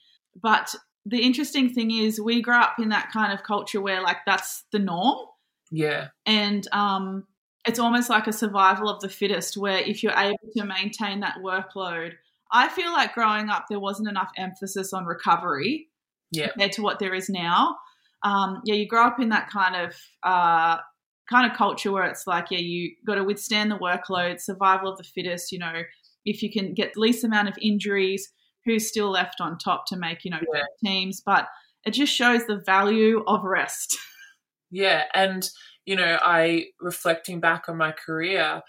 But 0.41 0.73
the 1.05 1.21
interesting 1.21 1.69
thing 1.69 1.91
is 1.91 2.19
we 2.19 2.41
grew 2.41 2.55
up 2.55 2.79
in 2.79 2.89
that 2.89 3.12
kind 3.12 3.31
of 3.31 3.43
culture 3.43 3.79
where 3.79 4.01
like 4.01 4.17
that's 4.25 4.63
the 4.71 4.79
norm. 4.79 5.27
Yeah. 5.71 6.08
And 6.25 6.67
um 6.71 7.27
it's 7.67 7.79
almost 7.79 8.10
like 8.10 8.27
a 8.27 8.34
survival 8.34 8.89
of 8.89 9.01
the 9.01 9.10
fittest 9.10 9.58
where 9.58 9.79
if 9.79 10.03
you're 10.03 10.17
able 10.17 10.38
to 10.55 10.63
maintain 10.63 11.21
that 11.21 11.38
workload, 11.43 12.13
I 12.51 12.69
feel 12.69 12.91
like 12.91 13.13
growing 13.13 13.49
up 13.49 13.65
there 13.69 13.79
wasn't 13.79 14.08
enough 14.08 14.31
emphasis 14.38 14.93
on 14.93 15.05
recovery 15.05 15.89
yeah. 16.31 16.49
compared 16.49 16.73
to 16.73 16.81
what 16.84 16.99
there 16.99 17.13
is 17.13 17.29
now. 17.29 17.77
Um, 18.25 18.61
yeah, 18.65 18.75
you 18.75 18.88
grow 18.88 19.05
up 19.05 19.21
in 19.21 19.29
that 19.29 19.49
kind 19.49 19.75
of 19.75 19.95
uh, 20.23 20.77
kind 21.29 21.49
of 21.49 21.57
culture 21.57 21.91
where 21.91 22.05
it's 22.05 22.27
like, 22.27 22.47
yeah, 22.51 22.59
you 22.59 22.91
got 23.05 23.15
to 23.15 23.23
withstand 23.23 23.71
the 23.71 23.77
workload, 23.77 24.41
survival 24.41 24.91
of 24.91 24.97
the 24.97 25.03
fittest. 25.03 25.51
You 25.53 25.59
know, 25.59 25.83
if 26.25 26.43
you 26.43 26.51
can 26.51 26.73
get 26.73 26.93
the 26.93 26.99
least 26.99 27.23
amount 27.23 27.47
of 27.47 27.55
injuries, 27.61 28.31
who's 28.65 28.88
still 28.88 29.11
left 29.11 29.39
on 29.39 29.57
top 29.57 29.85
to 29.88 29.95
make, 29.95 30.25
you 30.25 30.31
know, 30.31 30.39
yeah. 30.53 30.63
teams. 30.83 31.21
But 31.25 31.47
it 31.85 31.91
just 31.91 32.13
shows 32.13 32.45
the 32.47 32.61
value 32.65 33.23
of 33.27 33.43
rest. 33.43 33.97
Yeah. 34.71 35.03
And, 35.13 35.47
you 35.85 35.95
know, 35.95 36.17
I 36.21 36.65
reflecting 36.81 37.39
back 37.39 37.69
on 37.69 37.77
my 37.77 37.93
career, 37.93 38.61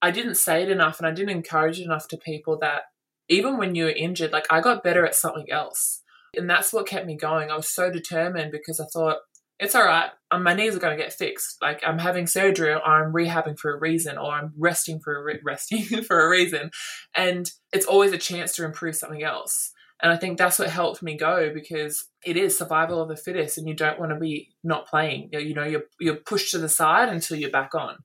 I 0.00 0.10
didn't 0.10 0.36
say 0.36 0.62
it 0.62 0.70
enough 0.70 0.98
and 0.98 1.06
I 1.06 1.10
didn't 1.10 1.36
encourage 1.36 1.80
it 1.80 1.84
enough 1.84 2.08
to 2.08 2.16
people 2.16 2.56
that 2.60 2.84
even 3.28 3.58
when 3.58 3.74
you 3.74 3.84
were 3.84 3.90
injured, 3.90 4.32
like 4.32 4.46
I 4.48 4.60
got 4.60 4.84
better 4.84 5.04
at 5.04 5.14
something 5.14 5.50
else. 5.50 5.99
And 6.36 6.48
that's 6.48 6.72
what 6.72 6.86
kept 6.86 7.06
me 7.06 7.16
going. 7.16 7.50
I 7.50 7.56
was 7.56 7.68
so 7.68 7.90
determined 7.90 8.52
because 8.52 8.80
I 8.80 8.86
thought, 8.92 9.18
it's 9.60 9.74
all 9.74 9.84
right. 9.84 10.10
Um, 10.30 10.42
my 10.42 10.54
knees 10.54 10.74
are 10.74 10.80
going 10.80 10.96
to 10.96 11.02
get 11.02 11.12
fixed. 11.12 11.58
Like 11.60 11.82
I'm 11.86 11.98
having 11.98 12.26
surgery, 12.26 12.72
or 12.72 12.82
I'm 12.82 13.12
rehabbing 13.12 13.58
for 13.58 13.74
a 13.74 13.78
reason, 13.78 14.16
or 14.16 14.32
I'm 14.32 14.52
resting 14.58 15.00
for 15.00 15.16
a 15.16 15.22
re- 15.22 15.40
resting 15.44 15.84
for 16.02 16.24
a 16.24 16.28
reason, 16.28 16.70
and 17.14 17.50
it's 17.72 17.86
always 17.86 18.12
a 18.12 18.18
chance 18.18 18.54
to 18.56 18.64
improve 18.64 18.96
something 18.96 19.22
else. 19.22 19.72
And 20.02 20.10
I 20.10 20.16
think 20.16 20.38
that's 20.38 20.58
what 20.58 20.70
helped 20.70 21.02
me 21.02 21.14
go 21.14 21.52
because 21.52 22.08
it 22.24 22.38
is 22.38 22.56
survival 22.56 23.02
of 23.02 23.10
the 23.10 23.16
fittest, 23.16 23.58
and 23.58 23.68
you 23.68 23.74
don't 23.74 24.00
want 24.00 24.12
to 24.12 24.18
be 24.18 24.48
not 24.64 24.88
playing. 24.88 25.28
You 25.32 25.54
know, 25.54 25.64
you're 25.64 25.84
you're 26.00 26.16
pushed 26.16 26.52
to 26.52 26.58
the 26.58 26.68
side 26.68 27.10
until 27.10 27.36
you're 27.36 27.50
back 27.50 27.74
on, 27.74 27.98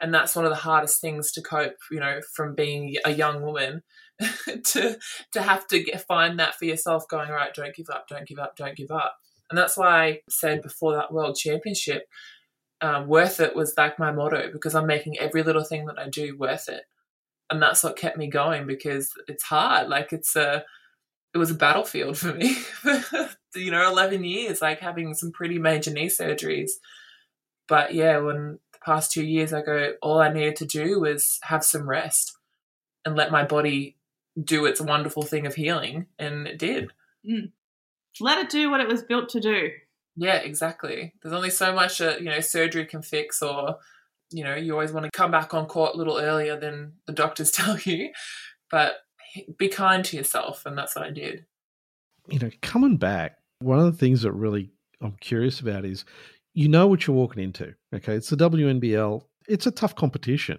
and 0.00 0.12
that's 0.12 0.34
one 0.34 0.46
of 0.46 0.50
the 0.50 0.56
hardest 0.56 1.02
things 1.02 1.32
to 1.32 1.42
cope. 1.42 1.76
You 1.90 2.00
know, 2.00 2.20
from 2.34 2.54
being 2.54 2.94
a 3.04 3.10
young 3.10 3.42
woman 3.42 3.82
to 4.64 4.98
to 5.32 5.42
have 5.42 5.66
to 5.68 5.82
get, 5.82 6.06
find 6.06 6.38
that 6.38 6.54
for 6.54 6.64
yourself, 6.64 7.08
going 7.08 7.30
right, 7.30 7.54
don't 7.54 7.74
give 7.74 7.90
up, 7.90 8.08
don't 8.08 8.26
give 8.26 8.38
up, 8.38 8.56
don't 8.56 8.76
give 8.76 8.90
up 8.90 9.16
and 9.50 9.58
that's 9.58 9.76
why 9.76 10.04
I 10.04 10.20
said 10.28 10.62
before 10.62 10.94
that 10.94 11.12
World 11.12 11.36
Championship, 11.36 12.08
um, 12.80 13.06
worth 13.06 13.40
it 13.40 13.54
was 13.54 13.74
like 13.76 13.98
my 13.98 14.10
motto 14.10 14.50
because 14.52 14.74
I'm 14.74 14.86
making 14.86 15.18
every 15.18 15.42
little 15.42 15.64
thing 15.64 15.86
that 15.86 15.98
I 15.98 16.08
do 16.08 16.36
worth 16.36 16.68
it. 16.68 16.82
And 17.50 17.62
that's 17.62 17.84
what 17.84 17.96
kept 17.96 18.16
me 18.16 18.28
going 18.28 18.66
because 18.66 19.12
it's 19.28 19.44
hard. 19.44 19.88
Like 19.88 20.12
it's 20.12 20.34
a, 20.34 20.64
it 21.34 21.38
was 21.38 21.50
a 21.50 21.54
battlefield 21.54 22.16
for 22.16 22.32
me 22.32 22.56
you 23.54 23.70
know, 23.70 23.88
11 23.88 24.24
years, 24.24 24.62
like 24.62 24.80
having 24.80 25.14
some 25.14 25.30
pretty 25.30 25.58
major 25.58 25.92
knee 25.92 26.08
surgeries. 26.08 26.72
But 27.68 27.94
yeah, 27.94 28.18
when 28.18 28.58
the 28.72 28.78
past 28.84 29.12
two 29.12 29.24
years 29.24 29.52
I 29.52 29.62
go, 29.62 29.92
all 30.02 30.20
I 30.20 30.32
needed 30.32 30.56
to 30.56 30.66
do 30.66 31.00
was 31.00 31.38
have 31.42 31.64
some 31.64 31.88
rest 31.88 32.36
and 33.04 33.14
let 33.14 33.30
my 33.30 33.44
body 33.44 33.96
do 34.42 34.66
its 34.66 34.80
wonderful 34.80 35.22
thing 35.22 35.46
of 35.46 35.54
healing. 35.54 36.06
And 36.18 36.46
it 36.46 36.58
did. 36.58 36.92
Mm. 37.28 37.52
Let 38.20 38.38
it 38.38 38.50
do 38.50 38.70
what 38.70 38.80
it 38.80 38.88
was 38.88 39.02
built 39.02 39.28
to 39.30 39.40
do. 39.40 39.70
Yeah, 40.16 40.36
exactly. 40.36 41.12
There's 41.22 41.34
only 41.34 41.50
so 41.50 41.72
much 41.72 41.98
that, 41.98 42.20
you 42.20 42.30
know, 42.30 42.40
surgery 42.40 42.86
can 42.86 43.02
fix 43.02 43.42
or, 43.42 43.78
you 44.30 44.44
know, 44.44 44.54
you 44.54 44.72
always 44.72 44.92
want 44.92 45.04
to 45.04 45.10
come 45.10 45.30
back 45.30 45.54
on 45.54 45.66
court 45.66 45.94
a 45.94 45.98
little 45.98 46.18
earlier 46.18 46.58
than 46.58 46.92
the 47.06 47.12
doctors 47.12 47.50
tell 47.50 47.78
you. 47.78 48.10
But 48.70 48.94
be 49.58 49.68
kind 49.68 50.04
to 50.04 50.16
yourself. 50.16 50.64
And 50.66 50.78
that's 50.78 50.94
what 50.94 51.04
I 51.04 51.10
did. 51.10 51.44
You 52.28 52.38
know, 52.38 52.50
coming 52.62 52.96
back, 52.96 53.38
one 53.58 53.78
of 53.78 53.86
the 53.86 53.98
things 53.98 54.22
that 54.22 54.32
really 54.32 54.70
I'm 55.00 55.16
curious 55.20 55.60
about 55.60 55.84
is 55.84 56.04
you 56.54 56.68
know 56.68 56.86
what 56.86 57.06
you're 57.06 57.16
walking 57.16 57.42
into. 57.42 57.74
Okay. 57.94 58.14
It's 58.14 58.30
the 58.30 58.36
WNBL, 58.36 59.22
it's 59.48 59.66
a 59.66 59.70
tough 59.70 59.94
competition. 59.94 60.58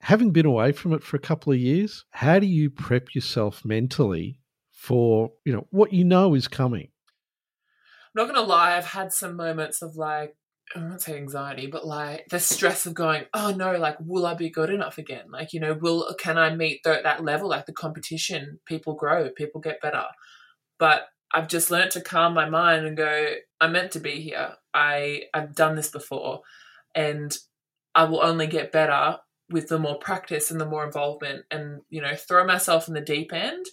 Having 0.00 0.30
been 0.30 0.46
away 0.46 0.72
from 0.72 0.92
it 0.94 1.02
for 1.02 1.16
a 1.16 1.20
couple 1.20 1.52
of 1.52 1.58
years, 1.58 2.04
how 2.10 2.38
do 2.38 2.46
you 2.46 2.70
prep 2.70 3.14
yourself 3.14 3.64
mentally 3.64 4.40
for, 4.72 5.32
you 5.44 5.52
know, 5.52 5.66
what 5.70 5.92
you 5.92 6.04
know 6.04 6.34
is 6.34 6.48
coming? 6.48 6.88
I'm 8.16 8.26
not 8.26 8.34
gonna 8.34 8.46
lie, 8.46 8.76
I've 8.76 8.86
had 8.86 9.12
some 9.12 9.36
moments 9.36 9.82
of 9.82 9.96
like 9.96 10.34
I 10.74 10.78
won't 10.78 11.02
say 11.02 11.16
anxiety, 11.16 11.66
but 11.66 11.86
like 11.86 12.26
the 12.30 12.40
stress 12.40 12.86
of 12.86 12.94
going, 12.94 13.24
oh 13.34 13.52
no, 13.52 13.76
like 13.76 13.96
will 14.00 14.26
I 14.26 14.34
be 14.34 14.50
good 14.50 14.70
enough 14.70 14.98
again? 14.98 15.30
Like 15.30 15.52
you 15.52 15.60
know, 15.60 15.74
will 15.74 16.14
can 16.18 16.38
I 16.38 16.54
meet 16.54 16.82
the, 16.82 17.00
that 17.02 17.24
level? 17.24 17.48
Like 17.48 17.66
the 17.66 17.72
competition, 17.72 18.60
people 18.66 18.94
grow, 18.94 19.30
people 19.30 19.60
get 19.60 19.80
better. 19.80 20.04
But 20.78 21.08
I've 21.32 21.48
just 21.48 21.70
learned 21.70 21.92
to 21.92 22.00
calm 22.00 22.34
my 22.34 22.48
mind 22.48 22.86
and 22.86 22.96
go, 22.96 23.34
I'm 23.60 23.72
meant 23.72 23.92
to 23.92 24.00
be 24.00 24.20
here. 24.20 24.54
I 24.72 25.24
I've 25.34 25.54
done 25.54 25.76
this 25.76 25.90
before, 25.90 26.40
and 26.94 27.36
I 27.94 28.04
will 28.04 28.22
only 28.22 28.46
get 28.46 28.72
better 28.72 29.18
with 29.50 29.68
the 29.68 29.78
more 29.78 29.98
practice 29.98 30.50
and 30.50 30.60
the 30.60 30.66
more 30.66 30.84
involvement, 30.84 31.44
and 31.50 31.80
you 31.90 32.00
know, 32.00 32.14
throw 32.14 32.46
myself 32.46 32.88
in 32.88 32.94
the 32.94 33.00
deep 33.00 33.32
end, 33.32 33.66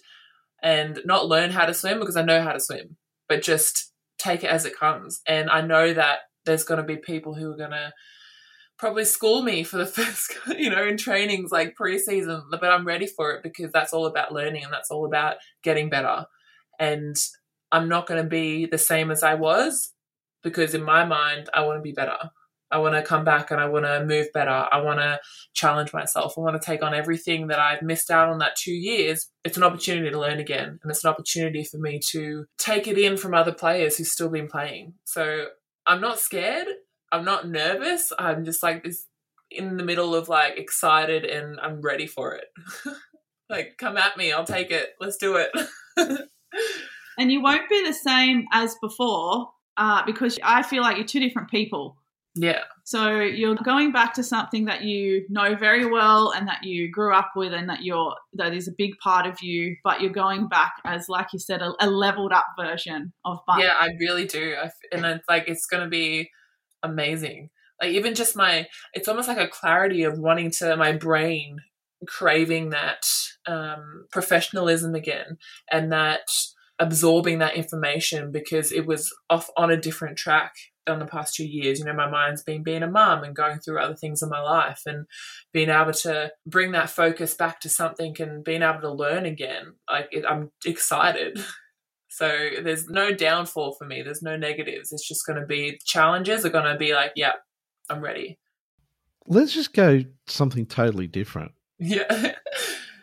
and 0.62 1.00
not 1.04 1.26
learn 1.26 1.50
how 1.50 1.66
to 1.66 1.74
swim 1.74 2.00
because 2.00 2.16
I 2.16 2.22
know 2.22 2.42
how 2.42 2.52
to 2.52 2.60
swim, 2.60 2.96
but 3.28 3.42
just 3.42 3.92
take 4.18 4.42
it 4.44 4.50
as 4.50 4.64
it 4.64 4.76
comes. 4.76 5.20
And 5.26 5.48
I 5.48 5.60
know 5.60 5.94
that 5.94 6.20
there's 6.44 6.64
going 6.64 6.80
to 6.80 6.86
be 6.86 6.96
people 6.96 7.34
who 7.34 7.52
are 7.52 7.56
going 7.56 7.70
to 7.70 7.92
probably 8.78 9.04
school 9.04 9.42
me 9.42 9.62
for 9.62 9.76
the 9.76 9.86
first, 9.86 10.36
you 10.56 10.70
know, 10.70 10.86
in 10.86 10.96
trainings 10.96 11.50
like 11.52 11.76
preseason, 11.80 12.42
but 12.50 12.64
I'm 12.64 12.86
ready 12.86 13.06
for 13.06 13.32
it 13.32 13.42
because 13.42 13.72
that's 13.72 13.92
all 13.92 14.06
about 14.06 14.32
learning 14.32 14.64
and 14.64 14.72
that's 14.72 14.90
all 14.90 15.06
about 15.06 15.36
getting 15.62 15.90
better. 15.90 16.26
And 16.78 17.16
I'm 17.70 17.88
not 17.88 18.06
going 18.06 18.22
to 18.22 18.28
be 18.28 18.66
the 18.66 18.78
same 18.78 19.10
as 19.10 19.22
I 19.22 19.34
was 19.34 19.92
because 20.42 20.74
in 20.74 20.82
my 20.82 21.04
mind, 21.04 21.48
I 21.52 21.62
want 21.62 21.78
to 21.78 21.82
be 21.82 21.92
better. 21.92 22.16
I 22.70 22.78
want 22.78 22.94
to 22.94 23.02
come 23.02 23.24
back 23.24 23.50
and 23.50 23.60
I 23.60 23.66
want 23.66 23.86
to 23.86 24.04
move 24.04 24.26
better. 24.32 24.50
I 24.70 24.80
want 24.80 25.00
to 25.00 25.18
challenge 25.54 25.92
myself. 25.92 26.34
I 26.36 26.40
want 26.40 26.60
to 26.60 26.64
take 26.64 26.82
on 26.82 26.94
everything 26.94 27.48
that 27.48 27.58
I've 27.58 27.82
missed 27.82 28.10
out 28.10 28.28
on 28.28 28.38
that 28.38 28.56
two 28.56 28.72
years. 28.72 29.28
It's 29.44 29.56
an 29.56 29.62
opportunity 29.62 30.10
to 30.10 30.18
learn 30.18 30.38
again. 30.38 30.78
And 30.82 30.90
it's 30.90 31.04
an 31.04 31.10
opportunity 31.10 31.64
for 31.64 31.78
me 31.78 32.00
to 32.10 32.44
take 32.58 32.86
it 32.86 32.98
in 32.98 33.16
from 33.16 33.34
other 33.34 33.52
players 33.52 33.96
who've 33.96 34.06
still 34.06 34.28
been 34.28 34.48
playing. 34.48 34.94
So 35.04 35.46
I'm 35.86 36.00
not 36.00 36.18
scared. 36.18 36.68
I'm 37.10 37.24
not 37.24 37.48
nervous. 37.48 38.12
I'm 38.18 38.44
just 38.44 38.62
like 38.62 38.84
this 38.84 39.06
in 39.50 39.78
the 39.78 39.84
middle 39.84 40.14
of 40.14 40.28
like 40.28 40.58
excited 40.58 41.24
and 41.24 41.58
I'm 41.60 41.80
ready 41.80 42.06
for 42.06 42.34
it. 42.34 42.46
like, 43.50 43.76
come 43.78 43.96
at 43.96 44.16
me. 44.16 44.32
I'll 44.32 44.44
take 44.44 44.70
it. 44.70 44.90
Let's 45.00 45.16
do 45.16 45.36
it. 45.36 45.50
and 47.18 47.32
you 47.32 47.42
won't 47.42 47.68
be 47.70 47.84
the 47.84 47.94
same 47.94 48.46
as 48.52 48.76
before 48.82 49.48
uh, 49.78 50.04
because 50.04 50.38
I 50.42 50.62
feel 50.62 50.82
like 50.82 50.96
you're 50.96 51.06
two 51.06 51.20
different 51.20 51.48
people. 51.50 51.96
Yeah. 52.40 52.62
So 52.84 53.20
you're 53.20 53.56
going 53.56 53.92
back 53.92 54.14
to 54.14 54.22
something 54.22 54.64
that 54.66 54.82
you 54.82 55.26
know 55.28 55.56
very 55.56 55.84
well 55.84 56.30
and 56.30 56.48
that 56.48 56.64
you 56.64 56.90
grew 56.90 57.14
up 57.14 57.32
with 57.36 57.52
and 57.52 57.68
that 57.68 57.82
you're 57.82 58.14
that 58.34 58.54
is 58.54 58.68
a 58.68 58.72
big 58.76 58.92
part 59.02 59.26
of 59.26 59.42
you, 59.42 59.76
but 59.84 60.00
you're 60.00 60.10
going 60.10 60.48
back 60.48 60.72
as 60.84 61.08
like 61.08 61.28
you 61.32 61.38
said 61.38 61.60
a, 61.60 61.72
a 61.80 61.90
leveled 61.90 62.32
up 62.32 62.46
version 62.58 63.12
of 63.24 63.38
Bun. 63.46 63.60
Yeah, 63.60 63.74
I 63.78 63.90
really 64.00 64.26
do. 64.26 64.54
I, 64.62 64.70
and 64.92 65.04
it's 65.04 65.28
like 65.28 65.48
it's 65.48 65.66
going 65.66 65.82
to 65.82 65.90
be 65.90 66.30
amazing. 66.82 67.50
Like 67.80 67.92
even 67.92 68.14
just 68.14 68.36
my 68.36 68.66
it's 68.94 69.08
almost 69.08 69.28
like 69.28 69.38
a 69.38 69.48
clarity 69.48 70.04
of 70.04 70.18
wanting 70.18 70.50
to 70.52 70.76
my 70.76 70.92
brain 70.92 71.58
craving 72.06 72.70
that 72.70 73.06
um, 73.46 74.06
professionalism 74.12 74.94
again 74.94 75.36
and 75.70 75.92
that 75.92 76.28
absorbing 76.78 77.40
that 77.40 77.56
information 77.56 78.30
because 78.30 78.70
it 78.72 78.86
was 78.86 79.12
off 79.28 79.50
on 79.56 79.70
a 79.70 79.76
different 79.76 80.16
track 80.16 80.52
on 80.88 80.98
the 80.98 81.06
past 81.06 81.34
two 81.34 81.46
years. 81.46 81.78
You 81.78 81.84
know, 81.84 81.92
my 81.92 82.10
mind's 82.10 82.42
been 82.42 82.62
being 82.62 82.82
a 82.82 82.90
mum 82.90 83.24
and 83.24 83.34
going 83.34 83.58
through 83.58 83.80
other 83.80 83.94
things 83.94 84.22
in 84.22 84.28
my 84.28 84.40
life 84.40 84.82
and 84.86 85.06
being 85.52 85.70
able 85.70 85.92
to 85.92 86.30
bring 86.46 86.72
that 86.72 86.90
focus 86.90 87.34
back 87.34 87.60
to 87.60 87.68
something 87.68 88.14
and 88.20 88.44
being 88.44 88.62
able 88.62 88.80
to 88.80 88.92
learn 88.92 89.26
again. 89.26 89.74
Like, 89.90 90.08
it, 90.10 90.24
I'm 90.28 90.50
excited. 90.64 91.38
So 92.08 92.48
there's 92.62 92.88
no 92.88 93.12
downfall 93.12 93.76
for 93.78 93.86
me. 93.86 94.02
There's 94.02 94.22
no 94.22 94.36
negatives. 94.36 94.92
It's 94.92 95.06
just 95.06 95.26
going 95.26 95.40
to 95.40 95.46
be 95.46 95.78
challenges 95.84 96.44
are 96.44 96.50
going 96.50 96.72
to 96.72 96.78
be 96.78 96.94
like, 96.94 97.12
yeah, 97.14 97.34
I'm 97.88 98.00
ready. 98.00 98.38
Let's 99.26 99.52
just 99.52 99.74
go 99.74 100.02
something 100.26 100.66
totally 100.66 101.06
different. 101.06 101.52
Yeah. 101.78 102.34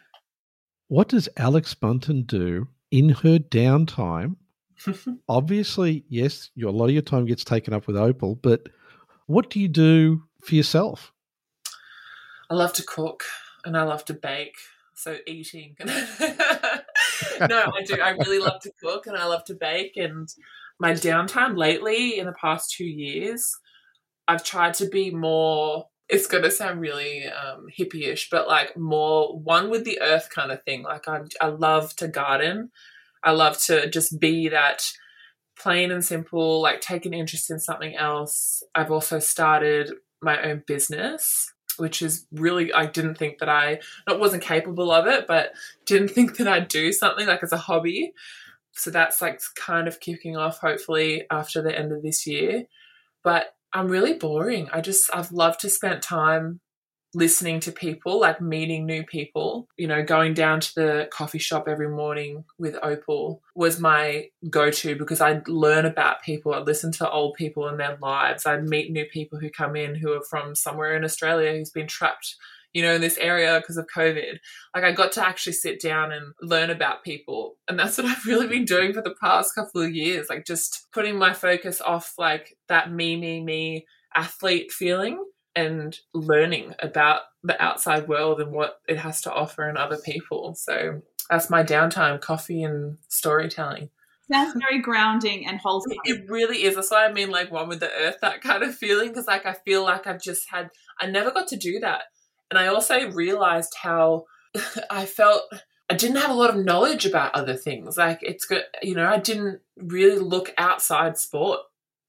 what 0.88 1.08
does 1.08 1.30
Alex 1.38 1.74
Bunton 1.74 2.24
do 2.24 2.68
in 2.92 3.10
her 3.10 3.38
downtime 3.38 4.36
Obviously, 5.30 6.06
yes, 6.10 6.50
a 6.62 6.70
lot 6.70 6.86
of 6.86 6.92
your 6.92 7.02
time 7.02 7.26
gets 7.26 7.44
taken 7.44 7.74
up 7.74 7.88
with 7.88 7.98
Opal, 7.98 8.36
but 8.36 8.70
what 9.28 9.50
do 9.50 9.60
you 9.60 9.68
do 9.68 10.24
for 10.44 10.56
yourself? 10.56 11.14
I 12.50 12.56
love 12.56 12.74
to 12.74 12.84
cook 12.84 13.24
and 13.66 13.78
I 13.78 13.84
love 13.84 14.06
to 14.06 14.14
bake. 14.14 14.56
So 14.94 15.18
eating. 15.28 15.76
no, 15.86 15.90
I 15.90 17.84
do. 17.86 18.00
I 18.02 18.12
really 18.12 18.40
love 18.40 18.62
to 18.62 18.72
cook 18.82 19.08
and 19.08 19.18
I 19.18 19.26
love 19.26 19.44
to 19.46 19.54
bake. 19.54 19.98
And 19.98 20.30
my 20.80 20.94
downtime 20.94 21.58
lately, 21.58 22.18
in 22.18 22.26
the 22.26 22.34
past 22.34 22.72
two 22.72 22.86
years, 22.86 23.58
I've 24.28 24.44
tried 24.44 24.76
to 24.76 24.88
be 24.88 25.12
more. 25.12 25.88
It's 26.08 26.28
going 26.28 26.44
to 26.44 26.52
sound 26.52 26.80
really 26.80 27.26
um, 27.26 27.66
hippie-ish, 27.78 28.30
but 28.30 28.48
like 28.48 28.78
more 28.78 29.38
one 29.38 29.70
with 29.70 29.84
the 29.84 30.00
earth 30.02 30.30
kind 30.34 30.52
of 30.52 30.64
thing. 30.64 30.84
Like 30.84 31.08
I, 31.08 31.22
I 31.42 31.48
love 31.48 31.96
to 31.98 32.08
garden 32.08 32.72
I 33.26 33.32
love 33.32 33.58
to 33.64 33.90
just 33.90 34.20
be 34.20 34.50
that 34.50 34.86
plain 35.58 35.92
and 35.92 36.06
simple, 36.06 36.62
like 36.62 36.80
take 36.80 37.06
an 37.06 37.14
interest 37.14 37.50
in 37.50 37.60
something 37.60 37.96
else. 37.96 38.64
I've 38.76 38.92
also 38.92 39.20
started 39.20 39.92
my 40.22 40.42
own 40.42 40.64
business, 40.68 41.52
which 41.78 42.02
is 42.02 42.28
really, 42.32 42.72
I 42.72 42.86
didn't 42.86 43.16
think 43.18 43.40
that 43.40 43.50
I, 43.50 43.80
not 44.08 44.20
wasn't 44.20 44.44
capable 44.44 44.92
of 44.92 45.08
it, 45.08 45.26
but 45.28 45.54
didn't 45.86 46.10
think 46.12 46.38
that 46.38 46.48
I'd 46.48 46.68
do 46.68 46.92
something 46.92 47.26
like 47.28 47.44
as 47.44 47.52
a 47.52 47.58
hobby. 47.58 48.14
So 48.74 48.92
that's 48.92 49.22
like 49.22 49.42
kind 49.56 49.88
of 49.88 50.00
kicking 50.00 50.38
off 50.38 50.60
hopefully 50.60 51.24
after 51.32 51.62
the 51.62 51.78
end 51.78 51.92
of 51.92 52.04
this 52.04 52.28
year. 52.28 52.66
But 53.24 53.56
I'm 53.74 53.88
really 53.88 54.14
boring. 54.14 54.70
I 54.72 54.82
just, 54.82 55.10
I've 55.14 55.32
loved 55.32 55.62
to 55.62 55.70
spend 55.70 56.02
time 56.02 56.60
listening 57.16 57.62
to 57.62 57.72
people, 57.72 58.20
like 58.20 58.42
meeting 58.42 58.86
new 58.86 59.04
people, 59.04 59.68
you 59.78 59.88
know, 59.88 60.04
going 60.04 60.34
down 60.34 60.60
to 60.60 60.76
the 60.76 61.10
coffee 61.12 61.40
shop 61.40 61.68
every 61.68 61.88
morning 61.88 62.44
with 62.60 62.76
Opal 62.84 63.42
was 63.56 63.80
my 63.80 64.26
go 64.50 64.70
to 64.70 64.96
because 64.96 65.22
I'd 65.22 65.48
learn 65.48 65.86
about 65.86 66.22
people. 66.22 66.54
I'd 66.54 66.68
listen 66.68 66.92
to 66.94 67.10
old 67.10 67.36
people 67.36 67.68
and 67.68 67.80
their 67.80 67.98
lives. 68.02 68.46
I'd 68.46 68.68
meet 68.68 68.92
new 68.92 69.06
people 69.06 69.40
who 69.40 69.50
come 69.50 69.76
in 69.76 69.96
who 69.96 70.12
are 70.14 70.24
from 70.30 70.56
somewhere 70.56 70.96
in 70.96 71.06
Australia 71.06 71.54
who's 71.54 71.72
been 71.72 71.88
trapped, 71.88 72.36
you 72.74 72.84
know, 72.84 72.94
in 72.94 73.02
this 73.02 73.18
area 73.18 73.60
because 73.62 73.78
of 73.78 73.88
COVID. 73.96 74.38
Like 74.76 74.84
I 74.84 74.92
got 74.92 75.14
to 75.14 75.26
actually 75.26 75.54
sit 75.54 75.82
down 75.82 76.12
and 76.12 76.34
learn 76.42 76.70
about 76.70 77.04
people. 77.04 77.56
And 77.70 77.80
that's 77.80 77.98
what 77.98 78.06
I've 78.08 78.26
really 78.26 78.48
been 78.48 78.66
doing 78.66 78.94
for 78.94 79.02
the 79.02 79.16
past 79.22 79.56
couple 79.56 79.82
of 79.82 79.96
years, 79.96 80.28
like 80.30 80.46
just 80.46 80.88
putting 80.92 81.18
my 81.18 81.34
focus 81.34 81.80
off 81.80 82.14
like 82.18 82.58
that 82.68 82.92
me, 82.92 83.16
me, 83.16 83.42
me 83.42 83.86
athlete 84.16 84.72
feeling 84.72 85.22
and 85.56 85.98
learning 86.14 86.74
about 86.80 87.22
the 87.44 87.62
outside 87.62 88.08
world 88.08 88.42
and 88.42 88.52
what 88.52 88.82
it 88.88 88.98
has 88.98 89.22
to 89.22 89.34
offer 89.34 89.68
and 89.68 89.78
other 89.78 89.98
people. 89.98 90.56
So 90.56 91.02
that's 91.30 91.50
my 91.50 91.64
downtime 91.64 92.20
coffee 92.20 92.64
and 92.64 92.98
storytelling. 93.08 93.90
Sounds 94.32 94.60
very 94.60 94.82
grounding 94.82 95.46
and 95.46 95.60
wholesome. 95.60 95.98
It 96.04 96.28
really 96.28 96.64
is. 96.64 96.76
That's 96.76 96.90
why 96.90 97.06
I 97.06 97.12
mean, 97.12 97.30
like, 97.30 97.52
one 97.52 97.68
with 97.70 97.80
the 97.80 97.92
earth, 97.92 98.18
that 98.22 98.42
kind 98.42 98.64
of 98.64 98.76
feeling. 98.76 99.10
Because, 99.10 99.28
like, 99.28 99.46
I 99.46 99.54
feel 99.54 99.84
like 99.84 100.08
I've 100.08 100.22
just 100.22 100.50
had, 100.50 100.72
I 101.00 101.06
never 101.06 101.30
got 101.30 101.48
to 101.50 101.58
do 101.58 101.80
that. 101.82 102.04
And 102.50 102.58
I 102.58 102.68
also 102.68 103.12
realized 103.12 103.76
how 103.80 104.26
I 104.90 105.06
felt 105.06 105.44
I 105.90 105.94
didn't 105.94 106.18
have 106.18 106.32
a 106.32 106.36
lot 106.36 106.50
of 106.50 106.66
knowledge 106.66 107.06
about 107.06 107.36
other 107.36 107.56
things. 107.56 107.98
Like, 107.98 108.20
it's 108.24 108.46
good, 108.46 108.64
you 108.82 108.96
know, 108.96 109.08
I 109.08 109.20
didn't 109.20 109.62
really 109.78 110.20
look 110.20 110.54
outside 110.58 111.18
sport 111.20 111.60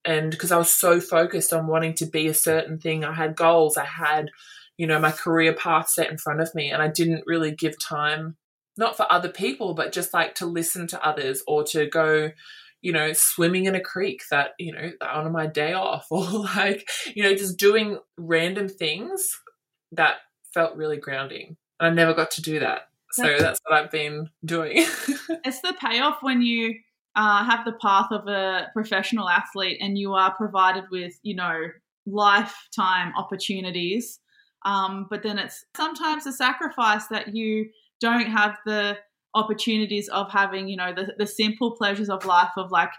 and 0.06 0.30
because 0.30 0.52
I 0.52 0.56
was 0.56 0.70
so 0.70 1.00
focused 1.00 1.52
on 1.52 1.66
wanting 1.66 1.94
to 1.94 2.06
be 2.06 2.28
a 2.28 2.34
certain 2.34 2.78
thing, 2.78 3.04
I 3.04 3.12
had 3.12 3.34
goals, 3.34 3.76
I 3.76 3.84
had, 3.84 4.30
you 4.78 4.86
know, 4.86 5.00
my 5.00 5.10
career 5.10 5.52
path 5.52 5.88
set 5.88 6.10
in 6.10 6.16
front 6.16 6.40
of 6.40 6.54
me, 6.54 6.70
and 6.70 6.80
I 6.80 6.88
didn't 6.88 7.24
really 7.26 7.50
give 7.50 7.74
time, 7.78 8.36
not 8.76 8.96
for 8.96 9.10
other 9.10 9.28
people, 9.28 9.74
but 9.74 9.92
just 9.92 10.14
like 10.14 10.36
to 10.36 10.46
listen 10.46 10.86
to 10.88 11.04
others 11.04 11.42
or 11.48 11.64
to 11.64 11.86
go, 11.86 12.30
you 12.82 12.92
know, 12.92 13.12
swimming 13.14 13.64
in 13.64 13.74
a 13.74 13.80
creek 13.80 14.22
that, 14.30 14.50
you 14.60 14.72
know, 14.72 14.92
on 15.00 15.30
my 15.32 15.46
day 15.46 15.72
off, 15.72 16.06
or 16.10 16.22
like, 16.22 16.88
you 17.14 17.24
know, 17.24 17.34
just 17.34 17.58
doing 17.58 17.98
random 18.16 18.68
things 18.68 19.28
that 19.90 20.18
felt 20.54 20.76
really 20.76 20.98
grounding. 20.98 21.56
And 21.80 21.90
I 21.90 21.94
never 21.94 22.14
got 22.14 22.30
to 22.32 22.42
do 22.42 22.60
that. 22.60 22.82
So 23.10 23.36
that's 23.38 23.60
what 23.64 23.82
I've 23.82 23.90
been 23.90 24.28
doing. 24.44 24.72
it's 24.76 25.62
the 25.62 25.74
payoff 25.80 26.18
when 26.20 26.42
you 26.42 26.74
uh, 27.16 27.44
have 27.44 27.64
the 27.64 27.72
path 27.82 28.08
of 28.10 28.28
a 28.28 28.68
professional 28.72 29.28
athlete 29.28 29.78
and 29.80 29.98
you 29.98 30.12
are 30.12 30.34
provided 30.34 30.84
with, 30.90 31.18
you 31.22 31.34
know, 31.34 31.66
lifetime 32.06 33.12
opportunities. 33.16 34.20
Um, 34.64 35.06
but 35.10 35.22
then 35.22 35.38
it's 35.38 35.64
sometimes 35.76 36.26
a 36.26 36.32
sacrifice 36.32 37.06
that 37.08 37.34
you 37.34 37.70
don't 38.00 38.26
have 38.26 38.58
the 38.66 38.98
opportunities 39.34 40.08
of 40.08 40.30
having, 40.30 40.68
you 40.68 40.76
know, 40.76 40.92
the, 40.94 41.14
the 41.18 41.26
simple 41.26 41.72
pleasures 41.72 42.10
of 42.10 42.24
life 42.24 42.50
of 42.56 42.70
like 42.70 42.92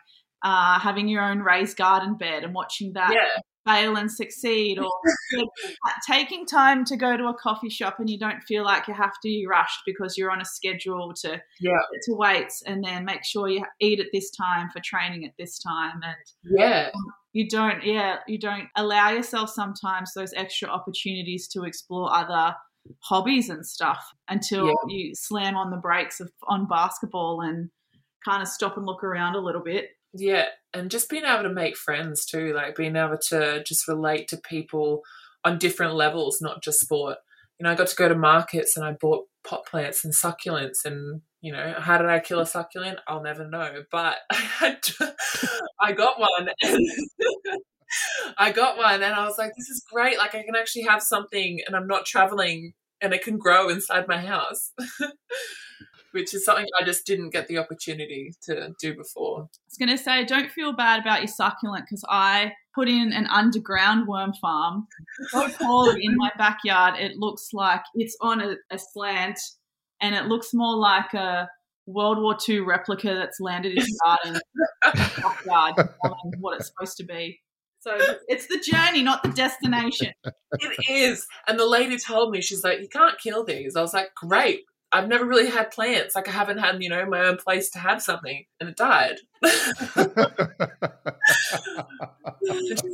uh, 0.43 0.79
having 0.79 1.07
your 1.07 1.23
own 1.23 1.39
raised 1.39 1.77
garden 1.77 2.15
bed 2.15 2.43
and 2.43 2.53
watching 2.53 2.93
that 2.93 3.11
yeah. 3.13 3.41
Fail 3.67 3.95
and 3.97 4.11
succeed, 4.11 4.79
or 4.79 4.89
taking 6.09 6.45
time 6.45 6.85
to 6.85 6.95
go 6.95 7.17
to 7.17 7.25
a 7.25 7.33
coffee 7.33 7.69
shop 7.69 7.99
and 7.99 8.09
you 8.09 8.17
don't 8.17 8.41
feel 8.43 8.63
like 8.63 8.87
you 8.87 8.93
have 8.93 9.11
to 9.13 9.19
be 9.23 9.45
rushed 9.47 9.81
because 9.85 10.17
you're 10.17 10.31
on 10.31 10.41
a 10.41 10.45
schedule 10.45 11.13
to 11.21 11.41
yeah. 11.59 11.79
to 12.03 12.13
weights 12.13 12.63
and 12.65 12.83
then 12.83 13.05
make 13.05 13.23
sure 13.23 13.49
you 13.49 13.63
eat 13.79 13.99
at 13.99 14.07
this 14.13 14.31
time 14.31 14.69
for 14.69 14.81
training 14.83 15.25
at 15.25 15.33
this 15.37 15.59
time 15.59 15.99
and 16.03 16.15
yeah 16.57 16.89
um, 16.93 17.01
you 17.33 17.47
don't 17.47 17.83
yeah 17.83 18.17
you 18.27 18.39
don't 18.39 18.67
allow 18.75 19.09
yourself 19.09 19.49
sometimes 19.49 20.13
those 20.13 20.33
extra 20.35 20.69
opportunities 20.69 21.47
to 21.47 21.63
explore 21.63 22.13
other 22.13 22.55
hobbies 22.99 23.49
and 23.49 23.65
stuff 23.65 24.03
until 24.29 24.67
Yeah. 24.67 24.73
you 24.87 25.15
slam 25.15 25.55
on 25.55 25.71
the 25.71 25.77
brakes 25.77 26.19
of 26.19 26.31
on 26.47 26.67
basketball 26.67 27.41
and 27.41 27.69
kind 28.23 28.41
of 28.41 28.47
stop 28.47 28.77
and 28.77 28.85
look 28.85 29.03
around 29.03 29.35
a 29.35 29.39
little 29.39 29.63
bit 29.63 29.89
Yeah, 30.17 30.45
and 30.73 30.89
just 30.89 31.09
being 31.09 31.25
able 31.25 31.43
to 31.43 31.49
make 31.53 31.77
friends 31.77 32.25
too, 32.25 32.53
like 32.53 32.75
being 32.75 32.95
able 32.95 33.17
to 33.29 33.63
just 33.63 33.87
relate 33.87 34.27
to 34.29 34.37
people 34.37 35.01
on 35.43 35.59
different 35.59 35.93
levels, 35.95 36.41
not 36.41 36.63
just 36.63 36.79
sport. 36.81 37.17
You 37.59 37.63
know, 37.65 37.71
I 37.71 37.75
got 37.75 37.87
to 37.87 37.95
go 37.95 38.07
to 38.09 38.15
markets 38.15 38.77
and 38.77 38.85
I 38.85 38.93
bought 38.93 39.25
pot 39.43 39.65
plants 39.65 40.03
and 40.05 40.13
succulents, 40.13 40.85
and 40.85 41.21
you 41.41 41.51
know, 41.53 41.75
how 41.77 41.97
did 41.97 42.07
I 42.09 42.19
kill 42.19 42.39
a 42.39 42.45
succulent? 42.45 42.99
I'll 43.07 43.21
never 43.23 43.47
know, 43.47 43.83
but 43.91 44.17
I 44.31 44.35
had 44.35 44.81
to, 44.83 45.15
I 45.81 45.91
got 45.93 46.19
one. 46.19 46.49
And 46.63 46.87
I 48.37 48.51
got 48.51 48.77
one, 48.77 49.03
and 49.03 49.13
I 49.13 49.25
was 49.25 49.37
like, 49.37 49.53
"This 49.57 49.69
is 49.69 49.83
great! 49.91 50.17
Like, 50.17 50.35
I 50.35 50.43
can 50.43 50.55
actually 50.55 50.83
have 50.83 51.01
something, 51.01 51.61
and 51.67 51.75
I'm 51.75 51.87
not 51.87 52.05
traveling, 52.05 52.73
and 53.01 53.13
it 53.13 53.23
can 53.23 53.37
grow 53.37 53.69
inside 53.69 54.07
my 54.07 54.17
house." 54.19 54.71
Which 56.11 56.33
is 56.33 56.45
something 56.45 56.65
I 56.79 56.85
just 56.85 57.05
didn't 57.05 57.29
get 57.29 57.47
the 57.47 57.57
opportunity 57.57 58.33
to 58.43 58.73
do 58.79 58.95
before. 58.95 59.41
I 59.41 59.59
was 59.67 59.77
going 59.77 59.89
to 59.89 59.97
say, 59.97 60.25
don't 60.25 60.49
feel 60.51 60.73
bad 60.73 61.01
about 61.01 61.19
your 61.19 61.27
succulent 61.27 61.85
because 61.85 62.03
I 62.09 62.53
put 62.73 62.87
in 62.87 63.11
an 63.13 63.27
underground 63.27 64.07
worm 64.07 64.33
farm 64.33 64.87
so 65.29 65.49
poorly 65.49 66.01
in 66.03 66.15
my 66.15 66.31
backyard. 66.37 66.95
It 66.99 67.17
looks 67.17 67.49
like 67.53 67.81
it's 67.93 68.15
on 68.21 68.41
a, 68.41 68.55
a 68.71 68.79
slant 68.79 69.39
and 70.01 70.15
it 70.15 70.25
looks 70.25 70.53
more 70.53 70.75
like 70.75 71.13
a 71.13 71.49
World 71.87 72.19
War 72.19 72.37
II 72.47 72.59
replica 72.61 73.15
that's 73.15 73.39
landed 73.39 73.77
in 73.77 73.83
the 73.83 73.99
garden 74.05 74.41
backyard 75.21 75.89
what 76.39 76.57
it's 76.57 76.67
supposed 76.67 76.97
to 76.97 77.03
be. 77.03 77.39
So 77.79 77.97
it's 78.27 78.47
the 78.47 78.59
journey, 78.59 79.01
not 79.01 79.23
the 79.23 79.29
destination. 79.29 80.11
It 80.59 80.89
is. 80.89 81.25
And 81.47 81.57
the 81.57 81.65
lady 81.65 81.97
told 81.97 82.31
me, 82.31 82.41
she's 82.41 82.63
like, 82.63 82.81
you 82.81 82.89
can't 82.89 83.17
kill 83.19 83.45
these. 83.45 83.75
I 83.75 83.81
was 83.81 83.93
like, 83.93 84.13
great. 84.15 84.61
I've 84.91 85.07
never 85.07 85.25
really 85.25 85.49
had 85.49 85.71
plants. 85.71 86.15
Like, 86.15 86.27
I 86.27 86.31
haven't 86.31 86.59
had, 86.59 86.81
you 86.81 86.89
know, 86.89 87.05
my 87.05 87.25
own 87.25 87.37
place 87.37 87.69
to 87.71 87.79
have 87.79 88.01
something. 88.01 88.45
And 88.59 88.69
it 88.69 88.77
died. 88.77 89.17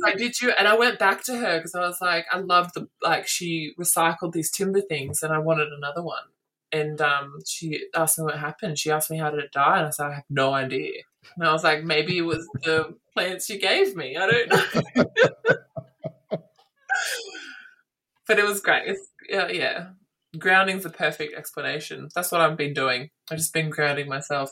Like, 0.02 0.18
did 0.18 0.40
you? 0.40 0.50
And 0.50 0.66
I 0.66 0.76
went 0.76 0.98
back 0.98 1.22
to 1.24 1.36
her 1.36 1.58
because 1.58 1.74
I 1.74 1.80
was 1.80 2.00
like, 2.00 2.26
I 2.32 2.38
loved 2.38 2.74
the, 2.74 2.88
like, 3.02 3.26
she 3.26 3.72
recycled 3.78 4.32
these 4.32 4.50
timber 4.50 4.80
things 4.80 5.22
and 5.22 5.32
I 5.32 5.38
wanted 5.38 5.68
another 5.72 6.02
one. 6.02 6.24
And 6.72 7.00
um, 7.00 7.38
she 7.46 7.86
asked 7.94 8.18
me 8.18 8.24
what 8.24 8.38
happened. 8.38 8.78
She 8.78 8.90
asked 8.90 9.10
me, 9.10 9.18
how 9.18 9.30
did 9.30 9.44
it 9.44 9.52
die? 9.52 9.78
And 9.78 9.86
I 9.86 9.90
said, 9.90 10.06
I 10.06 10.14
have 10.14 10.24
no 10.28 10.52
idea. 10.52 11.02
And 11.36 11.46
I 11.46 11.52
was 11.52 11.62
like, 11.64 11.84
maybe 11.84 12.18
it 12.18 12.22
was 12.22 12.46
the 12.64 12.96
plants 13.12 13.48
you 13.48 13.58
gave 13.58 13.94
me. 13.94 14.16
I 14.16 14.26
don't 14.26 14.48
know. 14.50 15.04
but 18.26 18.38
it 18.38 18.44
was 18.44 18.60
great. 18.60 18.82
It's, 18.86 19.08
yeah. 19.30 19.90
Grounding's 20.38 20.82
the 20.82 20.90
perfect 20.90 21.36
explanation. 21.36 22.08
That's 22.14 22.32
what 22.32 22.40
I've 22.40 22.56
been 22.56 22.74
doing. 22.74 23.10
I've 23.30 23.38
just 23.38 23.52
been 23.52 23.70
grounding 23.70 24.08
myself. 24.08 24.50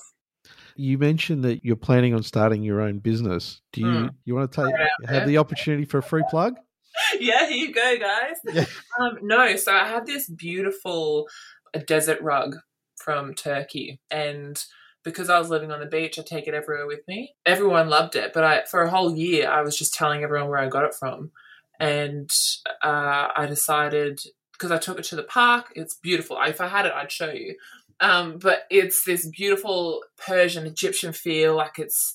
You 0.76 0.98
mentioned 0.98 1.44
that 1.44 1.64
you're 1.64 1.76
planning 1.76 2.14
on 2.14 2.22
starting 2.22 2.62
your 2.62 2.80
own 2.80 2.98
business. 2.98 3.60
Do 3.72 3.82
you 3.82 3.98
Hmm. 3.98 4.06
you 4.24 4.34
want 4.34 4.50
to 4.52 4.64
take 4.64 4.74
have 5.08 5.26
the 5.26 5.38
opportunity 5.38 5.84
for 5.84 5.98
a 5.98 6.02
free 6.02 6.24
plug? 6.30 6.56
yeah, 7.20 7.46
here 7.46 7.68
you 7.68 7.72
go, 7.72 7.96
guys. 7.98 8.36
Yeah. 8.54 8.64
Um, 9.00 9.18
no, 9.22 9.56
so 9.56 9.72
I 9.72 9.86
have 9.86 10.06
this 10.06 10.28
beautiful 10.28 11.26
uh, 11.74 11.80
desert 11.86 12.20
rug 12.20 12.56
from 12.96 13.34
Turkey, 13.34 14.00
and 14.10 14.62
because 15.04 15.28
I 15.30 15.38
was 15.38 15.48
living 15.48 15.72
on 15.72 15.80
the 15.80 15.86
beach, 15.86 16.18
I 16.18 16.22
take 16.22 16.46
it 16.46 16.54
everywhere 16.54 16.86
with 16.86 17.00
me. 17.08 17.34
Everyone 17.46 17.88
loved 17.88 18.14
it, 18.14 18.32
but 18.32 18.44
I, 18.44 18.64
for 18.64 18.82
a 18.82 18.90
whole 18.90 19.14
year, 19.16 19.50
I 19.50 19.62
was 19.62 19.76
just 19.76 19.94
telling 19.94 20.22
everyone 20.22 20.48
where 20.48 20.58
I 20.58 20.68
got 20.68 20.84
it 20.84 20.94
from, 20.94 21.30
and 21.80 22.30
uh, 22.82 23.28
I 23.36 23.46
decided 23.46 24.20
because 24.62 24.70
I 24.70 24.78
took 24.78 25.00
it 25.00 25.04
to 25.06 25.16
the 25.16 25.24
park. 25.24 25.72
It's 25.74 25.96
beautiful. 25.96 26.38
If 26.40 26.60
I 26.60 26.68
had 26.68 26.86
it, 26.86 26.92
I'd 26.92 27.10
show 27.10 27.32
you. 27.32 27.56
Um, 27.98 28.38
but 28.38 28.60
it's 28.70 29.02
this 29.02 29.26
beautiful 29.26 30.04
Persian 30.24 30.66
Egyptian 30.66 31.12
feel, 31.12 31.56
like 31.56 31.80
it's 31.80 32.14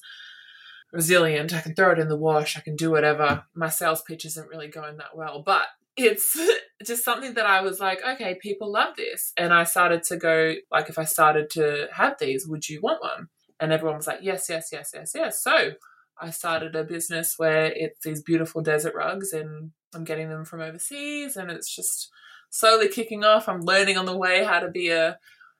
resilient. 0.94 1.54
I 1.54 1.60
can 1.60 1.76
throw 1.76 1.92
it 1.92 2.00
in 2.00 2.08
the 2.08 2.16
wash. 2.16 2.56
I 2.56 2.62
can 2.62 2.78
do 2.78 2.90
whatever. 2.90 3.44
My 3.54 3.68
sales 3.68 4.02
pitch 4.02 4.24
isn't 4.24 4.48
really 4.48 4.70
going 4.70 4.96
that 4.96 5.14
well, 5.14 5.44
but 5.46 5.64
it's 5.98 6.40
just 6.86 7.04
something 7.04 7.34
that 7.34 7.46
I 7.46 7.60
was 7.60 7.82
like, 7.82 8.00
okay, 8.02 8.36
people 8.42 8.72
love 8.72 8.96
this. 8.96 9.34
And 9.36 9.54
I 9.54 9.66
started 9.66 10.04
to 10.04 10.16
go, 10.16 10.54
like, 10.72 10.88
if 10.88 10.98
I 10.98 11.04
started 11.04 11.50
to 11.52 11.90
have 11.92 12.16
these, 12.18 12.48
would 12.48 12.70
you 12.70 12.80
want 12.82 13.02
one? 13.02 13.28
And 13.60 13.74
everyone 13.74 13.98
was 13.98 14.08
like, 14.08 14.20
yes, 14.22 14.48
yes, 14.48 14.70
yes, 14.72 14.92
yes, 14.94 15.12
yes. 15.14 15.44
So 15.44 15.72
I 16.18 16.30
started 16.32 16.78
a 16.78 16.86
business 16.86 17.34
where 17.36 17.66
it's 17.76 18.00
these 18.06 18.24
beautiful 18.24 18.62
desert 18.62 18.96
rugs 18.96 19.34
and 19.34 19.72
I'm 19.94 20.06
getting 20.06 20.30
them 20.30 20.46
from 20.46 20.62
overseas 20.62 21.36
and 21.36 21.52
it's 21.52 21.76
just 21.76 22.10
slowly 22.50 22.90
kicking 22.90 23.24
off. 23.24 23.50
I'm 23.50 23.62
learning 23.62 23.98
on 23.98 24.06
the 24.06 24.18
way 24.18 24.44
how 24.44 24.60
to 24.60 24.70
be 24.70 24.90
a 24.90 25.18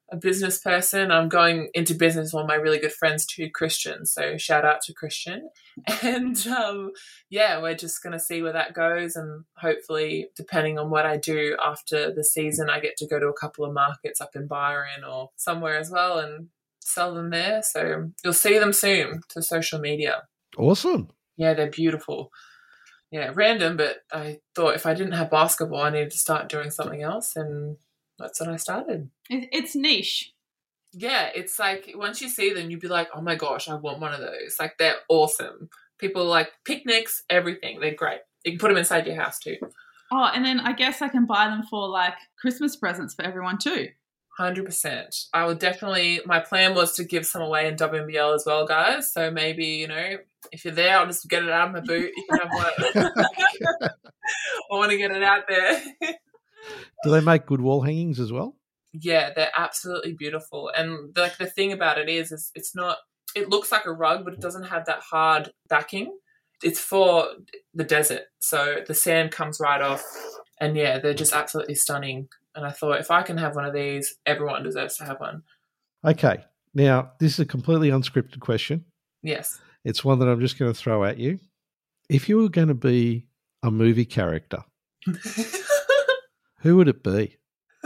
a 0.10 0.16
business 0.16 0.60
person. 0.60 1.12
I'm 1.12 1.28
going 1.28 1.70
into 1.74 1.94
business 1.94 2.32
with 2.34 2.48
my 2.48 2.56
really 2.56 2.80
good 2.80 2.94
friends 2.94 3.26
too, 3.26 3.50
Christian. 3.50 4.06
So 4.06 4.38
shout 4.38 4.64
out 4.66 4.82
to 4.84 4.94
Christian. 4.94 5.50
And 6.02 6.48
um, 6.48 6.92
yeah, 7.30 7.62
we're 7.62 7.76
just 7.76 8.02
going 8.02 8.14
to 8.14 8.20
see 8.20 8.42
where 8.42 8.54
that 8.54 8.74
goes. 8.74 9.16
And 9.16 9.44
hopefully, 9.58 10.30
depending 10.36 10.80
on 10.80 10.90
what 10.90 11.06
I 11.06 11.18
do 11.18 11.56
after 11.64 12.12
the 12.12 12.24
season, 12.24 12.70
I 12.70 12.80
get 12.80 12.98
to 12.98 13.08
go 13.08 13.20
to 13.20 13.28
a 13.28 13.34
couple 13.34 13.64
of 13.64 13.74
markets 13.74 14.20
up 14.20 14.36
in 14.36 14.48
Byron 14.48 15.04
or 15.08 15.30
somewhere 15.36 15.78
as 15.78 15.92
well 15.92 16.18
and 16.18 16.48
sell 16.80 17.14
them 17.14 17.30
there. 17.30 17.62
So 17.62 18.10
you'll 18.24 18.34
see 18.34 18.58
them 18.58 18.74
soon 18.74 19.22
to 19.30 19.44
social 19.44 19.80
media. 19.80 20.24
Awesome. 20.58 21.10
Yeah, 21.36 21.54
they're 21.54 21.70
beautiful. 21.70 22.32
Yeah, 23.12 23.32
random, 23.34 23.78
but 23.78 24.04
I 24.12 24.40
thought 24.54 24.76
if 24.76 24.86
I 24.86 24.94
didn't 24.94 25.14
have 25.14 25.32
basketball, 25.32 25.82
I 25.82 25.90
needed 25.90 26.12
to 26.12 26.18
start 26.18 26.50
doing 26.50 26.72
something 26.72 27.02
else. 27.02 27.36
And 27.36 27.78
that's 28.20 28.40
what 28.40 28.50
I 28.50 28.58
started. 28.58 29.10
It's 29.30 29.76
niche. 29.76 30.34
Yeah, 30.94 31.30
it's 31.34 31.60
like 31.60 31.92
once 31.96 32.22
you 32.22 32.30
see 32.30 32.54
them, 32.54 32.70
you'd 32.70 32.80
be 32.80 32.88
like, 32.88 33.10
oh 33.14 33.22
my 33.22 33.36
gosh, 33.36 33.70
I 33.70 33.76
want 33.76 34.00
one 34.00 34.14
of 34.14 34.20
those. 34.20 34.58
Like 34.60 34.78
they're 34.78 34.96
awesome. 35.10 35.70
People 36.00 36.26
like 36.26 36.52
picnics, 36.66 37.24
everything. 37.30 37.80
They're 37.80 37.96
great. 37.96 38.20
You 38.44 38.54
can 38.54 38.60
put 38.60 38.70
them 38.70 38.78
inside 38.78 39.08
your 39.08 39.16
house 39.16 39.40
too. 39.40 39.58
Oh, 40.12 40.32
and 40.34 40.46
then 40.46 40.60
I 40.60 40.74
guess 40.74 41.02
I 41.02 41.10
can 41.10 41.26
buy 41.26 41.48
them 41.48 41.64
for 41.70 41.88
like 41.88 42.14
Christmas 42.40 42.76
presents 42.76 43.14
for 43.14 43.24
everyone 43.24 43.58
too. 43.58 43.90
Hundred 44.38 44.66
percent. 44.66 45.16
I 45.34 45.46
would 45.46 45.60
definitely. 45.60 46.22
My 46.26 46.40
plan 46.40 46.76
was 46.76 46.94
to 46.94 47.04
give 47.04 47.26
some 47.26 47.42
away 47.42 47.68
in 47.68 47.76
WNBL 47.76 48.36
as 48.36 48.44
well, 48.46 48.66
guys. 48.66 49.12
So 49.12 49.32
maybe 49.32 49.66
you 49.66 49.88
know, 49.88 50.18
if 50.52 50.66
you're 50.66 50.74
there, 50.74 50.98
I'll 50.98 51.06
just 51.06 51.28
get 51.30 51.44
it 51.44 51.50
out 51.50 51.68
of 51.68 51.74
my 51.74 51.80
boot. 51.82 52.12
You 52.16 52.26
can 52.30 52.40
have 52.40 52.50
one. 52.52 53.12
I 54.72 54.76
want 54.76 54.92
to 54.92 54.98
get 54.98 55.12
it 55.12 55.24
out 55.24 55.44
there. 55.48 55.82
Do 57.04 57.12
they 57.12 57.22
make 57.22 57.46
good 57.46 57.62
wall 57.62 57.82
hangings 57.82 58.20
as 58.20 58.32
well? 58.32 58.56
Yeah, 58.94 59.32
they're 59.34 59.52
absolutely 59.56 60.14
beautiful. 60.14 60.72
And 60.76 61.16
like 61.16 61.38
the 61.38 61.46
thing 61.46 61.72
about 61.72 61.98
it 61.98 62.10
is, 62.10 62.32
is 62.32 62.52
it's 62.56 62.76
not. 62.76 62.98
It 63.36 63.50
looks 63.50 63.72
like 63.72 63.86
a 63.86 63.92
rug, 63.92 64.24
but 64.24 64.34
it 64.34 64.40
doesn't 64.40 64.64
have 64.64 64.86
that 64.86 65.00
hard 65.00 65.52
backing. 65.68 66.18
It's 66.64 66.80
for 66.80 67.28
the 67.74 67.84
desert, 67.84 68.24
so 68.40 68.78
the 68.88 68.96
sand 68.96 69.32
comes 69.32 69.60
right 69.60 69.82
off. 69.82 70.04
And 70.60 70.76
yeah, 70.76 70.98
they're 70.98 71.14
just 71.14 71.34
absolutely 71.34 71.76
stunning. 71.76 72.30
And 72.56 72.66
I 72.66 72.72
thought, 72.72 73.00
if 73.00 73.12
I 73.12 73.22
can 73.22 73.38
have 73.38 73.56
one 73.56 73.66
of 73.66 73.74
these, 73.74 74.16
everyone 74.26 74.64
deserves 74.64 74.98
to 74.98 75.06
have 75.06 75.20
one. 75.20 75.44
Okay. 76.04 76.44
Now, 76.74 77.12
this 77.20 77.34
is 77.34 77.40
a 77.40 77.46
completely 77.46 77.90
unscripted 77.90 78.40
question. 78.40 78.86
Yes. 79.22 79.60
It's 79.88 80.04
one 80.04 80.20
that 80.20 80.28
I'm 80.28 80.42
just 80.42 80.60
going 80.60 80.70
to 80.70 80.78
throw 80.78 81.06
at 81.06 81.18
you. 81.18 81.40
If 82.10 82.28
you 82.28 82.40
were 82.40 82.50
going 82.50 82.68
to 82.68 82.74
be 82.74 83.26
a 83.64 83.72
movie 83.72 84.04
character, 84.04 84.58
who 86.60 86.76
would 86.76 86.90
it 86.90 87.02
be? 87.02 87.38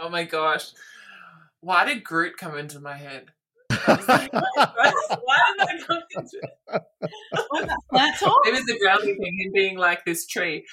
oh 0.00 0.08
my 0.08 0.24
gosh. 0.24 0.70
Why 1.60 1.84
did 1.84 2.02
Groot 2.02 2.38
come 2.38 2.56
into 2.56 2.80
my 2.80 2.96
head? 2.96 3.26
I 3.68 3.94
was 3.94 4.08
like, 4.08 4.32
Why 4.32 5.52
did 5.58 5.68
that 5.68 5.86
come 5.86 5.98
into 6.16 6.40
Was 6.70 7.66
that 7.66 7.80
plant 7.90 8.18
talk? 8.18 8.40
Maybe 8.46 8.56
it's 8.56 8.66
the 8.72 8.78
grounding 8.78 9.18
thing, 9.18 9.38
him 9.38 9.52
being 9.52 9.76
like 9.76 10.06
this 10.06 10.26
tree. 10.26 10.64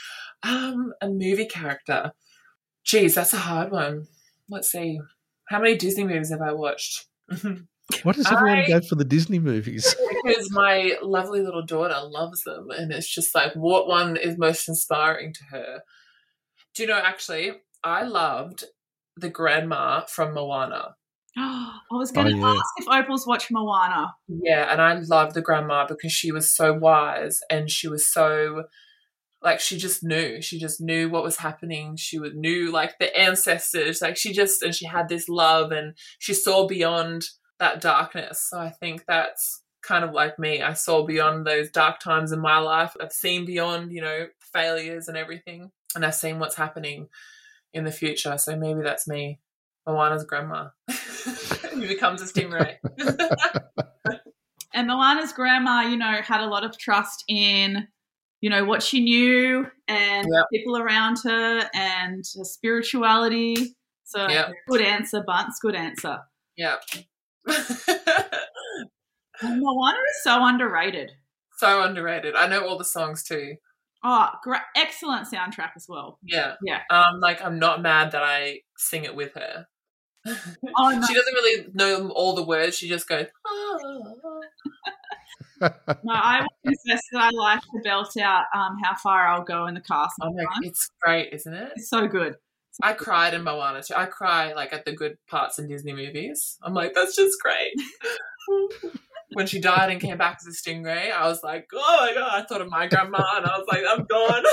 Um, 0.44 0.94
a 1.02 1.10
movie 1.10 1.48
character. 1.48 2.14
Geez, 2.86 3.16
that's 3.16 3.34
a 3.34 3.38
hard 3.38 3.72
one. 3.72 4.08
let's 4.48 4.72
see. 4.72 5.02
How 5.50 5.60
many 5.60 5.76
Disney 5.76 6.06
movies 6.06 6.32
have 6.32 6.42
I 6.42 6.54
watched? 6.54 7.08
Why 8.04 8.14
does 8.14 8.26
everyone 8.32 8.60
I- 8.60 8.68
go 8.68 8.82
for 8.82 8.96
the 8.96 9.06
Disney 9.06 9.40
movies? 9.40 9.96
because 10.24 10.52
my 10.52 10.98
lovely 11.02 11.42
little 11.42 11.66
daughter 11.66 12.00
loves 12.04 12.44
them, 12.44 12.70
and 12.72 12.92
it's 12.92 13.08
just 13.14 13.36
like 13.36 13.54
what 13.54 13.88
one 13.88 14.18
is 14.18 14.38
most 14.38 14.68
inspiring 14.68 15.34
to 15.34 15.44
her. 15.52 15.80
Do 16.74 16.84
you 16.84 16.90
know? 16.90 16.98
Actually, 17.04 17.54
I 17.84 18.04
loved 18.04 18.66
the 19.16 19.30
grandma 19.30 20.02
from 20.06 20.34
Moana. 20.34 20.96
I 21.38 21.72
was 21.92 22.12
going 22.12 22.28
to 22.28 22.34
Oh, 22.34 22.54
yeah. 22.54 22.60
ask 22.60 22.66
if 22.78 22.88
Opal's 22.88 23.28
watched 23.28 23.52
Moana. 23.52 24.16
Yeah, 24.28 24.72
and 24.72 24.82
I 24.82 24.94
loved 24.96 25.36
the 25.36 25.42
grandma 25.42 25.86
because 25.88 26.12
she 26.12 26.32
was 26.32 26.54
so 26.56 26.74
wise 26.74 27.40
and 27.50 27.70
she 27.70 27.88
was 27.88 28.12
so 28.12 28.64
like 29.42 29.60
she 29.60 29.78
just 29.78 30.04
knew. 30.04 30.42
She 30.42 30.58
just 30.60 30.82
knew 30.82 31.08
what 31.10 31.24
was 31.24 31.38
happening. 31.38 31.98
She 31.98 32.18
would 32.18 32.36
knew 32.36 32.72
like 32.72 32.98
the 33.00 33.16
ancestors. 33.16 34.02
Like 34.02 34.18
she 34.18 34.34
just 34.34 34.64
and 34.64 34.74
she 34.74 34.86
had 34.88 35.08
this 35.08 35.30
love 35.30 35.72
and 35.72 35.94
she 36.20 36.34
saw 36.34 36.68
beyond 36.68 37.28
that 37.60 37.82
darkness. 37.82 38.48
So 38.50 38.60
I 38.60 38.70
think 38.70 39.06
that's 39.08 39.62
kind 39.82 40.04
of 40.04 40.12
like 40.12 40.40
me. 40.40 40.62
I 40.62 40.74
saw 40.74 41.06
beyond 41.06 41.46
those 41.46 41.70
dark 41.70 42.00
times 42.00 42.32
in 42.32 42.40
my 42.40 42.58
life. 42.58 42.96
I've 43.00 43.12
seen 43.14 43.46
beyond, 43.46 43.92
you 43.92 44.02
know, 44.02 44.28
failures 44.40 45.08
and 45.08 45.18
everything. 45.18 45.72
And 45.96 46.06
I've 46.06 46.16
seen 46.16 46.40
what's 46.40 46.56
happening 46.56 47.08
in 47.74 47.84
the 47.84 47.92
future. 47.92 48.38
So 48.38 48.56
maybe 48.56 48.82
that's 48.82 49.08
me. 49.08 49.40
Moana's 49.88 50.24
grandma. 50.24 50.70
Who 51.72 51.88
becomes 51.88 52.22
a 52.22 52.26
stingray. 52.26 52.78
And 54.76 54.88
Moana's 54.88 55.32
grandma, 55.32 55.84
you 55.84 55.96
know, 55.96 56.22
had 56.22 56.42
a 56.42 56.48
lot 56.48 56.66
of 56.66 56.78
trust 56.78 57.24
in, 57.30 57.88
you 58.42 58.50
know, 58.50 58.66
what 58.66 58.84
she 58.84 59.00
knew 59.00 59.66
and 59.88 60.28
Yep. 60.30 60.46
people 60.52 60.78
around 60.78 61.18
her 61.24 61.70
and 61.74 62.26
her 62.38 62.44
spirituality. 62.44 63.74
So 64.04 64.28
Yep. 64.28 64.52
good 64.68 64.82
answer, 64.82 65.24
Bunce. 65.26 65.60
Good 65.62 65.76
answer. 65.76 66.20
Yeah. 66.58 66.76
Moana 69.44 69.98
is 69.98 70.24
so 70.24 70.46
underrated. 70.46 71.12
so 71.58 71.82
underrated. 71.84 72.36
I 72.36 72.48
know 72.48 72.66
all 72.68 72.78
the 72.78 72.86
songs 72.86 73.24
too. 73.24 73.56
Oh, 74.04 74.30
great, 74.44 74.62
excellent 74.76 75.28
soundtrack 75.32 75.72
as 75.76 75.88
well. 75.90 76.20
Yeah. 76.24 76.56
Yeah. 76.64 76.82
Um, 76.90 77.20
like 77.20 77.44
I'm 77.44 77.58
not 77.60 77.82
mad 77.82 78.12
that 78.12 78.24
I 78.24 78.62
sing 78.78 79.04
it 79.04 79.16
with 79.16 79.34
her. 79.34 79.66
Oh, 80.28 80.34
no. 80.64 81.08
She 81.08 81.14
doesn't 81.14 81.34
really 81.34 81.68
know 81.74 82.10
all 82.12 82.36
the 82.36 82.44
words. 82.44 82.78
She 82.78 82.88
just 82.88 83.08
goes. 83.08 83.26
"Ah." 83.48 83.78
No, 86.04 86.14
I 86.14 86.42
will 86.42 86.48
confess 86.74 87.02
that 87.14 87.22
I 87.22 87.30
like 87.32 87.62
to 87.62 87.80
belt 87.84 88.16
out 88.18 88.44
um, 88.54 88.78
"How 88.84 88.96
Far 88.96 89.28
I'll 89.28 89.44
Go" 89.44 89.68
in 89.68 89.74
the 89.74 89.82
castle. 89.82 90.10
Oh 90.22 90.34
my, 90.34 90.44
it's 90.64 90.90
great, 91.02 91.32
isn't 91.34 91.54
it? 91.54 91.72
It's 91.76 91.90
so 91.90 92.08
good. 92.08 92.36
I 92.84 92.94
cried 92.94 93.34
in 93.34 93.44
Moana 93.44 93.84
too. 93.84 93.94
I 93.96 94.06
cry 94.06 94.54
like 94.54 94.74
at 94.74 94.86
the 94.86 94.94
good 94.94 95.18
parts 95.28 95.60
in 95.60 95.68
Disney 95.68 95.94
movies. 95.94 96.58
I'm 96.62 96.74
like, 96.74 96.94
that's 96.94 97.16
just 97.16 97.38
great. 97.42 97.74
when 99.34 99.48
she 99.48 99.60
died 99.60 99.92
and 99.92 100.02
came 100.02 100.18
back 100.18 100.40
as 100.40 100.48
a 100.48 100.52
stingray, 100.52 101.12
I 101.12 101.28
was 101.28 101.44
like, 101.44 101.68
oh 101.74 101.98
my 102.02 102.14
god! 102.14 102.30
I 102.32 102.46
thought 102.46 102.62
of 102.62 102.70
my 102.70 102.88
grandma, 102.88 103.24
and 103.36 103.46
I 103.46 103.58
was 103.58 103.68
like, 103.68 103.84
I'm 103.88 104.06
gone. 104.06 104.44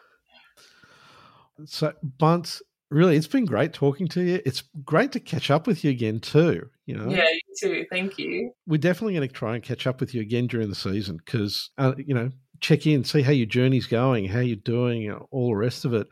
So, 1.64 1.92
Bunce, 2.18 2.62
really, 2.90 3.16
it's 3.16 3.26
been 3.26 3.46
great 3.46 3.72
talking 3.72 4.08
to 4.08 4.22
you. 4.22 4.40
It's 4.44 4.62
great 4.84 5.12
to 5.12 5.20
catch 5.20 5.50
up 5.50 5.66
with 5.66 5.84
you 5.84 5.90
again, 5.90 6.20
too. 6.20 6.68
You 6.84 6.96
know, 6.96 7.08
yeah, 7.08 7.28
you 7.30 7.54
too. 7.58 7.86
Thank 7.90 8.18
you. 8.18 8.52
we're 8.66 8.76
definitely 8.76 9.14
going 9.14 9.26
to 9.26 9.34
try 9.34 9.54
and 9.54 9.64
catch 9.64 9.86
up 9.86 10.00
with 10.00 10.14
you 10.14 10.20
again 10.20 10.46
during 10.46 10.68
the 10.68 10.74
season 10.74 11.16
because, 11.16 11.70
uh, 11.78 11.94
you 11.98 12.14
know, 12.14 12.30
check 12.60 12.86
in, 12.86 13.04
see 13.04 13.22
how 13.22 13.32
your 13.32 13.46
journey's 13.46 13.86
going, 13.86 14.26
how 14.26 14.40
you're 14.40 14.56
doing, 14.56 15.10
uh, 15.10 15.18
all 15.30 15.48
the 15.48 15.56
rest 15.56 15.84
of 15.84 15.94
it. 15.94 16.08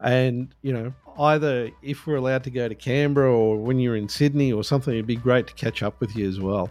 And, 0.00 0.54
you 0.62 0.72
know, 0.72 0.92
either 1.18 1.70
if 1.82 2.06
we're 2.06 2.16
allowed 2.16 2.44
to 2.44 2.50
go 2.50 2.68
to 2.68 2.74
Canberra 2.74 3.32
or 3.32 3.56
when 3.56 3.78
you're 3.78 3.96
in 3.96 4.08
Sydney 4.08 4.52
or 4.52 4.62
something, 4.62 4.94
it'd 4.94 5.06
be 5.06 5.16
great 5.16 5.46
to 5.48 5.54
catch 5.54 5.82
up 5.82 6.00
with 6.00 6.14
you 6.14 6.28
as 6.28 6.40
well. 6.40 6.70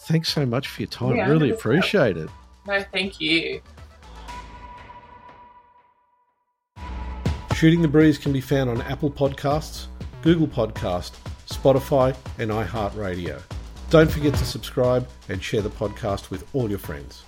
Thanks 0.00 0.32
so 0.32 0.44
much 0.44 0.68
for 0.68 0.82
your 0.82 0.90
time. 0.90 1.16
Yeah, 1.16 1.28
really 1.28 1.50
appreciate 1.50 2.16
it. 2.16 2.28
No, 2.66 2.82
thank 2.92 3.20
you. 3.20 3.60
Shooting 7.54 7.82
the 7.82 7.88
Breeze 7.88 8.16
can 8.16 8.32
be 8.32 8.40
found 8.40 8.70
on 8.70 8.80
Apple 8.82 9.10
Podcasts, 9.10 9.86
Google 10.22 10.48
Podcast, 10.48 11.12
Spotify, 11.46 12.16
and 12.38 12.50
iHeartRadio. 12.50 13.42
Don't 13.90 14.10
forget 14.10 14.34
to 14.34 14.44
subscribe 14.44 15.08
and 15.28 15.42
share 15.42 15.60
the 15.60 15.70
podcast 15.70 16.30
with 16.30 16.46
all 16.54 16.70
your 16.70 16.78
friends. 16.78 17.24